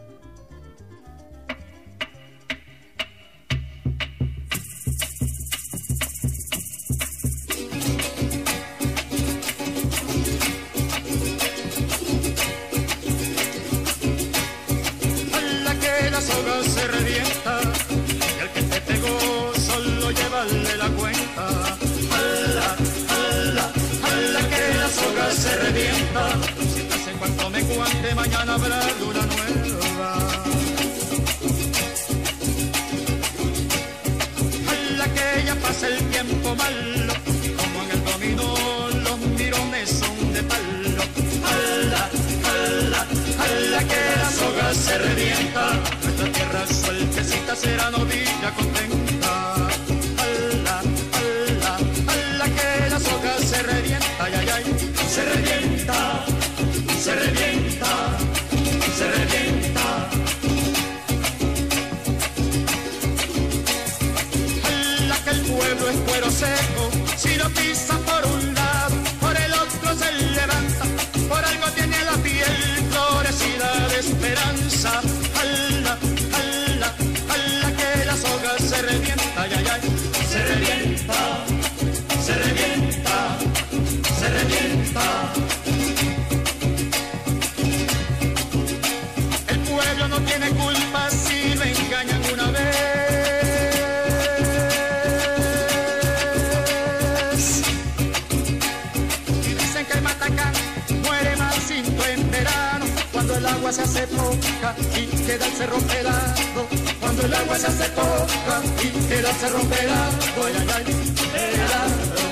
El 103.38 103.46
agua 103.46 103.72
se 103.72 103.82
hace 103.82 104.06
poca 104.08 104.74
y 104.96 105.06
queda 105.06 105.46
el 105.46 105.52
cerro 105.52 105.78
pelado. 105.78 106.66
Cuando 107.00 107.22
el 107.22 107.34
agua 107.34 107.56
se 107.58 107.66
hace 107.68 107.88
poca 107.90 108.62
y 108.82 108.88
queda 109.08 109.30
el 109.30 109.36
cerro 109.36 109.60
pelado. 109.60 110.12
Ay, 110.44 110.54
ay, 110.58 110.84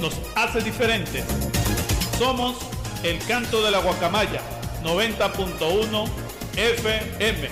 nos 0.00 0.20
hace 0.34 0.60
diferentes. 0.60 1.24
Somos 2.18 2.56
el 3.02 3.18
canto 3.26 3.62
de 3.62 3.70
la 3.70 3.78
guacamaya 3.78 4.40
90.1 4.82 6.08
FM. 6.56 7.48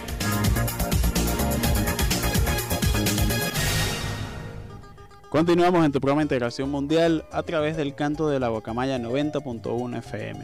Continuamos 5.33 5.83
en 5.85 5.93
tu 5.93 5.99
programa 5.99 6.21
de 6.21 6.25
Integración 6.25 6.71
Mundial 6.71 7.25
a 7.33 7.43
través 7.43 7.77
del 7.77 7.95
canto 7.95 8.29
de 8.29 8.39
la 8.39 8.49
Guacamaya 8.49 8.99
90.1 8.99 9.97
FM. 9.97 10.41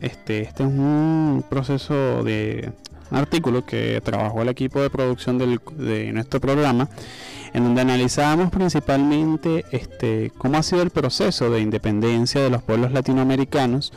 este, 0.00 0.42
este 0.42 0.62
es 0.62 0.68
un 0.68 1.44
proceso 1.48 2.22
de 2.22 2.70
artículo 3.10 3.64
que 3.64 4.00
trabajó 4.04 4.42
el 4.42 4.48
equipo 4.48 4.80
de 4.80 4.90
producción 4.90 5.38
del, 5.38 5.60
de 5.76 6.12
nuestro 6.12 6.40
programa, 6.40 6.88
en 7.52 7.64
donde 7.64 7.80
analizábamos 7.82 8.50
principalmente 8.50 9.64
este, 9.70 10.32
cómo 10.38 10.58
ha 10.58 10.62
sido 10.62 10.82
el 10.82 10.90
proceso 10.90 11.50
de 11.50 11.60
independencia 11.60 12.40
de 12.40 12.50
los 12.50 12.62
pueblos 12.62 12.92
latinoamericanos 12.92 13.92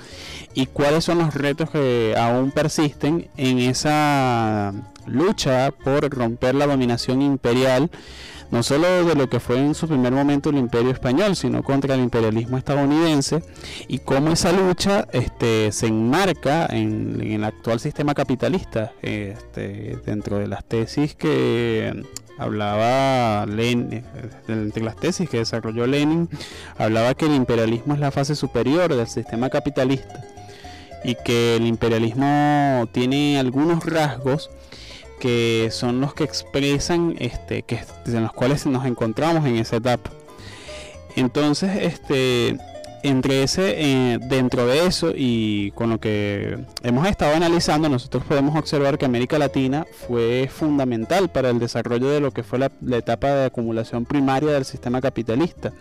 y 0.54 0.68
cuáles 0.68 1.06
son 1.06 1.20
los 1.20 1.34
retos 1.34 1.70
que 1.70 2.16
aún 2.18 2.52
persisten 2.52 3.28
en 3.38 3.60
esa 3.60 4.74
lucha 5.06 5.72
por 5.72 6.10
romper 6.10 6.56
la 6.56 6.68
dominación 6.68 7.22
imperial 7.22 7.90
no 8.52 8.64
solo 8.64 9.06
de 9.06 9.16
lo 9.16 9.30
que 9.30 9.40
fue 9.40 9.58
en 9.58 9.74
su 9.74 9.88
primer 9.88 10.12
momento 10.12 10.50
el 10.50 10.58
imperio 10.58 10.92
español, 10.92 11.36
sino 11.36 11.64
contra 11.64 11.96
el 11.96 12.02
imperialismo 12.02 12.58
estadounidense 12.58 13.42
y 13.88 14.00
cómo 14.00 14.32
esa 14.32 14.52
lucha 14.52 15.08
este, 15.14 15.72
se 15.72 15.88
enmarca 15.88 16.68
en, 16.70 17.22
el 17.22 17.44
actual 17.46 17.80
sistema 17.80 18.14
capitalista, 18.14 18.92
este, 19.02 19.98
dentro 20.06 20.38
de 20.38 20.48
las 20.48 20.66
tesis 20.66 21.16
que 21.16 22.04
hablaba 22.41 23.45
Lenin, 23.45 24.04
entre 24.47 24.84
las 24.84 24.95
tesis 24.95 25.30
que 25.30 25.38
desarrolló 25.38 25.86
Lenin, 25.86 26.27
hablaba 26.77 27.13
que 27.13 27.25
el 27.25 27.36
imperialismo 27.36 27.93
es 27.93 27.99
la 27.99 28.12
fase 28.12 28.36
superior 28.36 28.93
del 28.95 29.08
sistema 29.08 29.49
capitalista 29.49 30.25
y 31.04 31.15
que 31.15 31.56
el 31.56 31.67
imperialismo 31.67 32.89
tiene 32.91 33.39
algunos 33.39 33.86
rasgos 33.86 34.49
que 35.19 35.69
son 35.71 36.01
los 36.01 36.15
que 36.15 36.23
expresan 36.23 37.15
este 37.19 37.62
que 37.62 37.80
en 38.08 38.23
los 38.23 38.34
cuales 38.34 38.65
nos 38.65 38.86
encontramos 38.86 39.45
en 39.45 39.58
esa 39.58 39.75
etapa. 39.75 40.10
Entonces 41.15 41.71
este 41.80 42.58
entre 43.04 43.44
ese 43.44 43.76
eh, 43.78 44.20
dentro 44.20 44.66
de 44.66 44.86
eso 44.86 45.12
y 45.16 45.72
con 45.72 45.90
lo 45.90 46.00
que 46.00 46.58
hemos 46.84 47.08
estado 47.08 47.36
analizando 47.36 47.90
nosotros 47.90 48.24
podemos 48.24 48.56
observar 48.56 48.98
que 48.98 49.06
América 49.06 49.40
Latina 49.40 49.86
fue 50.08 50.50
fundamental 50.52 51.30
para 51.30 51.50
el 51.50 51.60
desarrollo 51.60 52.10
de 52.10 52.20
lo 52.20 52.32
que 52.32 52.44
fue 52.44 52.60
la, 52.60 52.72
etapa 52.98 53.28
de 53.30 53.46
acumulación 53.46 54.06
primaria 54.06 54.52
del 54.52 54.66
sistema 54.66 55.02
capitalista 55.02 55.72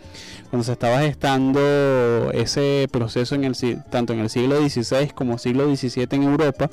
cuando 0.49 0.65
se 0.65 0.73
estaba 0.73 1.01
gestando 1.01 2.31
ese 2.33 2.89
proceso 2.91 3.35
en 3.35 3.45
el 3.45 3.57
tanto 3.91 4.13
en 4.13 4.21
el 4.21 4.31
siglo 4.31 4.57
XVI 4.57 5.11
como 5.15 5.39
siglo 5.39 5.65
XVII 5.75 6.07
en 6.11 6.23
Europa 6.23 6.71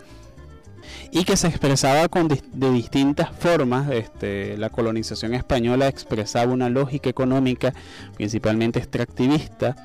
y 1.12 1.24
que 1.24 1.38
se 1.38 1.48
expresaba 1.48 2.08
con, 2.08 2.28
de 2.28 2.72
distintas 2.72 3.30
formas. 3.32 3.90
Este, 3.92 4.58
la 4.58 4.70
colonización 4.70 5.34
española 5.34 5.88
expresaba 5.88 6.52
una 6.52 6.70
lógica 6.70 7.10
económica 7.10 7.74
principalmente 8.16 8.80
extractivista 8.80 9.76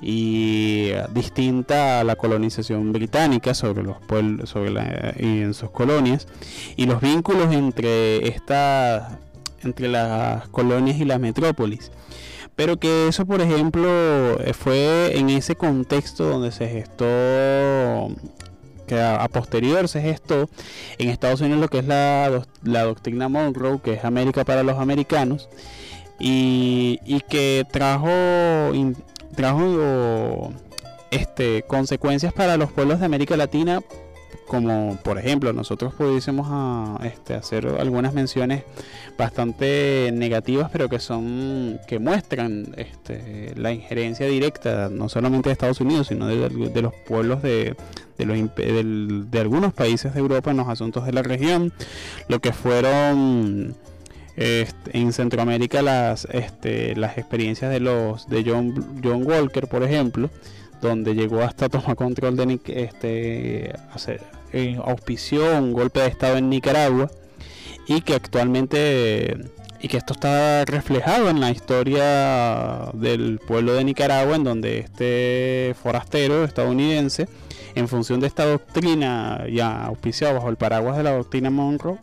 y 0.00 0.92
distinta 1.12 2.00
a 2.00 2.04
la 2.04 2.16
colonización 2.16 2.92
británica 2.92 3.54
sobre 3.54 3.82
los 3.82 3.98
pueblos 4.00 4.50
sobre 4.50 4.70
la, 4.70 5.14
y 5.18 5.42
en 5.42 5.54
sus 5.54 5.70
colonias. 5.70 6.26
Y 6.76 6.86
los 6.86 7.00
vínculos 7.00 7.52
entre 7.52 8.28
estas 8.28 9.12
entre 9.62 9.88
las 9.88 10.48
colonias 10.48 10.98
y 10.98 11.04
las 11.04 11.20
metrópolis. 11.20 11.90
Pero 12.56 12.78
que 12.78 13.08
eso 13.08 13.26
por 13.26 13.40
ejemplo 13.40 13.88
fue 14.54 15.18
en 15.18 15.30
ese 15.30 15.54
contexto 15.56 16.24
donde 16.24 16.52
se 16.52 16.68
gestó 16.68 18.08
que 18.90 19.00
a, 19.00 19.28
posterior 19.28 19.86
se 19.86 20.02
gestó 20.02 20.50
en 20.98 21.10
Estados 21.10 21.40
Unidos 21.40 21.60
lo 21.60 21.68
que 21.68 21.78
es 21.78 21.86
la, 21.86 22.42
la 22.64 22.82
doctrina 22.82 23.28
Monroe, 23.28 23.80
que 23.80 23.92
es 23.92 24.04
América 24.04 24.44
para 24.44 24.64
los 24.64 24.78
americanos, 24.78 25.48
y, 26.18 26.98
que 27.28 27.64
trajo, 27.70 28.08
trajo 29.34 30.52
este, 31.10 31.62
consecuencias 31.62 32.32
para 32.32 32.56
los 32.56 32.72
pueblos 32.72 33.00
de 33.00 33.06
América 33.06 33.36
Latina 33.36 33.80
como 34.50 34.98
por 35.04 35.16
ejemplo 35.16 35.52
nosotros 35.52 35.94
pudiésemos 35.94 36.48
ah, 36.50 36.98
este, 37.04 37.34
hacer 37.34 37.68
algunas 37.78 38.12
menciones 38.14 38.64
bastante 39.16 40.10
negativas 40.12 40.70
pero 40.72 40.88
que 40.88 40.98
son 40.98 41.78
que 41.86 42.00
muestran 42.00 42.74
este, 42.76 43.54
la 43.56 43.72
injerencia 43.72 44.26
directa 44.26 44.88
no 44.90 45.08
solamente 45.08 45.50
de 45.50 45.52
Estados 45.52 45.80
Unidos 45.80 46.08
sino 46.08 46.26
de, 46.26 46.82
los 46.82 46.92
pueblos 47.06 47.42
de, 47.42 47.76
de, 48.18 48.26
los, 48.26 48.36
de 49.30 49.40
algunos 49.40 49.72
países 49.72 50.14
de 50.14 50.20
Europa 50.20 50.50
en 50.50 50.56
los 50.56 50.68
asuntos 50.68 51.06
de 51.06 51.12
la 51.12 51.22
región 51.22 51.72
lo 52.26 52.40
que 52.40 52.52
fueron 52.52 53.76
este, 54.36 54.98
en 54.98 55.12
Centroamérica 55.12 55.82
las 55.82 56.26
este, 56.30 56.94
las 56.96 57.18
experiencias 57.18 57.70
de 57.70 57.80
los 57.80 58.28
de 58.28 58.44
John 58.46 59.00
John 59.02 59.26
Walker 59.26 59.66
por 59.66 59.82
ejemplo 59.82 60.30
donde 60.80 61.14
llegó 61.14 61.42
hasta 61.42 61.68
tomar 61.68 61.96
control 61.96 62.36
de 62.36 62.60
este 62.66 63.72
hacer 63.92 64.22
eh, 64.52 64.78
auspició 64.84 65.58
un 65.58 65.72
golpe 65.72 66.00
de 66.00 66.06
estado 66.08 66.36
en 66.36 66.48
Nicaragua 66.48 67.10
y 67.86 68.00
que 68.02 68.14
actualmente 68.14 69.36
y 69.82 69.88
que 69.88 69.96
esto 69.96 70.12
está 70.12 70.64
reflejado 70.64 71.30
en 71.30 71.40
la 71.40 71.50
historia 71.50 72.90
del 72.92 73.38
pueblo 73.38 73.74
de 73.74 73.84
Nicaragua 73.84 74.36
en 74.36 74.44
donde 74.44 74.78
este 74.78 75.74
forastero 75.82 76.44
estadounidense 76.44 77.28
en 77.74 77.88
función 77.88 78.20
de 78.20 78.26
esta 78.26 78.44
doctrina 78.44 79.46
ya 79.50 79.86
auspiciado 79.86 80.34
bajo 80.34 80.50
el 80.50 80.56
paraguas 80.56 80.96
de 80.96 81.02
la 81.02 81.12
doctrina 81.12 81.50
Monroe 81.50 81.98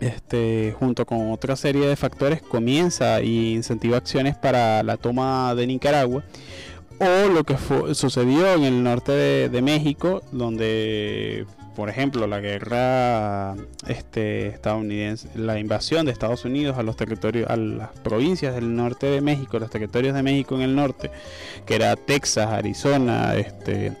este, 0.00 0.74
junto 0.78 1.06
con 1.06 1.32
otra 1.32 1.56
serie 1.56 1.86
de 1.86 1.96
factores 1.96 2.42
comienza 2.42 3.20
y 3.20 3.54
incentiva 3.54 3.96
acciones 3.96 4.36
para 4.36 4.82
la 4.82 4.96
toma 4.96 5.54
de 5.54 5.66
Nicaragua 5.66 6.22
o 6.98 7.28
lo 7.28 7.44
que 7.44 7.56
sucedió 7.94 8.54
en 8.54 8.64
el 8.64 8.82
norte 8.82 9.12
de, 9.48 9.62
México, 9.62 10.22
donde, 10.32 11.46
por 11.76 11.88
ejemplo, 11.88 12.26
la 12.26 12.40
guerra 12.40 13.54
este, 13.86 14.48
estadounidense, 14.48 15.28
la 15.36 15.60
invasión 15.60 16.06
de 16.06 16.12
Estados 16.12 16.44
Unidos 16.44 16.76
a 16.76 16.82
los 16.82 16.96
territorios, 16.96 17.48
a 17.48 17.56
las 17.56 17.90
provincias 18.00 18.54
del 18.54 18.74
norte 18.74 19.06
de 19.06 19.20
México, 19.20 19.60
los 19.60 19.70
territorios 19.70 20.14
de 20.14 20.24
México 20.24 20.56
en 20.56 20.62
el 20.62 20.74
norte, 20.74 21.12
que 21.66 21.76
era 21.76 21.94
Texas, 21.94 22.48
Arizona, 22.48 23.36
este, 23.36 23.92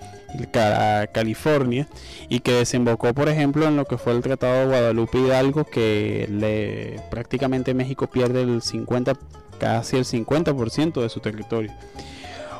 California 1.12 1.88
y 2.28 2.40
que 2.40 2.52
desembocó 2.52 3.14
por 3.14 3.28
ejemplo 3.28 3.66
en 3.66 3.76
lo 3.76 3.86
que 3.86 3.96
fue 3.96 4.12
el 4.12 4.22
Tratado 4.22 4.60
de 4.60 4.66
Guadalupe 4.66 5.18
Hidalgo 5.18 5.64
que 5.64 7.00
prácticamente 7.10 7.74
México 7.74 8.08
pierde 8.08 8.42
el 8.42 8.62
50 8.62 9.14
casi 9.58 9.96
el 9.96 10.04
50% 10.04 11.02
de 11.02 11.08
su 11.08 11.20
territorio. 11.20 11.72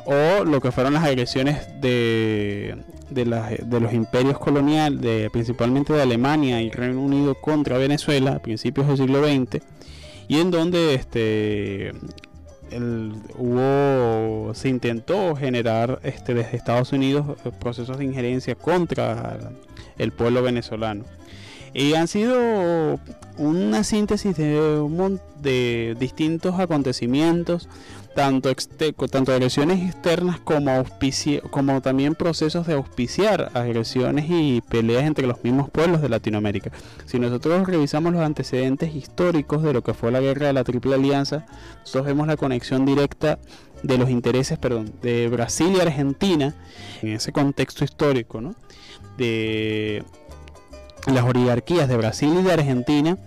O 0.05 0.43
lo 0.43 0.61
que 0.61 0.71
fueron 0.71 0.93
las 0.93 1.03
agresiones 1.03 1.67
de, 1.81 2.77
de, 3.09 3.25
los 3.25 3.93
imperios 3.93 4.39
coloniales, 4.39 5.01
de, 5.01 5.29
principalmente 5.31 5.93
de 5.93 6.01
Alemania 6.01 6.61
y 6.61 6.71
Reino 6.71 7.01
Unido 7.01 7.35
contra 7.35 7.77
Venezuela 7.77 8.31
a 8.31 8.39
principios 8.39 8.87
del 8.87 8.97
siglo 8.97 9.23
XX, 9.23 9.63
y 10.27 10.39
en 10.39 10.51
donde 10.51 10.95
este, 10.95 11.91
hubo, 13.37 14.53
se 14.53 14.69
intentó 14.69 15.35
generar 15.35 15.99
este, 16.03 16.33
desde 16.33 16.57
Estados 16.57 16.91
Unidos 16.91 17.37
eh, 17.45 17.51
procesos 17.59 17.97
de 17.97 18.05
injerencia 18.05 18.55
contra 18.55 19.39
el 19.97 20.11
pueblo 20.11 20.41
venezolano. 20.41 21.05
Y 21.73 21.93
han 21.93 22.07
sido 22.07 22.99
una 23.37 23.83
síntesis 23.83 24.35
de, 24.35 25.19
de 25.41 25.95
distintos 25.99 26.59
acontecimientos 26.59 27.69
tanto, 28.15 28.53
tanto 29.09 29.31
agresiones 29.31 29.87
externas 29.87 30.39
como, 30.39 30.83
como 31.49 31.81
también 31.81 32.15
procesos 32.15 32.67
de 32.67 32.73
auspiciar 32.73 33.51
agresiones 33.53 34.25
y 34.29 34.61
peleas 34.61 35.03
entre 35.03 35.27
los 35.27 35.43
mismos 35.43 35.69
pueblos 35.69 36.01
de 36.01 36.09
Latinoamérica. 36.09 36.71
Si 37.05 37.19
nosotros 37.19 37.67
revisamos 37.67 38.13
los 38.13 38.21
antecedentes 38.21 38.95
históricos 38.95 39.63
de 39.63 39.73
lo 39.73 39.83
que 39.83 39.93
fue 39.93 40.11
la 40.11 40.19
guerra 40.19 40.47
de 40.47 40.53
la 40.53 40.63
Triple 40.63 40.95
Alianza, 40.95 41.45
nosotros 41.79 42.05
vemos 42.05 42.27
la 42.27 42.37
conexión 42.37 42.85
directa 42.85 43.39
de 43.83 43.97
los 43.97 44.09
intereses 44.09 44.57
perdón, 44.57 44.91
de 45.01 45.29
Brasil 45.29 45.73
y 45.75 45.79
Argentina 45.79 46.53
en 47.01 47.09
ese 47.09 47.31
contexto 47.31 47.85
histórico, 47.85 48.41
¿no? 48.41 48.55
de 49.17 50.03
las 51.07 51.23
oligarquías 51.23 51.87
de 51.87 51.97
Brasil 51.97 52.33
y 52.39 52.43
de 52.43 52.51
Argentina 52.51 53.17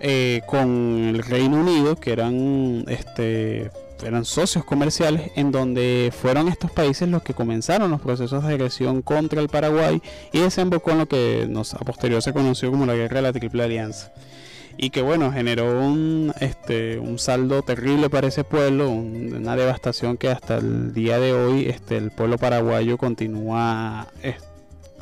eh, 0.00 0.42
con 0.46 1.08
el 1.08 1.22
Reino 1.22 1.60
Unido, 1.60 1.96
que 1.96 2.12
eran 2.12 2.84
este 2.88 3.70
eran 4.04 4.24
socios 4.24 4.64
comerciales 4.64 5.30
en 5.36 5.52
donde 5.52 6.12
fueron 6.16 6.48
estos 6.48 6.70
países 6.70 7.08
los 7.08 7.22
que 7.22 7.34
comenzaron 7.34 7.90
los 7.90 8.00
procesos 8.00 8.44
de 8.44 8.54
agresión 8.54 9.02
contra 9.02 9.40
el 9.40 9.48
Paraguay 9.48 10.02
y 10.32 10.40
desembocó 10.40 10.90
en 10.90 10.98
lo 10.98 11.06
que 11.06 11.46
nos, 11.48 11.74
a 11.74 11.78
posterior 11.78 12.20
se 12.22 12.32
conoció 12.32 12.70
como 12.70 12.86
la 12.86 12.94
guerra 12.94 13.16
de 13.16 13.22
la 13.22 13.32
Triple 13.32 13.64
Alianza. 13.64 14.12
Y 14.78 14.90
que 14.90 15.00
bueno 15.00 15.32
generó 15.32 15.80
un 15.80 16.34
este 16.38 16.98
un 16.98 17.18
saldo 17.18 17.62
terrible 17.62 18.10
para 18.10 18.26
ese 18.26 18.44
pueblo 18.44 18.90
una 18.90 19.56
devastación 19.56 20.18
que 20.18 20.28
hasta 20.28 20.58
el 20.58 20.92
día 20.92 21.18
de 21.18 21.32
hoy 21.32 21.66
este 21.66 21.96
el 21.96 22.10
pueblo 22.10 22.36
paraguayo 22.36 22.98
continúa 22.98 24.06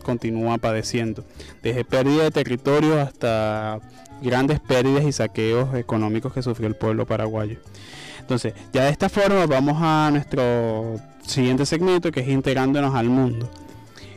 continúa 0.05 0.59
padeciendo. 0.59 1.25
Desde 1.61 1.85
pérdida 1.85 2.23
de 2.23 2.31
territorio 2.31 3.01
hasta 3.01 3.81
grandes 4.23 4.61
pérdidas 4.61 5.05
y 5.07 5.11
saqueos 5.11 5.75
económicos 5.75 6.33
que 6.33 6.43
sufrió 6.43 6.69
el 6.69 6.77
pueblo 6.77 7.05
paraguayo 7.05 7.59
entonces, 8.25 8.55
ya 8.73 8.85
de 8.85 8.91
esta 8.91 9.11
forma 9.11 9.45
vamos 9.45 9.77
a 9.79 10.09
nuestro 10.11 10.99
siguiente 11.27 11.67
segmento 11.67 12.11
que 12.11 12.21
es 12.21 12.29
integrándonos 12.29 12.95
al 12.95 13.11
mundo. 13.11 13.51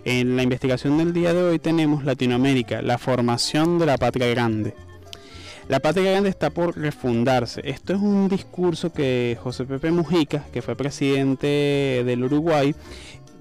En 0.05 0.37
la 0.37 0.43
investigación 0.43 0.97
del 0.97 1.11
día 1.11 1.33
de 1.33 1.43
hoy 1.43 1.59
tenemos 1.59 2.05
Latinoamérica, 2.05 2.81
la 2.81 2.97
formación 2.97 3.77
de 3.77 3.85
la 3.85 3.97
patria 3.97 4.27
grande. 4.27 4.75
La 5.67 5.81
patria 5.81 6.11
grande 6.11 6.29
está 6.29 6.51
por 6.51 6.77
refundarse. 6.77 7.59
Esto 7.65 7.91
es 7.91 7.99
un 7.99 8.29
discurso 8.29 8.93
que 8.93 9.37
José 9.43 9.65
Pepe 9.65 9.91
Mujica, 9.91 10.45
que 10.53 10.61
fue 10.61 10.77
presidente 10.77 12.03
del 12.05 12.23
Uruguay, 12.23 12.73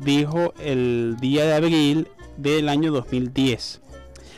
dijo 0.00 0.52
el 0.58 1.16
día 1.20 1.44
de 1.44 1.54
abril 1.54 2.08
del 2.38 2.68
año 2.68 2.90
2010. 2.90 3.82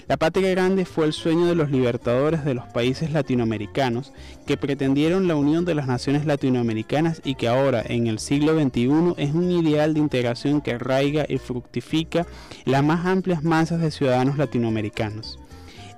La 0.08 0.16
patria 0.16 0.48
grande 0.52 0.86
fue 0.86 1.04
el 1.04 1.12
sueño 1.12 1.44
de 1.44 1.54
los 1.54 1.70
libertadores 1.70 2.42
de 2.42 2.54
los 2.54 2.64
países 2.64 3.12
latinoamericanos 3.12 4.14
que 4.46 4.56
pretendieron 4.56 5.28
la 5.28 5.36
unión 5.36 5.66
de 5.66 5.74
las 5.74 5.86
naciones 5.86 6.24
latinoamericanas 6.24 7.20
y 7.24 7.34
que 7.34 7.46
ahora, 7.46 7.82
en 7.86 8.06
el 8.06 8.18
siglo 8.18 8.58
XXI, 8.58 9.14
es 9.18 9.34
un 9.34 9.50
ideal 9.50 9.92
de 9.92 10.00
integración 10.00 10.62
que 10.62 10.72
arraiga 10.72 11.26
y 11.28 11.36
fructifica 11.36 12.26
las 12.64 12.82
más 12.82 13.04
amplias 13.04 13.44
masas 13.44 13.82
de 13.82 13.90
ciudadanos 13.90 14.38
latinoamericanos. 14.38 15.38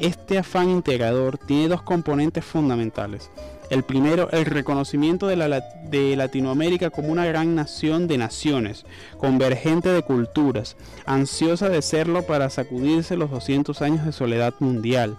Este 0.00 0.38
afán 0.38 0.70
integrador 0.70 1.38
tiene 1.38 1.68
dos 1.68 1.82
componentes 1.82 2.44
fundamentales. 2.44 3.30
El 3.70 3.84
primero, 3.84 4.28
el 4.32 4.46
reconocimiento 4.46 5.28
de, 5.28 5.36
la, 5.36 5.60
de, 5.84 6.16
Latinoamérica 6.16 6.90
como 6.90 7.08
una 7.08 7.24
gran 7.24 7.54
nación 7.54 8.08
de 8.08 8.18
naciones, 8.18 8.84
convergente 9.16 9.90
de 9.90 10.02
culturas, 10.02 10.76
ansiosa 11.06 11.68
de 11.68 11.80
serlo 11.80 12.26
para 12.26 12.50
sacudirse 12.50 13.16
los 13.16 13.30
200 13.30 13.80
años 13.80 14.04
de 14.04 14.10
soledad 14.10 14.54
mundial, 14.58 15.16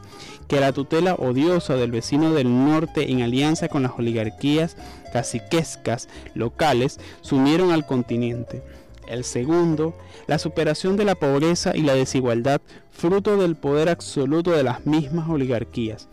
que 0.49 0.59
la 0.59 0.73
tutela 0.73 1.15
odiosa 1.15 1.77
del 1.77 1.91
vecino 1.91 2.33
del 2.33 2.49
norte 2.65 3.09
en 3.09 3.21
alianza 3.21 3.69
con 3.69 3.83
las 3.83 3.93
oligarquías 3.97 4.75
caciquescas 5.13 6.09
locales 6.33 6.99
sumieron 7.21 7.71
al 7.71 7.85
continente. 7.85 8.61
El 9.07 9.23
segundo, 9.23 9.95
la 10.27 10.39
superación 10.39 10.97
de 10.97 11.05
la 11.05 11.15
pobreza 11.15 11.71
y 11.73 11.83
la 11.83 11.95
desigualdad 11.95 12.59
fruto 12.91 13.37
del 13.37 13.55
poder 13.55 13.87
absoluto 13.87 14.51
de 14.51 14.63
las 14.63 14.85
mismas 14.85 15.29
oligarquías 15.29 16.09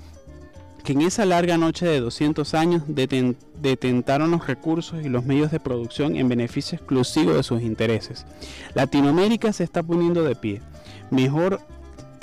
que 0.89 0.95
en 0.95 1.03
esa 1.03 1.27
larga 1.27 1.59
noche 1.59 1.85
de 1.85 2.01
200 2.01 2.55
años 2.55 2.83
detentaron 2.87 4.31
los 4.31 4.47
recursos 4.47 5.05
y 5.05 5.11
los 5.11 5.23
medios 5.27 5.51
de 5.51 5.61
producción 5.61 6.17
en 6.17 6.31
beneficio 6.31 6.77
exclusivo 6.79 7.35
de 7.35 7.43
sus 7.43 7.61
intereses. 7.61 8.25
Latinoamérica 8.73 9.53
se 9.53 9.65
está 9.65 9.83
poniendo 9.83 10.25
de 10.25 10.35
pie, 10.35 10.63
mejor 11.11 11.61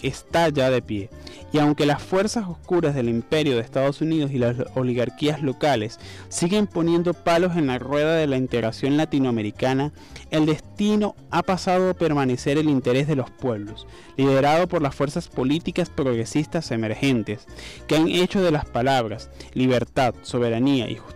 está 0.01 0.49
ya 0.49 0.71
de 0.71 0.81
pie, 0.81 1.11
y 1.51 1.59
aunque 1.59 1.85
las 1.85 2.01
fuerzas 2.01 2.47
oscuras 2.47 2.95
del 2.95 3.09
imperio 3.09 3.55
de 3.55 3.61
Estados 3.61 4.01
Unidos 4.01 4.31
y 4.31 4.37
las 4.37 4.55
oligarquías 4.75 5.41
locales 5.41 5.99
siguen 6.29 6.67
poniendo 6.67 7.13
palos 7.13 7.55
en 7.55 7.67
la 7.67 7.79
rueda 7.79 8.15
de 8.15 8.27
la 8.27 8.37
integración 8.37 8.97
latinoamericana, 8.97 9.91
el 10.31 10.45
destino 10.45 11.15
ha 11.31 11.43
pasado 11.43 11.89
a 11.89 11.93
permanecer 11.93 12.57
el 12.57 12.69
interés 12.69 13.07
de 13.07 13.15
los 13.15 13.29
pueblos, 13.29 13.87
liderado 14.17 14.67
por 14.67 14.81
las 14.81 14.95
fuerzas 14.95 15.27
políticas 15.27 15.89
progresistas 15.89 16.71
emergentes, 16.71 17.45
que 17.87 17.95
han 17.95 18.07
hecho 18.07 18.41
de 18.41 18.51
las 18.51 18.65
palabras 18.65 19.29
libertad, 19.53 20.15
soberanía 20.23 20.89
y 20.89 20.95
justicia 20.95 21.15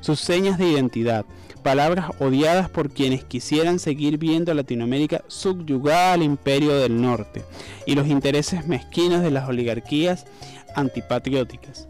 sus 0.00 0.20
señas 0.20 0.58
de 0.58 0.68
identidad, 0.68 1.24
palabras 1.68 2.06
odiadas 2.18 2.70
por 2.70 2.88
quienes 2.88 3.24
quisieran 3.24 3.78
seguir 3.78 4.16
viendo 4.16 4.50
a 4.50 4.54
Latinoamérica 4.54 5.22
subyugada 5.26 6.14
al 6.14 6.22
imperio 6.22 6.74
del 6.78 6.98
norte 6.98 7.44
y 7.84 7.94
los 7.94 8.06
intereses 8.06 8.66
mezquinos 8.66 9.20
de 9.20 9.30
las 9.30 9.46
oligarquías 9.50 10.24
antipatrióticas. 10.74 11.86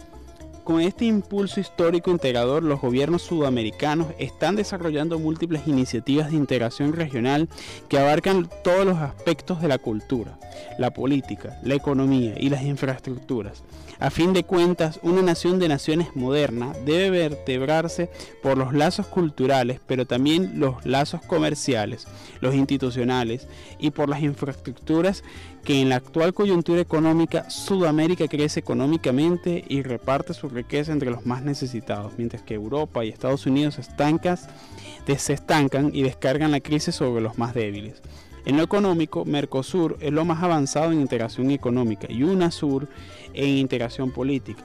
Con 0.68 0.82
este 0.82 1.06
impulso 1.06 1.60
histórico 1.60 2.10
integrador, 2.10 2.62
los 2.62 2.82
gobiernos 2.82 3.22
sudamericanos 3.22 4.08
están 4.18 4.54
desarrollando 4.54 5.18
múltiples 5.18 5.66
iniciativas 5.66 6.30
de 6.30 6.36
integración 6.36 6.92
regional 6.92 7.48
que 7.88 7.98
abarcan 7.98 8.50
todos 8.62 8.84
los 8.84 8.98
aspectos 8.98 9.62
de 9.62 9.68
la 9.68 9.78
cultura, 9.78 10.38
la 10.78 10.92
política, 10.92 11.58
la 11.62 11.74
economía 11.74 12.34
y 12.38 12.50
las 12.50 12.64
infraestructuras. 12.64 13.62
A 13.98 14.10
fin 14.10 14.34
de 14.34 14.44
cuentas, 14.44 15.00
una 15.02 15.22
nación 15.22 15.58
de 15.58 15.68
naciones 15.68 16.14
moderna 16.14 16.74
debe 16.84 17.28
vertebrarse 17.28 18.10
por 18.42 18.58
los 18.58 18.74
lazos 18.74 19.06
culturales, 19.06 19.80
pero 19.86 20.06
también 20.06 20.60
los 20.60 20.84
lazos 20.84 21.22
comerciales, 21.22 22.06
los 22.40 22.54
institucionales 22.54 23.48
y 23.80 23.90
por 23.90 24.10
las 24.10 24.22
infraestructuras 24.22 25.24
que 25.64 25.80
en 25.80 25.88
la 25.88 25.96
actual 25.96 26.32
coyuntura 26.32 26.80
económica 26.80 27.50
Sudamérica 27.50 28.28
crece 28.28 28.60
económicamente 28.60 29.64
y 29.68 29.82
reparte 29.82 30.32
su 30.32 30.48
riqueza 30.58 30.92
entre 30.92 31.10
los 31.10 31.24
más 31.24 31.42
necesitados, 31.42 32.12
mientras 32.18 32.42
que 32.42 32.54
Europa 32.54 33.04
y 33.04 33.08
Estados 33.08 33.46
Unidos 33.46 33.74
se 33.74 35.32
estancan 35.32 35.90
y 35.92 36.02
descargan 36.02 36.50
la 36.50 36.60
crisis 36.60 36.94
sobre 36.94 37.22
los 37.22 37.38
más 37.38 37.54
débiles. 37.54 38.02
En 38.44 38.56
lo 38.56 38.62
económico, 38.62 39.24
Mercosur 39.24 39.98
es 40.00 40.10
lo 40.10 40.24
más 40.24 40.42
avanzado 40.42 40.92
en 40.92 41.00
integración 41.00 41.50
económica 41.50 42.06
y 42.10 42.22
UNASUR 42.22 42.88
en 43.34 43.48
integración 43.48 44.10
política. 44.10 44.64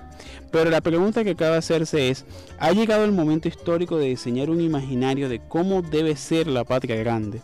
Pero 0.52 0.70
la 0.70 0.82
pregunta 0.82 1.24
que 1.24 1.36
cabe 1.36 1.58
hacerse 1.58 2.10
es, 2.10 2.26
¿ha 2.60 2.72
llegado 2.72 3.06
el 3.06 3.12
momento 3.12 3.48
histórico 3.48 3.98
de 3.98 4.10
diseñar 4.10 4.52
un 4.52 4.62
imaginario 4.62 5.28
de 5.28 5.40
cómo 5.40 5.82
debe 5.82 6.16
ser 6.16 6.46
la 6.46 6.64
patria 6.64 6.96
grande? 6.96 7.42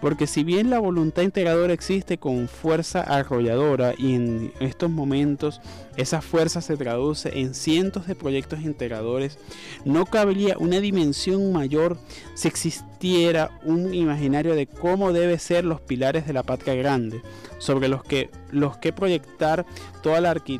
Porque 0.00 0.26
si 0.26 0.42
bien 0.42 0.68
la 0.68 0.80
voluntad 0.80 1.22
integradora 1.22 1.72
existe 1.72 2.18
con 2.18 2.48
fuerza 2.48 3.00
arrolladora 3.02 3.94
y 3.96 4.14
en 4.14 4.52
estos 4.58 4.90
momentos 4.90 5.60
esa 5.96 6.20
fuerza 6.20 6.60
se 6.60 6.76
traduce 6.76 7.40
en 7.40 7.54
cientos 7.54 8.06
de 8.06 8.16
proyectos 8.16 8.60
integradores, 8.62 9.38
no 9.84 10.04
cabría 10.04 10.56
una 10.58 10.80
dimensión 10.80 11.52
mayor 11.52 11.96
si 12.34 12.48
existiera 12.48 13.50
un 13.64 13.94
imaginario 13.94 14.56
de 14.56 14.66
cómo 14.66 15.12
deben 15.12 15.38
ser 15.38 15.64
los 15.64 15.80
pilares 15.80 16.26
de 16.26 16.32
la 16.32 16.42
patria 16.42 16.74
grande, 16.74 17.22
sobre 17.58 17.88
los 17.88 18.02
que, 18.02 18.30
los 18.50 18.78
que 18.78 18.92
proyectar 18.92 19.66
toda 20.02 20.20
la 20.20 20.30
arquitectura 20.30 20.57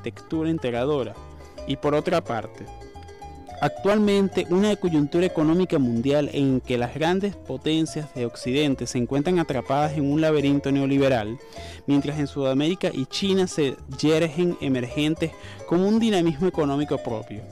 integradora. 0.50 1.14
Y 1.66 1.76
por 1.76 1.94
otra 1.94 2.22
parte, 2.22 2.64
Actualmente, 3.60 4.46
una 4.50 4.76
coyuntura 4.76 5.26
económica 5.26 5.80
mundial 5.80 6.30
en 6.32 6.60
que 6.60 6.78
las 6.78 6.94
grandes 6.94 7.34
potencias 7.34 8.14
de 8.14 8.24
Occidente 8.24 8.86
se 8.86 8.98
encuentran 8.98 9.40
atrapadas 9.40 9.94
en 9.96 10.08
un 10.10 10.20
laberinto 10.20 10.70
neoliberal, 10.70 11.38
mientras 11.86 12.20
en 12.20 12.28
Sudamérica 12.28 12.90
y 12.92 13.06
China 13.06 13.48
se 13.48 13.74
yergen 14.00 14.56
emergentes 14.60 15.32
con 15.66 15.80
un 15.80 15.98
dinamismo 15.98 16.46
económico 16.46 16.98
propio. 16.98 17.42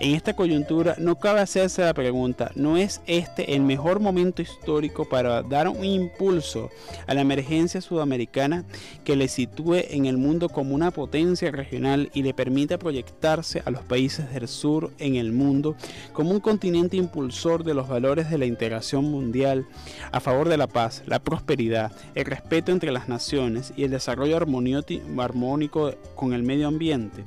En 0.00 0.14
esta 0.14 0.34
coyuntura 0.34 0.96
no 0.98 1.20
cabe 1.20 1.40
hacerse 1.40 1.82
la 1.82 1.94
pregunta, 1.94 2.50
¿no 2.56 2.76
es 2.76 3.00
este 3.06 3.54
el 3.54 3.62
mejor 3.62 4.00
momento 4.00 4.42
histórico 4.42 5.08
para 5.08 5.42
dar 5.42 5.68
un 5.68 5.84
impulso 5.84 6.70
a 7.06 7.14
la 7.14 7.20
emergencia 7.20 7.80
sudamericana 7.80 8.64
que 9.04 9.14
le 9.14 9.28
sitúe 9.28 9.76
en 9.90 10.06
el 10.06 10.16
mundo 10.16 10.48
como 10.48 10.74
una 10.74 10.90
potencia 10.90 11.52
regional 11.52 12.10
y 12.12 12.22
le 12.22 12.34
permita 12.34 12.76
proyectarse 12.76 13.62
a 13.64 13.70
los 13.70 13.82
países 13.82 14.32
del 14.34 14.48
sur 14.48 14.90
en 14.98 15.14
el 15.14 15.30
mundo 15.30 15.76
como 16.12 16.32
un 16.32 16.40
continente 16.40 16.96
impulsor 16.96 17.62
de 17.62 17.74
los 17.74 17.88
valores 17.88 18.28
de 18.30 18.38
la 18.38 18.46
integración 18.46 19.04
mundial 19.04 19.66
a 20.10 20.18
favor 20.18 20.48
de 20.48 20.56
la 20.56 20.66
paz, 20.66 21.04
la 21.06 21.20
prosperidad, 21.20 21.92
el 22.16 22.24
respeto 22.24 22.72
entre 22.72 22.90
las 22.90 23.08
naciones 23.08 23.72
y 23.76 23.84
el 23.84 23.92
desarrollo 23.92 24.36
armónico 24.36 25.94
con 26.16 26.32
el 26.32 26.42
medio 26.42 26.66
ambiente? 26.66 27.22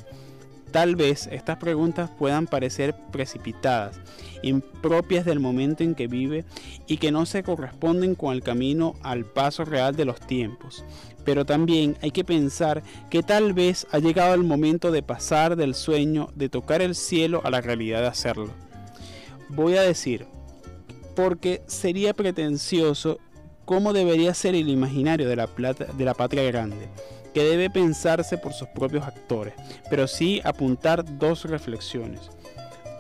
Tal 0.71 0.95
vez 0.95 1.27
estas 1.31 1.57
preguntas 1.57 2.09
puedan 2.17 2.45
parecer 2.45 2.95
precipitadas, 3.11 3.99
impropias 4.43 5.25
del 5.25 5.39
momento 5.39 5.83
en 5.83 5.95
que 5.95 6.07
vive 6.07 6.45
y 6.87 6.97
que 6.97 7.11
no 7.11 7.25
se 7.25 7.43
corresponden 7.43 8.15
con 8.15 8.33
el 8.33 8.43
camino 8.43 8.95
al 9.01 9.25
paso 9.25 9.65
real 9.65 9.95
de 9.95 10.05
los 10.05 10.19
tiempos. 10.19 10.83
Pero 11.23 11.45
también 11.45 11.97
hay 12.01 12.11
que 12.11 12.23
pensar 12.23 12.83
que 13.09 13.23
tal 13.23 13.53
vez 13.53 13.87
ha 13.91 13.99
llegado 13.99 14.33
el 14.33 14.43
momento 14.43 14.91
de 14.91 15.03
pasar 15.03 15.55
del 15.55 15.73
sueño 15.75 16.29
de 16.35 16.49
tocar 16.49 16.81
el 16.81 16.95
cielo 16.95 17.41
a 17.43 17.49
la 17.49 17.61
realidad 17.61 18.01
de 18.01 18.07
hacerlo. 18.07 18.49
Voy 19.49 19.77
a 19.77 19.81
decir, 19.81 20.27
porque 21.15 21.61
sería 21.67 22.13
pretencioso 22.13 23.19
cómo 23.65 23.91
debería 23.91 24.33
ser 24.33 24.55
el 24.55 24.69
imaginario 24.69 25.27
de 25.27 25.35
la, 25.35 26.13
patria 26.13 26.43
grande, 26.43 26.87
que 27.37 27.43
debe 27.43 27.69
pensarse 27.69 28.39
por 28.39 28.51
sus 28.51 28.67
propios 28.69 29.05
actores, 29.05 29.53
pero 29.91 30.07
sí 30.07 30.41
apuntar 30.43 31.05
dos 31.19 31.45
reflexiones. 31.45 32.31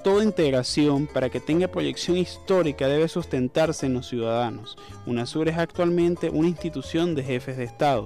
Toda 0.03 0.23
integración 0.23 1.07
para 1.07 1.31
que 1.31 1.39
tenga 1.39 1.67
proyección 1.67 2.17
histórica 2.17 2.87
debe 2.87 3.07
sustentarse 3.07 3.87
en 3.87 3.95
los 3.95 4.07
ciudadanos. 4.07 4.77
UNASUR 5.07 5.49
es 5.49 5.57
actualmente 5.57 6.29
una 6.29 6.49
institución 6.49 7.15
de 7.15 7.23
jefes 7.23 7.57
de 7.57 7.63
Estado, 7.63 8.05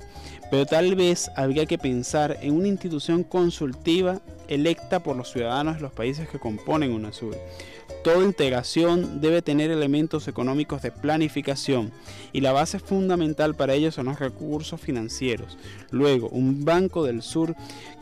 pero 0.50 0.66
tal 0.66 0.96
vez 0.96 1.30
habría 1.36 1.66
que 1.66 1.78
pensar 1.78 2.38
en 2.42 2.54
una 2.54 2.70
institución 2.70 3.26
consultiva 3.26 4.22
electa 4.48 5.04
por 5.04 5.18
los 5.18 5.34
ciudadanos 5.34 5.76
de 5.76 5.82
los 5.82 5.92
países 5.92 6.30
que 6.30 6.40
componen 6.40 6.94
UNASUR 6.94 7.36
Toda 8.04 8.26
integración 8.26 9.22
debe 9.22 9.44
tener 9.44 9.70
elementos 9.70 10.28
económicos 10.28 10.82
de 10.82 10.92
planificación 10.92 11.92
y 12.34 12.42
la 12.42 12.52
base 12.52 12.80
fundamental 12.80 13.54
para 13.54 13.76
ello 13.76 13.92
son 13.92 14.08
los 14.08 14.20
recursos 14.20 14.82
financieros. 14.82 15.60
Luego, 15.92 16.28
un 16.30 16.66
Banco 16.66 17.04
del 17.04 17.22
Sur 17.22 17.56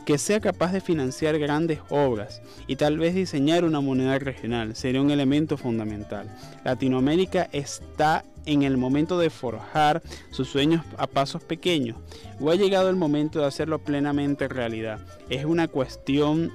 que 0.06 0.16
sea 0.16 0.40
capaz 0.40 0.72
de 0.72 0.80
financiar 0.80 1.38
grandes 1.38 1.80
obras 1.90 2.40
y 2.66 2.76
tal 2.76 2.98
vez 2.98 3.14
diseñar 3.14 3.62
una 3.64 3.82
moneda 3.82 4.18
regional 4.18 4.74
sería 4.74 5.02
un 5.02 5.10
elemento 5.10 5.58
fundamental. 5.58 6.34
Latinoamérica 6.64 7.50
está 7.52 8.24
en 8.46 8.62
el 8.62 8.78
momento 8.78 9.18
de 9.18 9.28
forjar 9.28 10.02
sus 10.30 10.48
sueños 10.48 10.82
a 10.96 11.06
pasos 11.08 11.42
pequeños 11.42 11.98
o 12.40 12.50
ha 12.50 12.54
llegado 12.54 12.88
el 12.88 12.96
momento 12.96 13.40
de 13.40 13.46
hacerlo 13.46 13.80
plenamente 13.80 14.48
realidad. 14.48 14.98
Es 15.28 15.44
una 15.44 15.68
cuestión, 15.68 16.52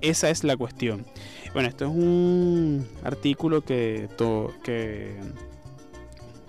esa 0.00 0.30
es 0.30 0.42
la 0.42 0.56
cuestión. 0.56 1.04
Bueno, 1.52 1.68
esto 1.68 1.86
es 1.86 1.90
un 1.90 2.86
artículo 3.02 3.62
que, 3.62 4.08
que 4.62 5.16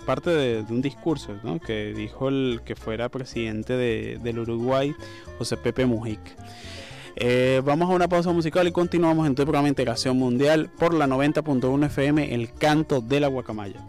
parte 0.05 0.29
de, 0.29 0.65
un 0.69 0.81
discurso 0.81 1.33
que 1.65 1.93
dijo 1.93 2.29
el 2.29 2.61
que 2.65 2.75
fuera 2.75 3.09
presidente 3.09 3.77
del 3.77 4.39
Uruguay, 4.39 4.93
José 5.37 5.57
Pepe 5.57 5.85
Mujic. 5.85 6.19
Eh, 7.15 7.61
vamos 7.65 7.89
a 7.89 7.93
una 7.93 8.07
pausa 8.07 8.31
musical 8.31 8.67
y 8.67 8.71
continuamos 8.71 9.27
en 9.27 9.35
tu 9.35 9.43
programa 9.43 9.67
Integración 9.67 10.17
Mundial 10.17 10.69
por 10.79 10.93
la 10.93 11.05
90.1 11.05 11.85
FM, 11.85 12.33
El 12.33 12.53
Canto 12.53 13.01
de 13.01 13.19
la 13.19 13.27
Guacamaya. 13.27 13.83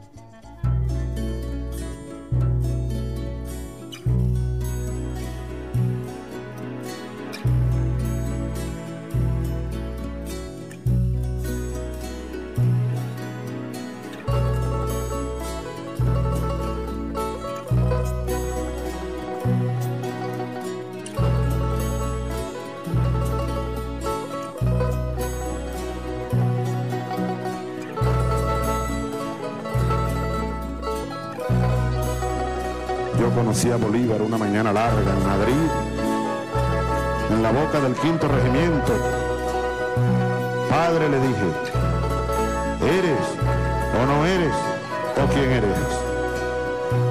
Conocí 33.41 33.71
a 33.71 33.77
Bolívar 33.77 34.21
una 34.21 34.37
mañana 34.37 34.71
larga 34.71 35.13
en 35.17 35.27
Madrid, 35.27 35.71
en 37.31 37.43
la 37.43 37.51
boca 37.51 37.81
del 37.81 37.95
quinto 37.95 38.29
regimiento. 38.29 38.93
Padre, 40.69 41.09
le 41.09 41.19
dije, 41.21 41.49
¿eres 42.99 43.25
o 43.99 44.07
no 44.07 44.27
eres 44.27 44.55
o 45.17 45.27
quién 45.33 45.53
eres? 45.53 45.89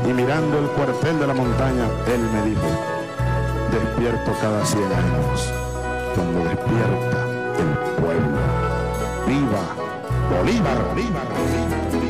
Y 0.07 0.13
mirando 0.13 0.59
el 0.59 0.67
cuartel 0.77 1.19
de 1.19 1.25
la 1.25 1.34
montaña, 1.34 1.86
él 2.05 2.21
me 2.32 2.41
dijo, 2.47 2.69
despierto 3.71 4.32
cada 4.39 4.63
cien 4.67 4.84
años, 4.84 5.51
cuando 6.13 6.43
despierta 6.47 7.25
el 7.57 7.71
pueblo. 8.03 8.39
¡Viva 9.25 9.65
Bolívar! 10.30 10.95
¡Viva 10.95 11.23
Bolívar! 11.39 12.09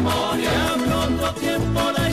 memoria, 0.00 0.50
pronto 0.78 1.34
tiempo 1.40 2.07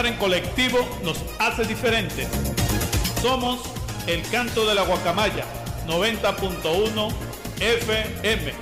en 0.00 0.16
colectivo 0.16 0.78
nos 1.04 1.22
hace 1.38 1.64
diferentes. 1.64 2.26
Somos 3.20 3.60
el 4.06 4.22
canto 4.30 4.66
de 4.66 4.74
la 4.74 4.84
guacamaya 4.84 5.44
90.1 5.86 7.12
FM. 7.60 8.52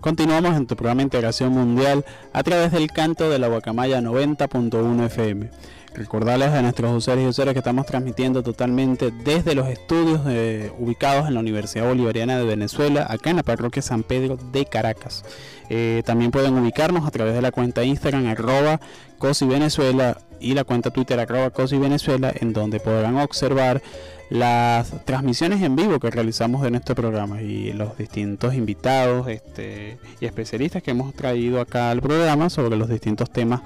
Continuamos 0.00 0.56
en 0.56 0.66
tu 0.66 0.74
programa 0.74 1.02
Integración 1.02 1.52
Mundial 1.52 2.04
a 2.32 2.42
través 2.42 2.72
del 2.72 2.90
canto 2.90 3.28
de 3.28 3.38
la 3.38 3.48
guacamaya 3.48 4.00
90.1 4.00 5.04
FM. 5.04 5.50
Recordarles 5.96 6.50
a 6.50 6.60
nuestros 6.60 6.94
usuarios 6.94 7.24
y 7.24 7.28
usuarias 7.30 7.54
que 7.54 7.60
estamos 7.60 7.86
transmitiendo 7.86 8.42
totalmente 8.42 9.10
desde 9.10 9.54
los 9.54 9.66
estudios 9.66 10.20
eh, 10.28 10.70
ubicados 10.78 11.26
en 11.26 11.32
la 11.32 11.40
Universidad 11.40 11.88
Bolivariana 11.88 12.36
de 12.38 12.44
Venezuela, 12.44 13.06
acá 13.08 13.30
en 13.30 13.36
la 13.36 13.42
parroquia 13.42 13.80
San 13.80 14.02
Pedro 14.02 14.36
de 14.52 14.66
Caracas. 14.66 15.24
Eh, 15.70 16.02
también 16.04 16.32
pueden 16.32 16.54
ubicarnos 16.54 17.06
a 17.06 17.10
través 17.10 17.32
de 17.32 17.40
la 17.40 17.50
cuenta 17.50 17.82
Instagram 17.82 18.26
arroba 18.26 18.78
Cosi 19.16 19.46
Venezuela 19.46 20.18
y 20.38 20.52
la 20.52 20.64
cuenta 20.64 20.90
Twitter 20.90 21.18
arroba 21.18 21.48
Cosi 21.48 21.78
Venezuela, 21.78 22.30
en 22.38 22.52
donde 22.52 22.78
podrán 22.78 23.16
observar 23.16 23.80
las 24.28 24.92
transmisiones 25.06 25.62
en 25.62 25.76
vivo 25.76 25.98
que 25.98 26.10
realizamos 26.10 26.60
de 26.60 26.72
nuestro 26.72 26.94
programa 26.94 27.40
y 27.40 27.72
los 27.72 27.96
distintos 27.96 28.54
invitados 28.54 29.28
este, 29.28 29.96
y 30.20 30.26
especialistas 30.26 30.82
que 30.82 30.90
hemos 30.90 31.14
traído 31.14 31.58
acá 31.58 31.90
al 31.90 32.02
programa 32.02 32.50
sobre 32.50 32.76
los 32.76 32.90
distintos 32.90 33.30
temas 33.30 33.62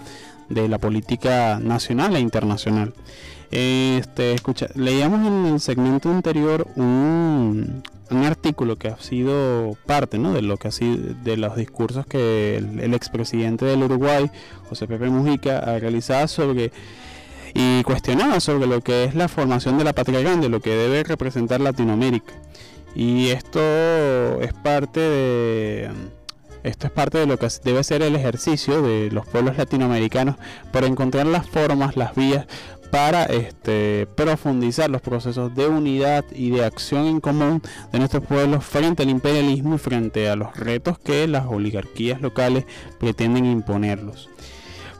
de 0.50 0.68
la 0.68 0.78
política 0.78 1.58
nacional 1.62 2.14
e 2.16 2.20
internacional. 2.20 2.92
Este, 3.50 4.34
escucha, 4.34 4.68
leíamos 4.74 5.26
en 5.26 5.46
el 5.46 5.60
segmento 5.60 6.10
anterior 6.10 6.68
un, 6.76 7.82
un 8.10 8.24
artículo 8.24 8.76
que 8.76 8.88
ha 8.88 8.98
sido 8.98 9.76
parte 9.86 10.18
¿no? 10.18 10.32
de 10.32 10.42
lo 10.42 10.56
que 10.56 10.68
ha 10.68 10.72
sido, 10.72 11.14
de 11.24 11.36
los 11.36 11.56
discursos 11.56 12.06
que 12.06 12.56
el, 12.56 12.78
el 12.80 12.94
expresidente 12.94 13.64
del 13.64 13.82
Uruguay, 13.82 14.30
José 14.68 14.86
Pepe 14.86 15.08
Mujica, 15.08 15.58
ha 15.58 15.78
realizado 15.78 16.28
sobre 16.28 16.70
y 17.54 17.82
cuestionaba 17.82 18.38
sobre 18.38 18.66
lo 18.66 18.80
que 18.80 19.04
es 19.04 19.14
la 19.14 19.28
formación 19.28 19.78
de 19.78 19.84
la 19.84 19.92
patria 19.92 20.20
grande, 20.20 20.48
lo 20.48 20.60
que 20.60 20.70
debe 20.70 21.02
representar 21.02 21.60
Latinoamérica. 21.60 22.32
Y 22.94 23.28
esto 23.28 23.60
es 24.40 24.52
parte 24.52 25.00
de 25.00 25.90
esto 26.62 26.86
es 26.86 26.92
parte 26.92 27.18
de 27.18 27.26
lo 27.26 27.38
que 27.38 27.48
debe 27.64 27.84
ser 27.84 28.02
el 28.02 28.16
ejercicio 28.16 28.82
de 28.82 29.10
los 29.10 29.26
pueblos 29.26 29.56
latinoamericanos 29.56 30.36
por 30.72 30.84
encontrar 30.84 31.26
las 31.26 31.48
formas, 31.48 31.96
las 31.96 32.14
vías 32.14 32.46
para 32.90 33.24
este, 33.24 34.06
profundizar 34.16 34.90
los 34.90 35.00
procesos 35.00 35.54
de 35.54 35.68
unidad 35.68 36.24
y 36.32 36.50
de 36.50 36.64
acción 36.64 37.06
en 37.06 37.20
común 37.20 37.62
de 37.92 37.98
nuestros 37.98 38.24
pueblos 38.24 38.64
frente 38.64 39.04
al 39.04 39.10
imperialismo 39.10 39.76
y 39.76 39.78
frente 39.78 40.28
a 40.28 40.36
los 40.36 40.56
retos 40.56 40.98
que 40.98 41.26
las 41.28 41.46
oligarquías 41.46 42.20
locales 42.20 42.64
pretenden 42.98 43.46
imponerlos. 43.46 44.28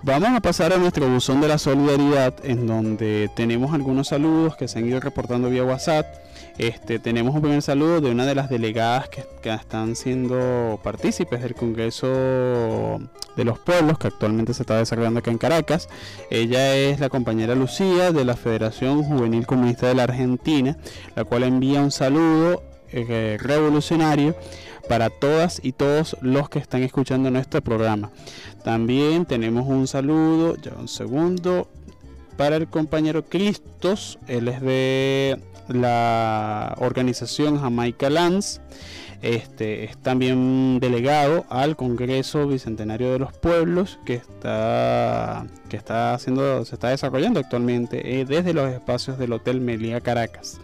Vamos 0.03 0.31
a 0.31 0.41
pasar 0.41 0.73
a 0.73 0.79
nuestro 0.79 1.07
buzón 1.09 1.43
de 1.43 1.49
la 1.49 1.59
solidaridad, 1.59 2.35
en 2.43 2.67
donde 2.67 3.29
tenemos 3.37 3.75
algunos 3.75 4.09
saludos 4.09 4.57
que 4.57 4.67
se 4.67 4.79
han 4.79 4.89
ido 4.89 4.99
reportando 4.99 5.51
vía 5.51 5.63
WhatsApp. 5.63 6.07
Este, 6.61 6.99
tenemos 6.99 7.35
un 7.35 7.41
primer 7.41 7.63
saludo 7.63 8.03
de 8.03 8.11
una 8.11 8.27
de 8.27 8.35
las 8.35 8.51
delegadas 8.51 9.09
que, 9.09 9.25
están 9.51 9.97
siendo 9.97 10.79
partícipes 10.83 11.41
del 11.43 11.55
Congreso 11.55 13.01
de 13.35 13.45
los 13.47 13.59
Pueblos, 13.59 13.97
que 13.97 14.09
actualmente 14.09 14.53
se 14.53 14.65
está 14.65 14.77
desarrollando 14.77 15.21
acá 15.21 15.31
en 15.31 15.39
Caracas. 15.39 15.89
Ella 16.29 16.77
es 16.77 17.01
la 17.01 17.09
compañera 17.09 17.55
Lucía 17.55 18.13
de 18.13 18.27
la 18.27 18.37
Federación 18.37 19.03
Juvenil 19.03 19.47
Comunista 19.47 19.89
de 19.89 19.95
la 19.95 20.03
Argentina, 20.03 20.77
la 21.17 21.25
cual 21.25 21.45
envía 21.45 21.81
un 21.81 21.91
saludo 21.91 22.63
eh, 22.93 23.39
revolucionario 23.41 24.37
para 24.87 25.09
todas 25.09 25.61
y 25.65 25.73
todos 25.73 26.19
los 26.21 26.51
que 26.51 26.59
están 26.59 26.83
escuchando 26.83 27.31
nuestro 27.31 27.63
programa. 27.63 28.11
También 28.65 29.25
tenemos 29.25 29.67
un 29.67 29.87
saludo, 29.87 30.57
ya 30.57 30.73
un 30.79 30.89
segundo, 30.89 31.69
para 32.37 32.57
el 32.57 32.69
compañero 32.69 33.25
Cristos, 33.25 34.19
él 34.27 34.49
es 34.49 34.61
de 34.61 35.39
la 35.71 36.75
organización 36.79 37.61
Jamaica 37.61 38.11
Lands. 38.11 38.61
Este 39.23 39.85
es 39.85 39.99
también 39.99 40.81
delegado 40.81 41.45
al 41.51 41.77
Congreso 41.77 42.47
Bicentenario 42.47 43.13
de 43.13 43.19
los 43.19 43.33
Pueblos 43.35 43.99
que 44.07 44.15
está 44.15 45.47
que 45.69 45.77
está 45.77 46.15
haciendo 46.15 46.65
se 46.65 46.75
está 46.75 46.89
desarrollando 46.89 47.39
actualmente 47.39 48.21
eh, 48.21 48.25
desde 48.25 48.55
los 48.55 48.71
espacios 48.73 49.19
del 49.19 49.33
Hotel 49.35 49.61
Melia 49.61 50.01
Caracas. 50.01 50.59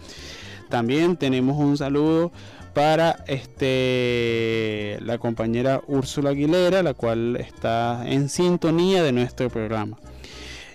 También 0.70 1.16
tenemos 1.16 1.58
un 1.58 1.76
saludo 1.76 2.32
para 2.72 3.24
este 3.26 4.98
la 5.02 5.18
compañera 5.18 5.82
Úrsula 5.86 6.30
Aguilera, 6.30 6.82
la 6.82 6.94
cual 6.94 7.36
está 7.36 8.04
en 8.06 8.30
sintonía 8.30 9.02
de 9.02 9.12
nuestro 9.12 9.50
programa. 9.50 9.98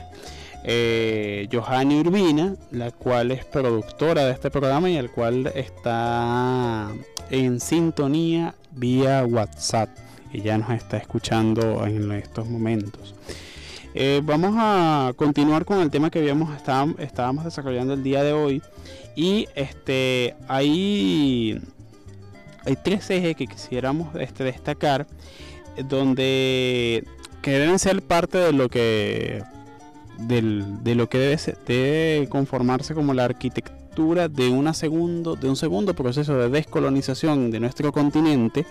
eh, 0.64 1.48
Johanny 1.52 2.00
Urbina, 2.00 2.54
la 2.70 2.90
cual 2.90 3.30
es 3.30 3.44
productora 3.44 4.24
de 4.24 4.32
este 4.32 4.50
programa 4.50 4.90
y 4.90 4.96
el 4.96 5.10
cual 5.10 5.50
está 5.54 6.88
en 7.30 7.60
sintonía 7.60 8.54
vía 8.72 9.24
WhatsApp 9.24 9.88
ya 10.42 10.58
nos 10.58 10.70
está 10.70 10.96
escuchando 10.96 11.84
en 11.86 12.12
estos 12.12 12.48
momentos. 12.48 13.14
Eh, 13.94 14.20
vamos 14.22 14.54
a 14.56 15.12
continuar 15.16 15.64
con 15.64 15.80
el 15.80 15.90
tema 15.90 16.10
que 16.10 16.18
habíamos 16.18 16.54
estábamos 16.98 17.44
desarrollando 17.44 17.94
el 17.94 18.02
día 18.02 18.22
de 18.22 18.32
hoy 18.32 18.62
y 19.16 19.48
este 19.54 20.36
hay 20.46 21.60
hay 22.64 22.76
tres 22.76 23.08
ejes 23.10 23.34
que 23.34 23.46
quisiéramos 23.46 24.14
este, 24.16 24.44
destacar 24.44 25.06
donde 25.88 27.02
que 27.40 27.50
deben 27.50 27.78
ser 27.78 28.02
parte 28.02 28.36
de 28.38 28.52
lo 28.52 28.68
que 28.68 29.42
de 30.18 30.94
lo 30.94 31.08
que 31.08 31.18
debe, 31.18 31.38
debe 31.66 32.28
conformarse 32.28 32.94
como 32.94 33.14
la 33.14 33.24
arquitectura 33.24 34.28
de, 34.28 34.48
una 34.50 34.74
segundo, 34.74 35.36
de 35.36 35.48
un 35.48 35.56
segundo 35.56 35.94
proceso 35.94 36.36
de 36.36 36.48
descolonización 36.48 37.50
de 37.50 37.60
nuestro 37.60 37.92
continente 37.92 38.64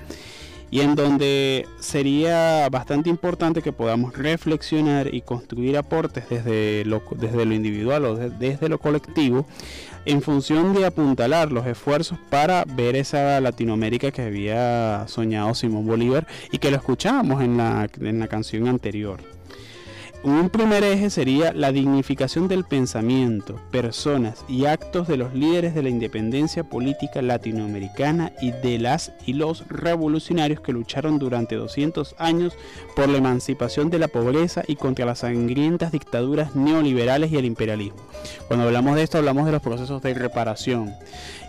y 0.69 0.81
en 0.81 0.95
donde 0.95 1.65
sería 1.79 2.67
bastante 2.69 3.09
importante 3.09 3.61
que 3.61 3.71
podamos 3.71 4.15
reflexionar 4.17 5.13
y 5.13 5.21
construir 5.21 5.77
aportes 5.77 6.29
desde 6.29 6.83
lo, 6.85 7.01
desde 7.15 7.45
lo 7.45 7.53
individual 7.53 8.05
o 8.05 8.15
desde 8.15 8.67
lo 8.67 8.79
colectivo 8.79 9.45
en 10.05 10.21
función 10.21 10.73
de 10.73 10.85
apuntalar 10.85 11.51
los 11.51 11.65
esfuerzos 11.67 12.17
para 12.29 12.63
ver 12.65 12.95
esa 12.95 13.39
Latinoamérica 13.41 14.11
que 14.11 14.21
había 14.21 15.05
soñado 15.07 15.53
Simón 15.53 15.85
Bolívar 15.85 16.27
y 16.51 16.57
que 16.57 16.71
lo 16.71 16.77
escuchábamos 16.77 17.41
en 17.41 17.57
la, 17.57 17.89
en 17.99 18.19
la 18.19 18.27
canción 18.27 18.67
anterior. 18.67 19.36
Un 20.27 20.49
primer 20.49 20.83
eje 20.83 21.09
sería 21.09 21.53
la 21.53 21.71
dignificación 21.71 22.49
del 22.49 22.65
pensamiento, 22.65 23.61
personas 23.71 24.43
y 24.49 24.65
actos 24.65 25.07
de 25.07 25.15
los 25.15 25.33
líderes 25.33 25.73
de 25.73 25.81
la 25.81 25.87
independencia 25.87 26.65
política 26.65 27.21
latinoamericana 27.21 28.33
y 28.41 28.51
de 28.51 28.77
las 28.77 29.13
y 29.25 29.31
los 29.31 29.65
revolucionarios 29.69 30.59
que 30.59 30.73
lucharon 30.73 31.17
durante 31.17 31.55
200 31.55 32.15
años 32.17 32.57
por 32.93 33.07
la 33.07 33.19
emancipación 33.19 33.89
de 33.89 33.99
la 33.99 34.09
pobreza 34.09 34.63
y 34.67 34.75
contra 34.75 35.05
las 35.05 35.19
sangrientas 35.19 35.93
dictaduras 35.93 36.57
neoliberales 36.57 37.31
y 37.31 37.37
el 37.37 37.45
imperialismo. 37.45 38.01
Cuando 38.49 38.65
hablamos 38.65 38.97
de 38.97 39.03
esto 39.03 39.19
hablamos 39.19 39.45
de 39.45 39.53
los 39.53 39.61
procesos 39.61 40.01
de 40.01 40.13
reparación 40.13 40.93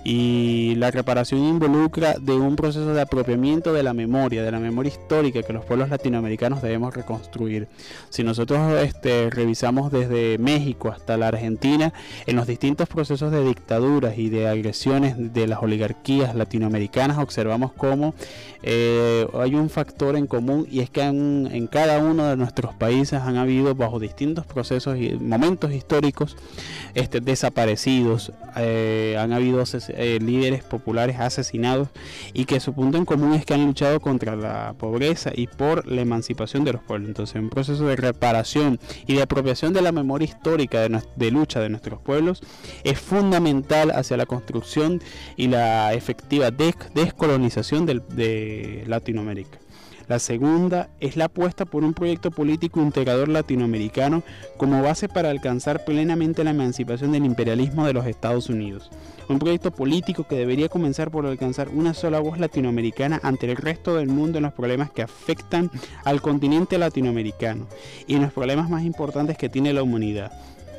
y 0.04 0.74
la 0.76 0.90
reparación 0.90 1.40
involucra 1.40 2.14
de 2.18 2.32
un 2.32 2.54
proceso 2.56 2.94
de 2.94 3.00
apropiamiento 3.00 3.72
de 3.72 3.82
la 3.82 3.92
memoria, 3.92 4.42
de 4.42 4.52
la 4.52 4.60
memoria 4.60 4.92
histórica 4.92 5.42
que 5.42 5.52
los 5.52 5.64
pueblos 5.64 5.90
latinoamericanos 5.90 6.62
debemos 6.62 6.94
reconstruir. 6.94 7.68
Si 8.08 8.22
nosotros 8.22 8.67
este, 8.76 9.30
revisamos 9.30 9.90
desde 9.90 10.38
México 10.38 10.88
hasta 10.88 11.16
la 11.16 11.28
Argentina, 11.28 11.92
en 12.26 12.36
los 12.36 12.46
distintos 12.46 12.88
procesos 12.88 13.32
de 13.32 13.44
dictaduras 13.44 14.18
y 14.18 14.28
de 14.28 14.48
agresiones 14.48 15.32
de 15.32 15.46
las 15.46 15.62
oligarquías 15.62 16.34
latinoamericanas, 16.34 17.18
observamos 17.18 17.72
cómo 17.72 18.14
eh, 18.62 19.26
hay 19.34 19.54
un 19.54 19.70
factor 19.70 20.16
en 20.16 20.26
común 20.26 20.66
y 20.70 20.80
es 20.80 20.90
que 20.90 21.02
en, 21.02 21.48
en, 21.52 21.68
cada 21.68 21.98
uno 21.98 22.26
de 22.26 22.36
nuestros 22.36 22.74
países 22.74 23.20
han 23.20 23.36
habido 23.36 23.74
bajo 23.74 24.00
distintos 24.00 24.46
procesos 24.46 24.98
y 24.98 25.12
momentos 25.14 25.72
históricos 25.72 26.36
este, 26.94 27.20
desaparecidos, 27.20 28.32
eh, 28.56 29.16
han 29.18 29.32
habido 29.32 29.62
eh, 29.90 30.18
líderes 30.20 30.64
populares 30.64 31.20
asesinados 31.20 31.88
y 32.32 32.46
que 32.46 32.60
su 32.60 32.72
punto 32.74 32.98
en 32.98 33.04
común 33.04 33.34
es 33.34 33.44
que 33.44 33.54
han 33.54 33.64
luchado 33.64 34.00
contra 34.00 34.34
la 34.34 34.74
pobreza 34.78 35.30
y 35.34 35.46
por 35.46 35.86
la 35.86 36.00
emancipación 36.00 36.64
de 36.64 36.72
los 36.72 36.82
pueblos. 36.82 37.08
Entonces, 37.08 37.36
un 37.36 37.50
proceso 37.50 37.86
de 37.86 37.96
reparación 37.96 38.47
y 39.06 39.14
de 39.14 39.22
apropiación 39.22 39.72
de 39.72 39.82
la 39.82 39.92
memoria 39.92 40.26
histórica 40.26 40.88
de, 40.88 41.30
lucha 41.30 41.60
de 41.60 41.68
nuestros 41.68 42.00
pueblos 42.00 42.42
es 42.84 42.98
fundamental 42.98 43.90
hacia 43.90 44.16
la 44.16 44.26
construcción 44.26 45.02
y 45.36 45.48
la 45.48 45.92
efectiva 45.94 46.50
descolonización 46.50 47.86
de 47.86 48.84
Latinoamérica. 48.86 49.58
La 50.08 50.18
segunda 50.18 50.88
es 51.00 51.18
la 51.18 51.26
apuesta 51.26 51.66
por 51.66 51.84
un 51.84 51.92
proyecto 51.92 52.30
político 52.30 52.80
integrador 52.80 53.28
latinoamericano 53.28 54.22
como 54.56 54.82
base 54.82 55.06
para 55.06 55.28
alcanzar 55.28 55.84
plenamente 55.84 56.42
la 56.44 56.50
emancipación 56.50 57.12
del 57.12 57.26
imperialismo 57.26 57.86
de 57.86 57.92
los 57.92 58.06
Estados 58.06 58.48
Unidos. 58.48 58.90
Un 59.28 59.38
proyecto 59.38 59.70
político 59.70 60.26
que 60.26 60.36
debería 60.36 60.70
comenzar 60.70 61.10
por 61.10 61.26
alcanzar 61.26 61.68
una 61.68 61.92
sola 61.92 62.20
voz 62.20 62.38
latinoamericana 62.38 63.20
ante 63.22 63.50
el 63.50 63.56
resto 63.56 63.96
del 63.96 64.08
mundo 64.08 64.38
en 64.38 64.44
los 64.44 64.54
problemas 64.54 64.90
que 64.90 65.02
afectan 65.02 65.70
al 66.04 66.22
continente 66.22 66.78
latinoamericano 66.78 67.66
y 68.06 68.14
en 68.14 68.22
los 68.22 68.32
problemas 68.32 68.70
más 68.70 68.84
importantes 68.84 69.36
que 69.36 69.50
tiene 69.50 69.74
la 69.74 69.82
humanidad 69.82 70.32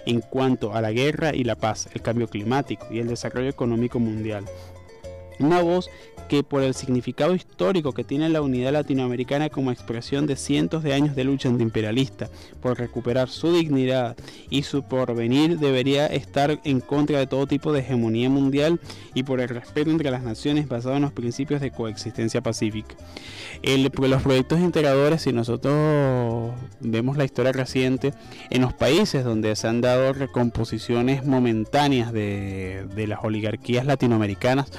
en 0.08 0.22
cuanto 0.22 0.74
a 0.74 0.82
la 0.82 0.92
guerra 0.92 1.36
y 1.36 1.44
la 1.44 1.56
paz, 1.56 1.88
el 1.94 2.02
cambio 2.02 2.28
climático 2.28 2.88
y 2.90 2.98
el 2.98 3.08
desarrollo 3.08 3.50
económico 3.50 4.00
mundial. 4.00 4.46
Una 5.40 5.62
voz 5.62 5.90
que 6.30 6.44
por 6.44 6.62
el 6.62 6.76
significado 6.76 7.34
histórico 7.34 7.92
que 7.94 8.04
tiene 8.04 8.30
la 8.30 8.42
unidad 8.42 8.72
latinoamericana 8.72 9.50
como 9.50 9.72
expresión 9.72 10.28
de 10.28 10.36
cientos 10.36 10.84
de 10.84 10.94
años 10.94 11.16
de 11.16 11.24
lucha 11.24 11.50
antiimperialista, 11.50 12.30
por 12.62 12.78
recuperar 12.78 13.30
su 13.30 13.52
dignidad 13.52 14.16
y 14.50 14.64
su 14.64 14.84
porvenir, 14.84 15.58
debería 15.58 16.06
estar 16.06 16.60
en 16.64 16.80
contra 16.82 17.18
de 17.20 17.28
todo 17.28 17.48
tipo 17.48 17.74
de 17.74 17.80
hegemonía 17.80 18.30
mundial 18.30 18.80
y 19.16 19.24
por 19.24 19.42
el 19.42 19.50
respeto 19.50 19.90
entre 19.90 20.12
las 20.12 20.24
naciones 20.24 20.68
basado 20.68 20.96
en 20.96 21.02
los 21.02 21.14
principios 21.14 21.62
de 21.62 21.72
coexistencia 21.72 22.42
pacífica. 22.42 22.96
El, 23.64 23.92
los 23.92 24.22
proyectos 24.22 24.60
integradores, 24.60 25.24
si 25.24 25.34
nosotros 25.34 26.54
vemos 26.80 27.18
la 27.18 27.26
historia 27.26 27.52
reciente, 27.52 28.14
en 28.52 28.62
los 28.62 28.74
países 28.74 29.26
donde 29.26 29.56
se 29.56 29.68
han 29.68 29.82
dado 29.82 30.14
recomposiciones 30.14 31.26
momentáneas 31.26 32.14
de, 32.14 32.86
de 32.96 33.08
las 33.08 33.20
oligarquías 33.24 33.86
latinoamericanas, 33.86 34.72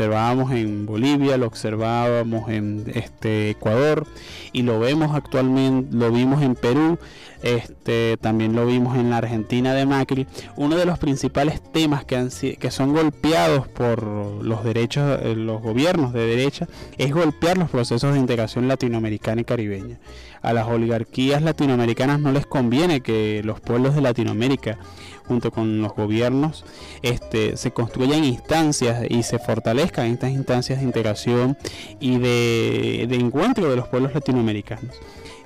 observábamos 0.00 0.50
en 0.52 0.86
Bolivia, 0.86 1.36
lo 1.36 1.46
observábamos 1.46 2.48
en 2.48 2.90
este 2.94 3.50
Ecuador 3.50 4.06
y 4.50 4.62
lo 4.62 4.80
vemos 4.80 5.14
actualmente, 5.14 5.94
lo 5.94 6.10
vimos 6.10 6.42
en 6.42 6.54
Perú, 6.54 6.98
este, 7.42 8.16
también 8.18 8.54
lo 8.54 8.66
vimos 8.66 8.96
en 8.96 9.10
la 9.10 9.18
Argentina 9.18 9.74
de 9.74 9.86
Macri. 9.86 10.26
Uno 10.56 10.76
de 10.76 10.84
los 10.84 10.98
principales 10.98 11.60
temas 11.72 12.04
que, 12.04 12.16
han, 12.16 12.30
que 12.30 12.70
son 12.70 12.92
golpeados 12.92 13.68
por 13.68 14.02
los 14.02 14.64
derechos, 14.64 15.20
eh, 15.22 15.34
los 15.34 15.62
gobiernos 15.62 16.12
de 16.12 16.26
derecha, 16.26 16.68
es 16.98 17.12
golpear 17.12 17.58
los 17.58 17.70
procesos 17.70 18.12
de 18.12 18.20
integración 18.20 18.68
latinoamericana 18.68 19.40
y 19.40 19.44
caribeña. 19.44 19.98
A 20.42 20.52
las 20.52 20.66
oligarquías 20.68 21.42
latinoamericanas 21.42 22.18
no 22.20 22.32
les 22.32 22.46
conviene 22.46 23.02
que 23.02 23.42
los 23.44 23.60
pueblos 23.60 23.94
de 23.94 24.00
Latinoamérica 24.00 24.78
junto 25.26 25.52
con 25.52 25.80
los 25.80 25.94
gobiernos 25.94 26.64
este, 27.02 27.56
se 27.56 27.70
construyan 27.70 28.24
instancias 28.24 29.04
y 29.08 29.22
se 29.22 29.38
fortalezcan 29.38 30.06
estas 30.06 30.30
instancias 30.30 30.80
de 30.80 30.84
integración 30.86 31.56
y 32.00 32.18
de, 32.18 33.06
de 33.08 33.16
encuentro 33.16 33.70
de 33.70 33.76
los 33.76 33.86
pueblos 33.86 34.12
latinoamericanos. 34.14 34.96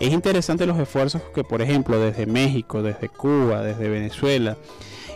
Es 0.01 0.13
interesante 0.13 0.67
los 0.67 0.79
esfuerzos 0.79 1.23
que, 1.35 1.45
por 1.45 1.63
ejemplo, 1.63 1.99
desde 1.99 2.27
México, 2.27 2.83
desde 2.83 3.09
Cuba, 3.09 3.63
desde 3.63 3.89
Venezuela, 3.89 4.57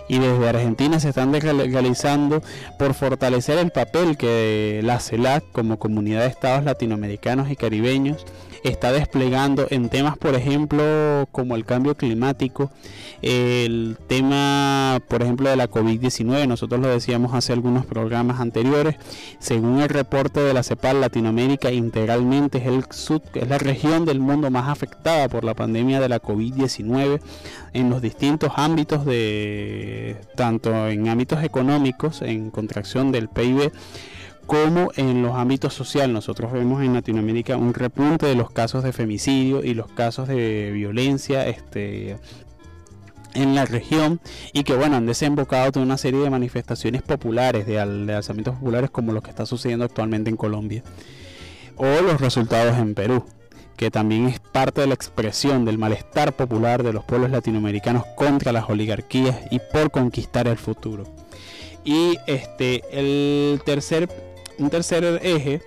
y 0.09 0.18
desde 0.18 0.49
Argentina 0.49 0.99
se 0.99 1.11
están 1.11 1.33
realizando 1.33 2.43
por 2.79 2.95
fortalecer 2.95 3.59
el 3.59 3.70
papel 3.70 4.16
que 4.16 4.81
la 4.83 5.01
CELAC 5.01 5.45
como 5.53 5.79
comunidad 5.79 6.22
de 6.22 6.29
estados 6.29 6.64
latinoamericanos 6.64 7.51
y 7.51 7.57
caribeños 7.57 8.24
está 8.62 8.92
desplegando 8.92 9.66
en 9.70 9.88
temas, 9.88 10.16
por 10.18 10.34
ejemplo, 10.34 11.28
como 11.32 11.56
el 11.56 11.64
cambio 11.64 11.94
climático, 11.94 12.70
el 13.22 13.96
tema, 14.06 15.00
por 15.09 15.22
ejemplo, 15.22 15.48
de 15.48 15.56
la 15.56 15.68
COVID-19. 15.68 16.46
Nosotros 16.46 16.80
lo 16.80 16.88
decíamos 16.88 17.34
hace 17.34 17.52
algunos 17.52 17.86
programas 17.86 18.40
anteriores. 18.40 18.96
Según 19.38 19.80
el 19.80 19.88
reporte 19.88 20.40
de 20.40 20.54
la 20.54 20.62
CEPAL, 20.62 21.00
Latinoamérica 21.00 21.70
integralmente 21.70 22.59
es, 22.59 22.66
el 22.66 22.84
sud, 22.90 23.22
es 23.34 23.48
la 23.48 23.59
región 23.59 24.04
del 24.04 24.20
mundo 24.20 24.50
más 24.50 24.68
afectada 24.68 25.28
por 25.28 25.44
la 25.44 25.54
pandemia 25.54 26.00
de 26.00 26.09
la 26.09 26.20
COVID-19 26.20 27.20
en 27.72 27.90
los 27.90 28.02
distintos 28.02 28.52
ámbitos 28.56 29.04
de 29.04 30.16
tanto 30.36 30.88
en 30.88 31.09
ámbitos 31.09 31.42
económicos, 31.42 32.22
en 32.22 32.50
contracción 32.50 33.12
del 33.12 33.28
PIB, 33.28 33.72
como 34.49 34.90
en 34.96 35.22
los 35.22 35.36
ámbitos 35.36 35.74
sociales. 35.74 36.14
Nosotros 36.14 36.51
vemos 36.51 36.82
en 36.82 36.94
Latinoamérica 36.94 37.59
un 37.59 37.74
repunte 37.74 38.24
de 38.24 38.34
los 38.34 38.51
casos 38.51 38.82
de 38.82 38.94
femicidio 38.94 39.62
y 39.62 39.74
los 39.74 39.88
casos 39.88 40.26
de 40.26 40.70
violencia 40.72 41.46
este, 41.46 42.16
en 43.34 43.55
la 43.55 43.66
región 43.66 44.20
y 44.55 44.64
que 44.64 44.74
bueno 44.74 44.96
han 44.96 45.05
desembocado 45.05 45.70
toda 45.70 45.84
una 45.84 45.99
serie 45.99 46.20
de 46.20 46.30
manifestaciones 46.30 47.03
populares, 47.03 47.66
de, 47.66 47.78
alzamientos 47.78 48.55
populares 48.55 48.88
como 48.88 49.12
lo 49.12 49.22
que 49.22 49.28
está 49.28 49.44
sucediendo 49.44 49.84
actualmente 49.84 50.30
en 50.30 50.38
Colombia 50.38 50.82
o 51.76 51.84
los 52.01 52.18
resultados 52.18 52.78
en 52.78 52.94
Perú 52.94 53.26
que 53.76 53.90
también 53.90 54.28
es 54.28 54.40
parte 54.40 54.80
de 54.80 54.86
la 54.86 54.94
expresión 54.94 55.66
del 55.66 55.76
malestar 55.76 56.32
popular 56.32 56.82
de 56.82 56.94
los 56.94 57.05
pueblos 57.05 57.30
latinoamericanos 57.30 58.07
contra 58.16 58.51
las 58.51 58.70
oligarquías 58.70 59.36
y 59.51 59.61
por 59.61 59.90
conquistar 59.90 60.49
el 60.49 60.57
futuro. 60.57 61.05
Y 61.84 62.18
este 62.26 62.82
el 62.90 63.61
tercer 63.64 64.09
un 64.59 64.70
tercer 64.70 65.20
eje 65.22 65.61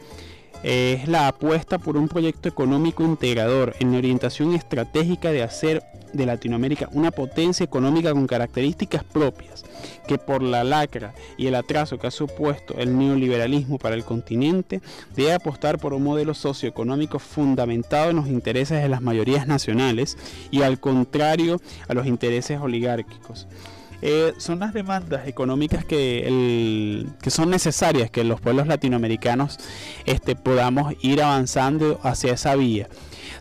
es 0.63 1.07
la 1.07 1.27
apuesta 1.27 1.79
por 1.79 1.97
un 1.97 2.07
proyecto 2.07 2.47
económico 2.47 3.03
integrador 3.03 3.75
en 3.79 3.91
la 3.91 3.97
orientación 3.97 4.53
estratégica 4.53 5.31
de 5.31 5.43
hacer 5.43 5.83
de 6.13 6.25
Latinoamérica 6.25 6.89
una 6.91 7.11
potencia 7.11 7.63
económica 7.63 8.11
con 8.11 8.27
características 8.27 9.03
propias, 9.03 9.63
que 10.07 10.17
por 10.17 10.43
la 10.43 10.63
lacra 10.63 11.13
y 11.37 11.47
el 11.47 11.55
atraso 11.55 11.97
que 11.97 12.07
ha 12.07 12.11
supuesto 12.11 12.75
el 12.77 12.97
neoliberalismo 12.97 13.77
para 13.77 13.95
el 13.95 14.03
continente, 14.03 14.81
debe 15.15 15.33
apostar 15.33 15.79
por 15.79 15.93
un 15.93 16.03
modelo 16.03 16.33
socioeconómico 16.33 17.19
fundamentado 17.19 18.09
en 18.09 18.17
los 18.17 18.27
intereses 18.27 18.81
de 18.81 18.89
las 18.89 19.01
mayorías 19.01 19.47
nacionales 19.47 20.17
y 20.51 20.61
al 20.63 20.79
contrario 20.79 21.61
a 21.87 21.93
los 21.93 22.05
intereses 22.05 22.59
oligárquicos. 22.59 23.47
Eh, 24.01 24.33
son 24.37 24.59
las 24.59 24.73
demandas 24.73 25.27
económicas 25.27 25.85
que, 25.85 27.05
que 27.21 27.29
son 27.29 27.49
necesarias 27.49 28.09
que 28.09 28.23
los 28.23 28.41
pueblos 28.41 28.67
latinoamericanos 28.67 29.59
este, 30.05 30.35
podamos 30.35 30.93
ir 31.01 31.21
avanzando 31.21 31.99
hacia 32.03 32.33
esa 32.33 32.55
vía. 32.55 32.87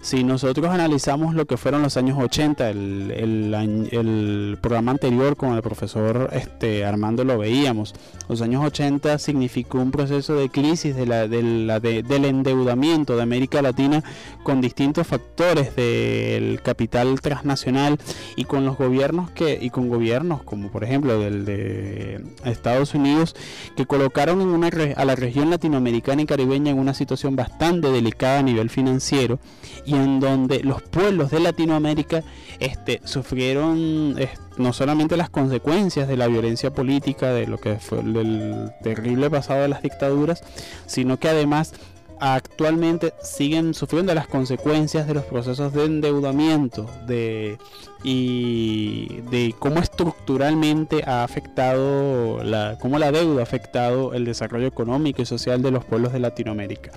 Si 0.01 0.25
nosotros 0.25 0.71
analizamos 0.71 1.35
lo 1.35 1.47
que 1.47 1.57
fueron 1.57 1.83
los 1.83 1.97
años 1.97 2.19
80, 2.19 2.71
el, 2.71 3.89
el, 3.93 4.59
programa 4.61 4.93
anterior 4.93 5.37
con 5.37 5.55
el 5.55 5.63
profesor 5.63 6.31
este, 6.33 6.85
Armando 6.85 7.25
lo 7.25 7.39
veíamos, 7.39 7.95
los 8.29 8.43
años 8.43 8.65
80 8.65 9.19
significó 9.19 9.79
un 9.79 9.91
proceso 9.91 10.35
de 10.35 10.49
crisis 10.49 10.97
de 10.97 11.07
la, 11.07 11.29
del 11.29 12.25
endeudamiento 12.25 13.17
de 13.17 13.23
América 13.23 13.63
Latina 13.63 14.03
con 14.43 14.61
distintos 14.61 15.07
factores 15.07 15.77
del 15.77 16.61
capital 16.63 17.21
transnacional 17.21 17.99
y 18.37 18.45
con 18.45 18.65
los 18.65 18.77
gobiernos 18.77 19.31
que 19.31 19.59
y 19.61 19.71
con 19.71 19.89
gobiernos 19.89 20.43
como 20.43 20.71
por 20.71 20.85
ejemplo 20.85 21.19
del 21.19 21.45
de 21.45 22.25
Estados 22.45 22.95
Unidos 22.95 23.35
que 23.77 23.87
colocaron 23.87 24.41
en 24.41 24.49
una, 24.49 24.71
a 24.97 25.05
la 25.05 25.17
región 25.17 25.51
latinoamericana 25.51 26.23
y 26.23 26.27
caribeña 26.27 26.71
en 26.71 26.79
una 26.79 26.95
situación 26.95 27.37
bastante 27.37 27.91
delicada 27.91 28.41
a 28.41 28.43
nivel 28.43 28.71
financiero 28.71 29.39
y 29.85 29.95
en 29.95 30.21
donde 30.21 30.63
los 30.63 30.83
pueblos 30.83 31.31
de 31.31 31.41
Latinoamérica 31.41 32.23
este, 32.59 33.01
sufrieron 33.05 34.17
no 34.59 34.73
solamente 34.73 35.17
las 35.17 35.31
consecuencias 35.31 36.09
de 36.09 36.17
la 36.17 36.29
violencia 36.29 36.71
política, 36.73 37.33
de 37.33 37.47
lo 37.47 37.59
que 37.59 37.77
fue 37.77 38.01
el 38.01 38.71
terrible 38.83 39.31
pasado 39.31 39.63
de 39.63 39.69
las 39.69 39.83
dictaduras, 39.83 40.43
sino 40.87 41.19
que 41.19 41.29
además 41.29 41.73
actualmente 42.21 43.15
siguen 43.23 43.75
sufriendo 43.75 44.15
las 44.15 44.29
consecuencias 44.29 45.07
de 45.07 45.15
los 45.15 45.25
procesos 45.25 45.73
de 45.73 45.87
endeudamiento 45.87 46.89
de, 47.07 47.59
y 48.05 49.21
de 49.31 49.55
cómo 49.59 49.81
estructuralmente 49.81 51.03
ha 51.07 51.25
afectado 51.25 52.41
cómo 52.81 52.99
la 52.99 53.11
deuda 53.11 53.41
ha 53.41 53.43
afectado 53.43 54.15
el 54.15 54.25
desarrollo 54.25 54.67
económico 54.67 55.23
y 55.23 55.27
social 55.27 55.63
de 55.63 55.71
los 55.71 55.85
pueblos 55.85 56.13
de 56.13 56.21
Latinoamérica. 56.21 56.93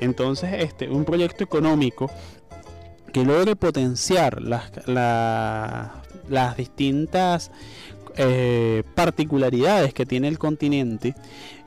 Entonces, 0.00 0.62
este, 0.62 0.88
un 0.88 1.04
proyecto 1.04 1.44
económico 1.44 2.10
que 3.12 3.24
logre 3.24 3.56
potenciar 3.56 4.40
las, 4.40 4.70
las 4.86 6.56
distintas 6.56 7.50
eh, 8.16 8.82
particularidades 8.94 9.94
que 9.94 10.04
tiene 10.04 10.28
el 10.28 10.38
continente, 10.38 11.14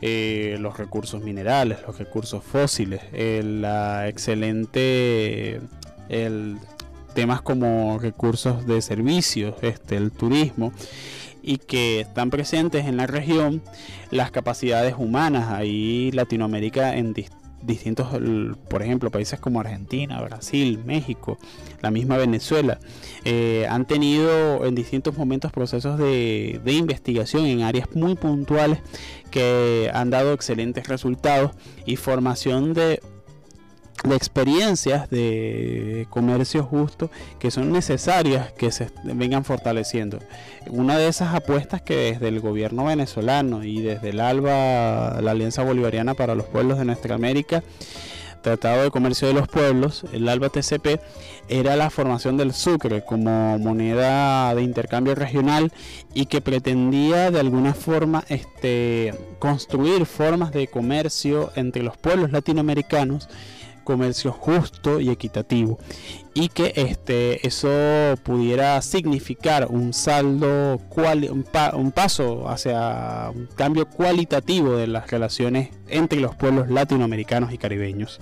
eh, 0.05 0.57
los 0.59 0.77
recursos 0.77 1.23
minerales, 1.23 1.77
los 1.87 1.97
recursos 1.97 2.43
fósiles, 2.43 2.99
la 3.13 4.09
excelente, 4.09 5.61
el, 6.09 6.57
temas 7.13 7.41
como 7.41 7.97
recursos 7.99 8.67
de 8.67 8.81
servicios, 8.81 9.55
este, 9.61 9.95
el 9.95 10.11
turismo 10.11 10.73
y 11.41 11.57
que 11.57 12.01
están 12.01 12.31
presentes 12.31 12.85
en 12.85 12.97
la 12.97 13.07
región 13.07 13.61
las 14.11 14.29
capacidades 14.29 14.95
humanas. 14.97 15.49
Ahí 15.53 16.11
Latinoamérica 16.11 16.97
en 16.97 17.13
distintos, 17.13 17.42
por 18.69 18.81
ejemplo, 18.81 19.09
países 19.09 19.39
como 19.39 19.59
Argentina, 19.59 20.21
Brasil, 20.21 20.79
México, 20.85 21.37
la 21.81 21.91
misma 21.91 22.17
Venezuela, 22.17 22.79
eh, 23.25 23.65
han 23.69 23.85
tenido 23.85 24.65
en 24.65 24.75
distintos 24.75 25.17
momentos 25.17 25.51
procesos 25.51 25.97
de, 25.97 26.61
investigación 26.65 27.45
en 27.45 27.61
áreas 27.61 27.87
muy 27.95 28.15
puntuales 28.15 28.79
que 29.31 29.89
han 29.93 30.09
dado 30.09 30.33
excelentes 30.33 30.87
resultados 30.87 31.51
y 31.85 31.95
formación 31.95 32.73
de 32.73 33.01
de 34.03 34.15
experiencias 34.15 35.09
de 35.09 36.07
comercio 36.09 36.63
justo 36.63 37.09
que 37.39 37.51
son 37.51 37.71
necesarias 37.71 38.51
que 38.51 38.71
se 38.71 38.89
vengan 39.03 39.45
fortaleciendo. 39.45 40.19
Una 40.67 40.97
de 40.97 41.07
esas 41.07 41.33
apuestas 41.33 41.81
que 41.81 42.11
desde 42.11 42.27
el 42.27 42.39
gobierno 42.39 42.85
venezolano 42.85 43.63
y 43.63 43.81
desde 43.81 44.09
el 44.09 44.19
ALBA, 44.19 45.21
la 45.21 45.31
Alianza 45.31 45.63
Bolivariana 45.63 46.13
para 46.13 46.35
los 46.35 46.45
Pueblos 46.45 46.77
de 46.79 46.85
Nuestra 46.85 47.15
América, 47.15 47.63
Tratado 48.41 48.83
de 48.83 48.91
Comercio 48.91 49.29
de 49.29 49.33
los 49.33 49.47
Pueblos, 49.47 50.03
el 50.11 50.27
ALBA 50.27 50.49
TCP, 50.49 50.99
era 51.47 51.77
la 51.77 51.89
formación 51.89 52.35
del 52.35 52.53
sucre 52.53 53.05
como 53.05 53.57
moneda 53.57 54.53
de 54.53 54.63
intercambio 54.63 55.15
regional 55.15 55.71
y 56.13 56.25
que 56.25 56.41
pretendía 56.41 57.31
de 57.31 57.39
alguna 57.39 57.73
forma 57.73 58.25
este, 58.27 59.13
construir 59.39 60.05
formas 60.05 60.51
de 60.51 60.67
comercio 60.67 61.53
entre 61.55 61.83
los 61.83 61.95
pueblos 61.95 62.33
latinoamericanos 62.33 63.29
comercio 63.83 64.31
justo 64.31 64.99
y 64.99 65.09
equitativo 65.09 65.79
y 66.33 66.49
que 66.49 66.73
este 66.75 67.45
eso 67.45 67.69
pudiera 68.23 68.81
significar 68.81 69.67
un 69.69 69.93
saldo 69.93 70.79
un, 70.95 71.45
un, 71.73 71.91
paso 71.91 72.49
hacia 72.49 73.29
un 73.33 73.47
cambio 73.55 73.87
cualitativo 73.87 74.75
de 74.75 74.87
las 74.87 75.11
relaciones 75.11 75.69
entre 75.87 76.19
los 76.19 76.35
pueblos 76.35 76.69
latinoamericanos 76.69 77.53
y 77.53 77.57
caribeños. 77.57 78.19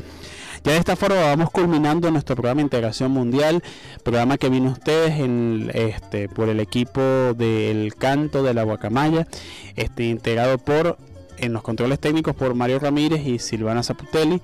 Ya 0.63 0.73
de 0.73 0.77
esta 0.77 0.95
forma 0.95 1.21
vamos 1.21 1.49
culminando 1.49 2.11
nuestro 2.11 2.35
programa 2.35 2.59
de 2.59 2.63
Integración 2.63 3.11
Mundial, 3.11 3.63
programa 4.03 4.37
que 4.37 4.49
vino 4.49 4.69
ustedes 4.69 5.19
en, 5.19 5.71
este, 5.73 6.29
por 6.29 6.49
el 6.49 6.59
equipo 6.59 7.01
del 7.33 7.95
Canto 7.95 8.43
de 8.43 8.53
la 8.53 8.61
Guacamaya, 8.61 9.27
este, 9.75 10.03
integrado 10.03 10.59
por 10.59 10.97
en 11.41 11.53
los 11.53 11.63
controles 11.63 11.99
técnicos 11.99 12.35
por 12.35 12.53
Mario 12.53 12.77
Ramírez 12.77 13.25
y 13.25 13.39
Silvana 13.39 13.81
Zaputelli, 13.81 14.41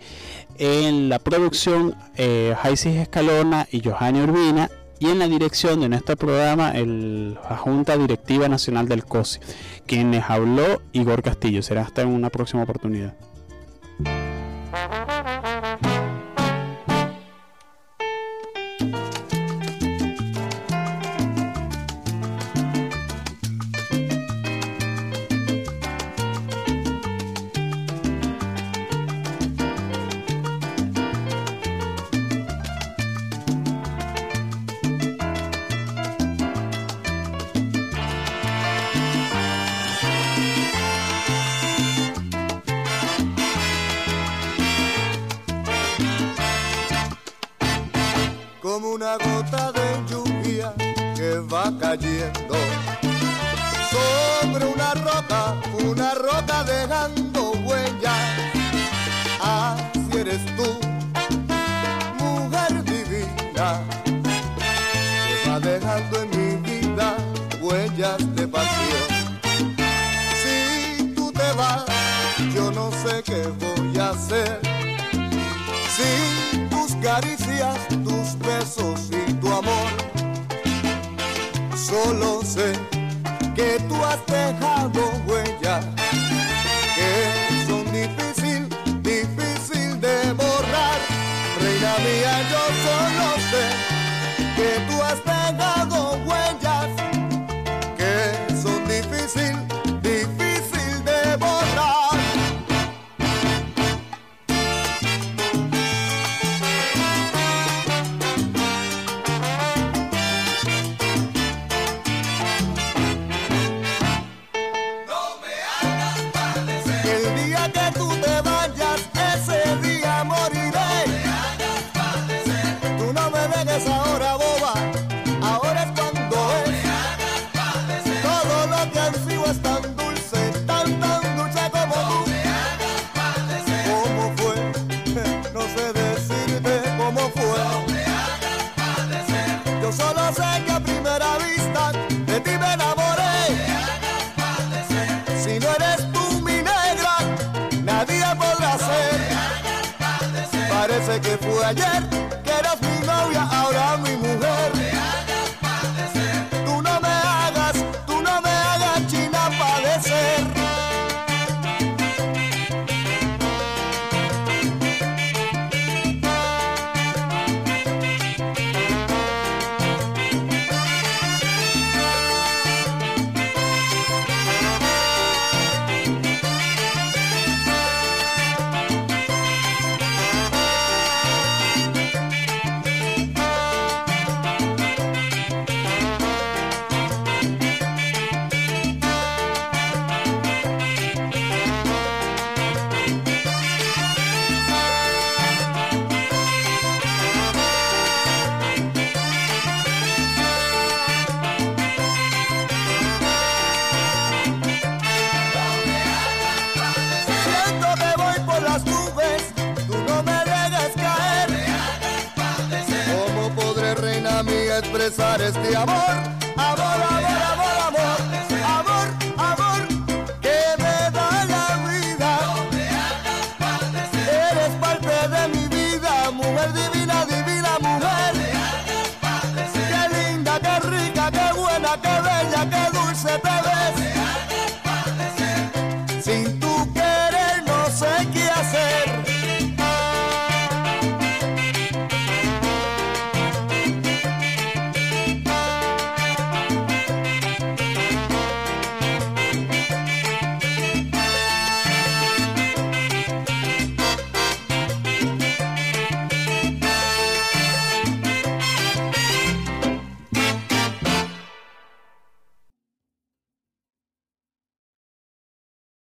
en 0.58 1.10
la 1.10 1.20
producción 1.20 1.95
eh, 2.16 2.55
Jaisis 2.62 2.95
Escalona 2.95 3.68
y 3.72 3.82
Johanny 3.82 4.22
Urbina 4.22 4.70
y 4.99 5.10
en 5.10 5.20
la 5.20 5.28
dirección 5.28 5.80
de 5.80 5.89
nuestro 5.89 6.16
programa 6.16 6.72
el, 6.72 7.36
la 7.36 7.58
Junta 7.58 7.97
Directiva 7.97 8.49
Nacional 8.49 8.88
del 8.88 9.05
COSI, 9.05 9.39
quienes 9.86 10.24
habló 10.28 10.82
Igor 10.91 11.22
Castillo. 11.22 11.62
Será 11.62 11.82
hasta 11.82 12.01
en 12.01 12.10
una 12.10 12.30
próxima 12.30 12.64
oportunidad. 12.64 13.14
como 48.80 48.91
una 48.91 49.17
gota 49.17 49.71
de 49.71 50.03
lluvia 50.07 50.71
que 51.15 51.39
va 51.51 51.73
cayendo 51.80 52.55
sobre 53.89 54.65
una 54.65 54.93
roca, 54.93 55.55
una 55.84 56.13
roca 56.13 56.63
dejando 56.63 57.26
este 78.80 79.17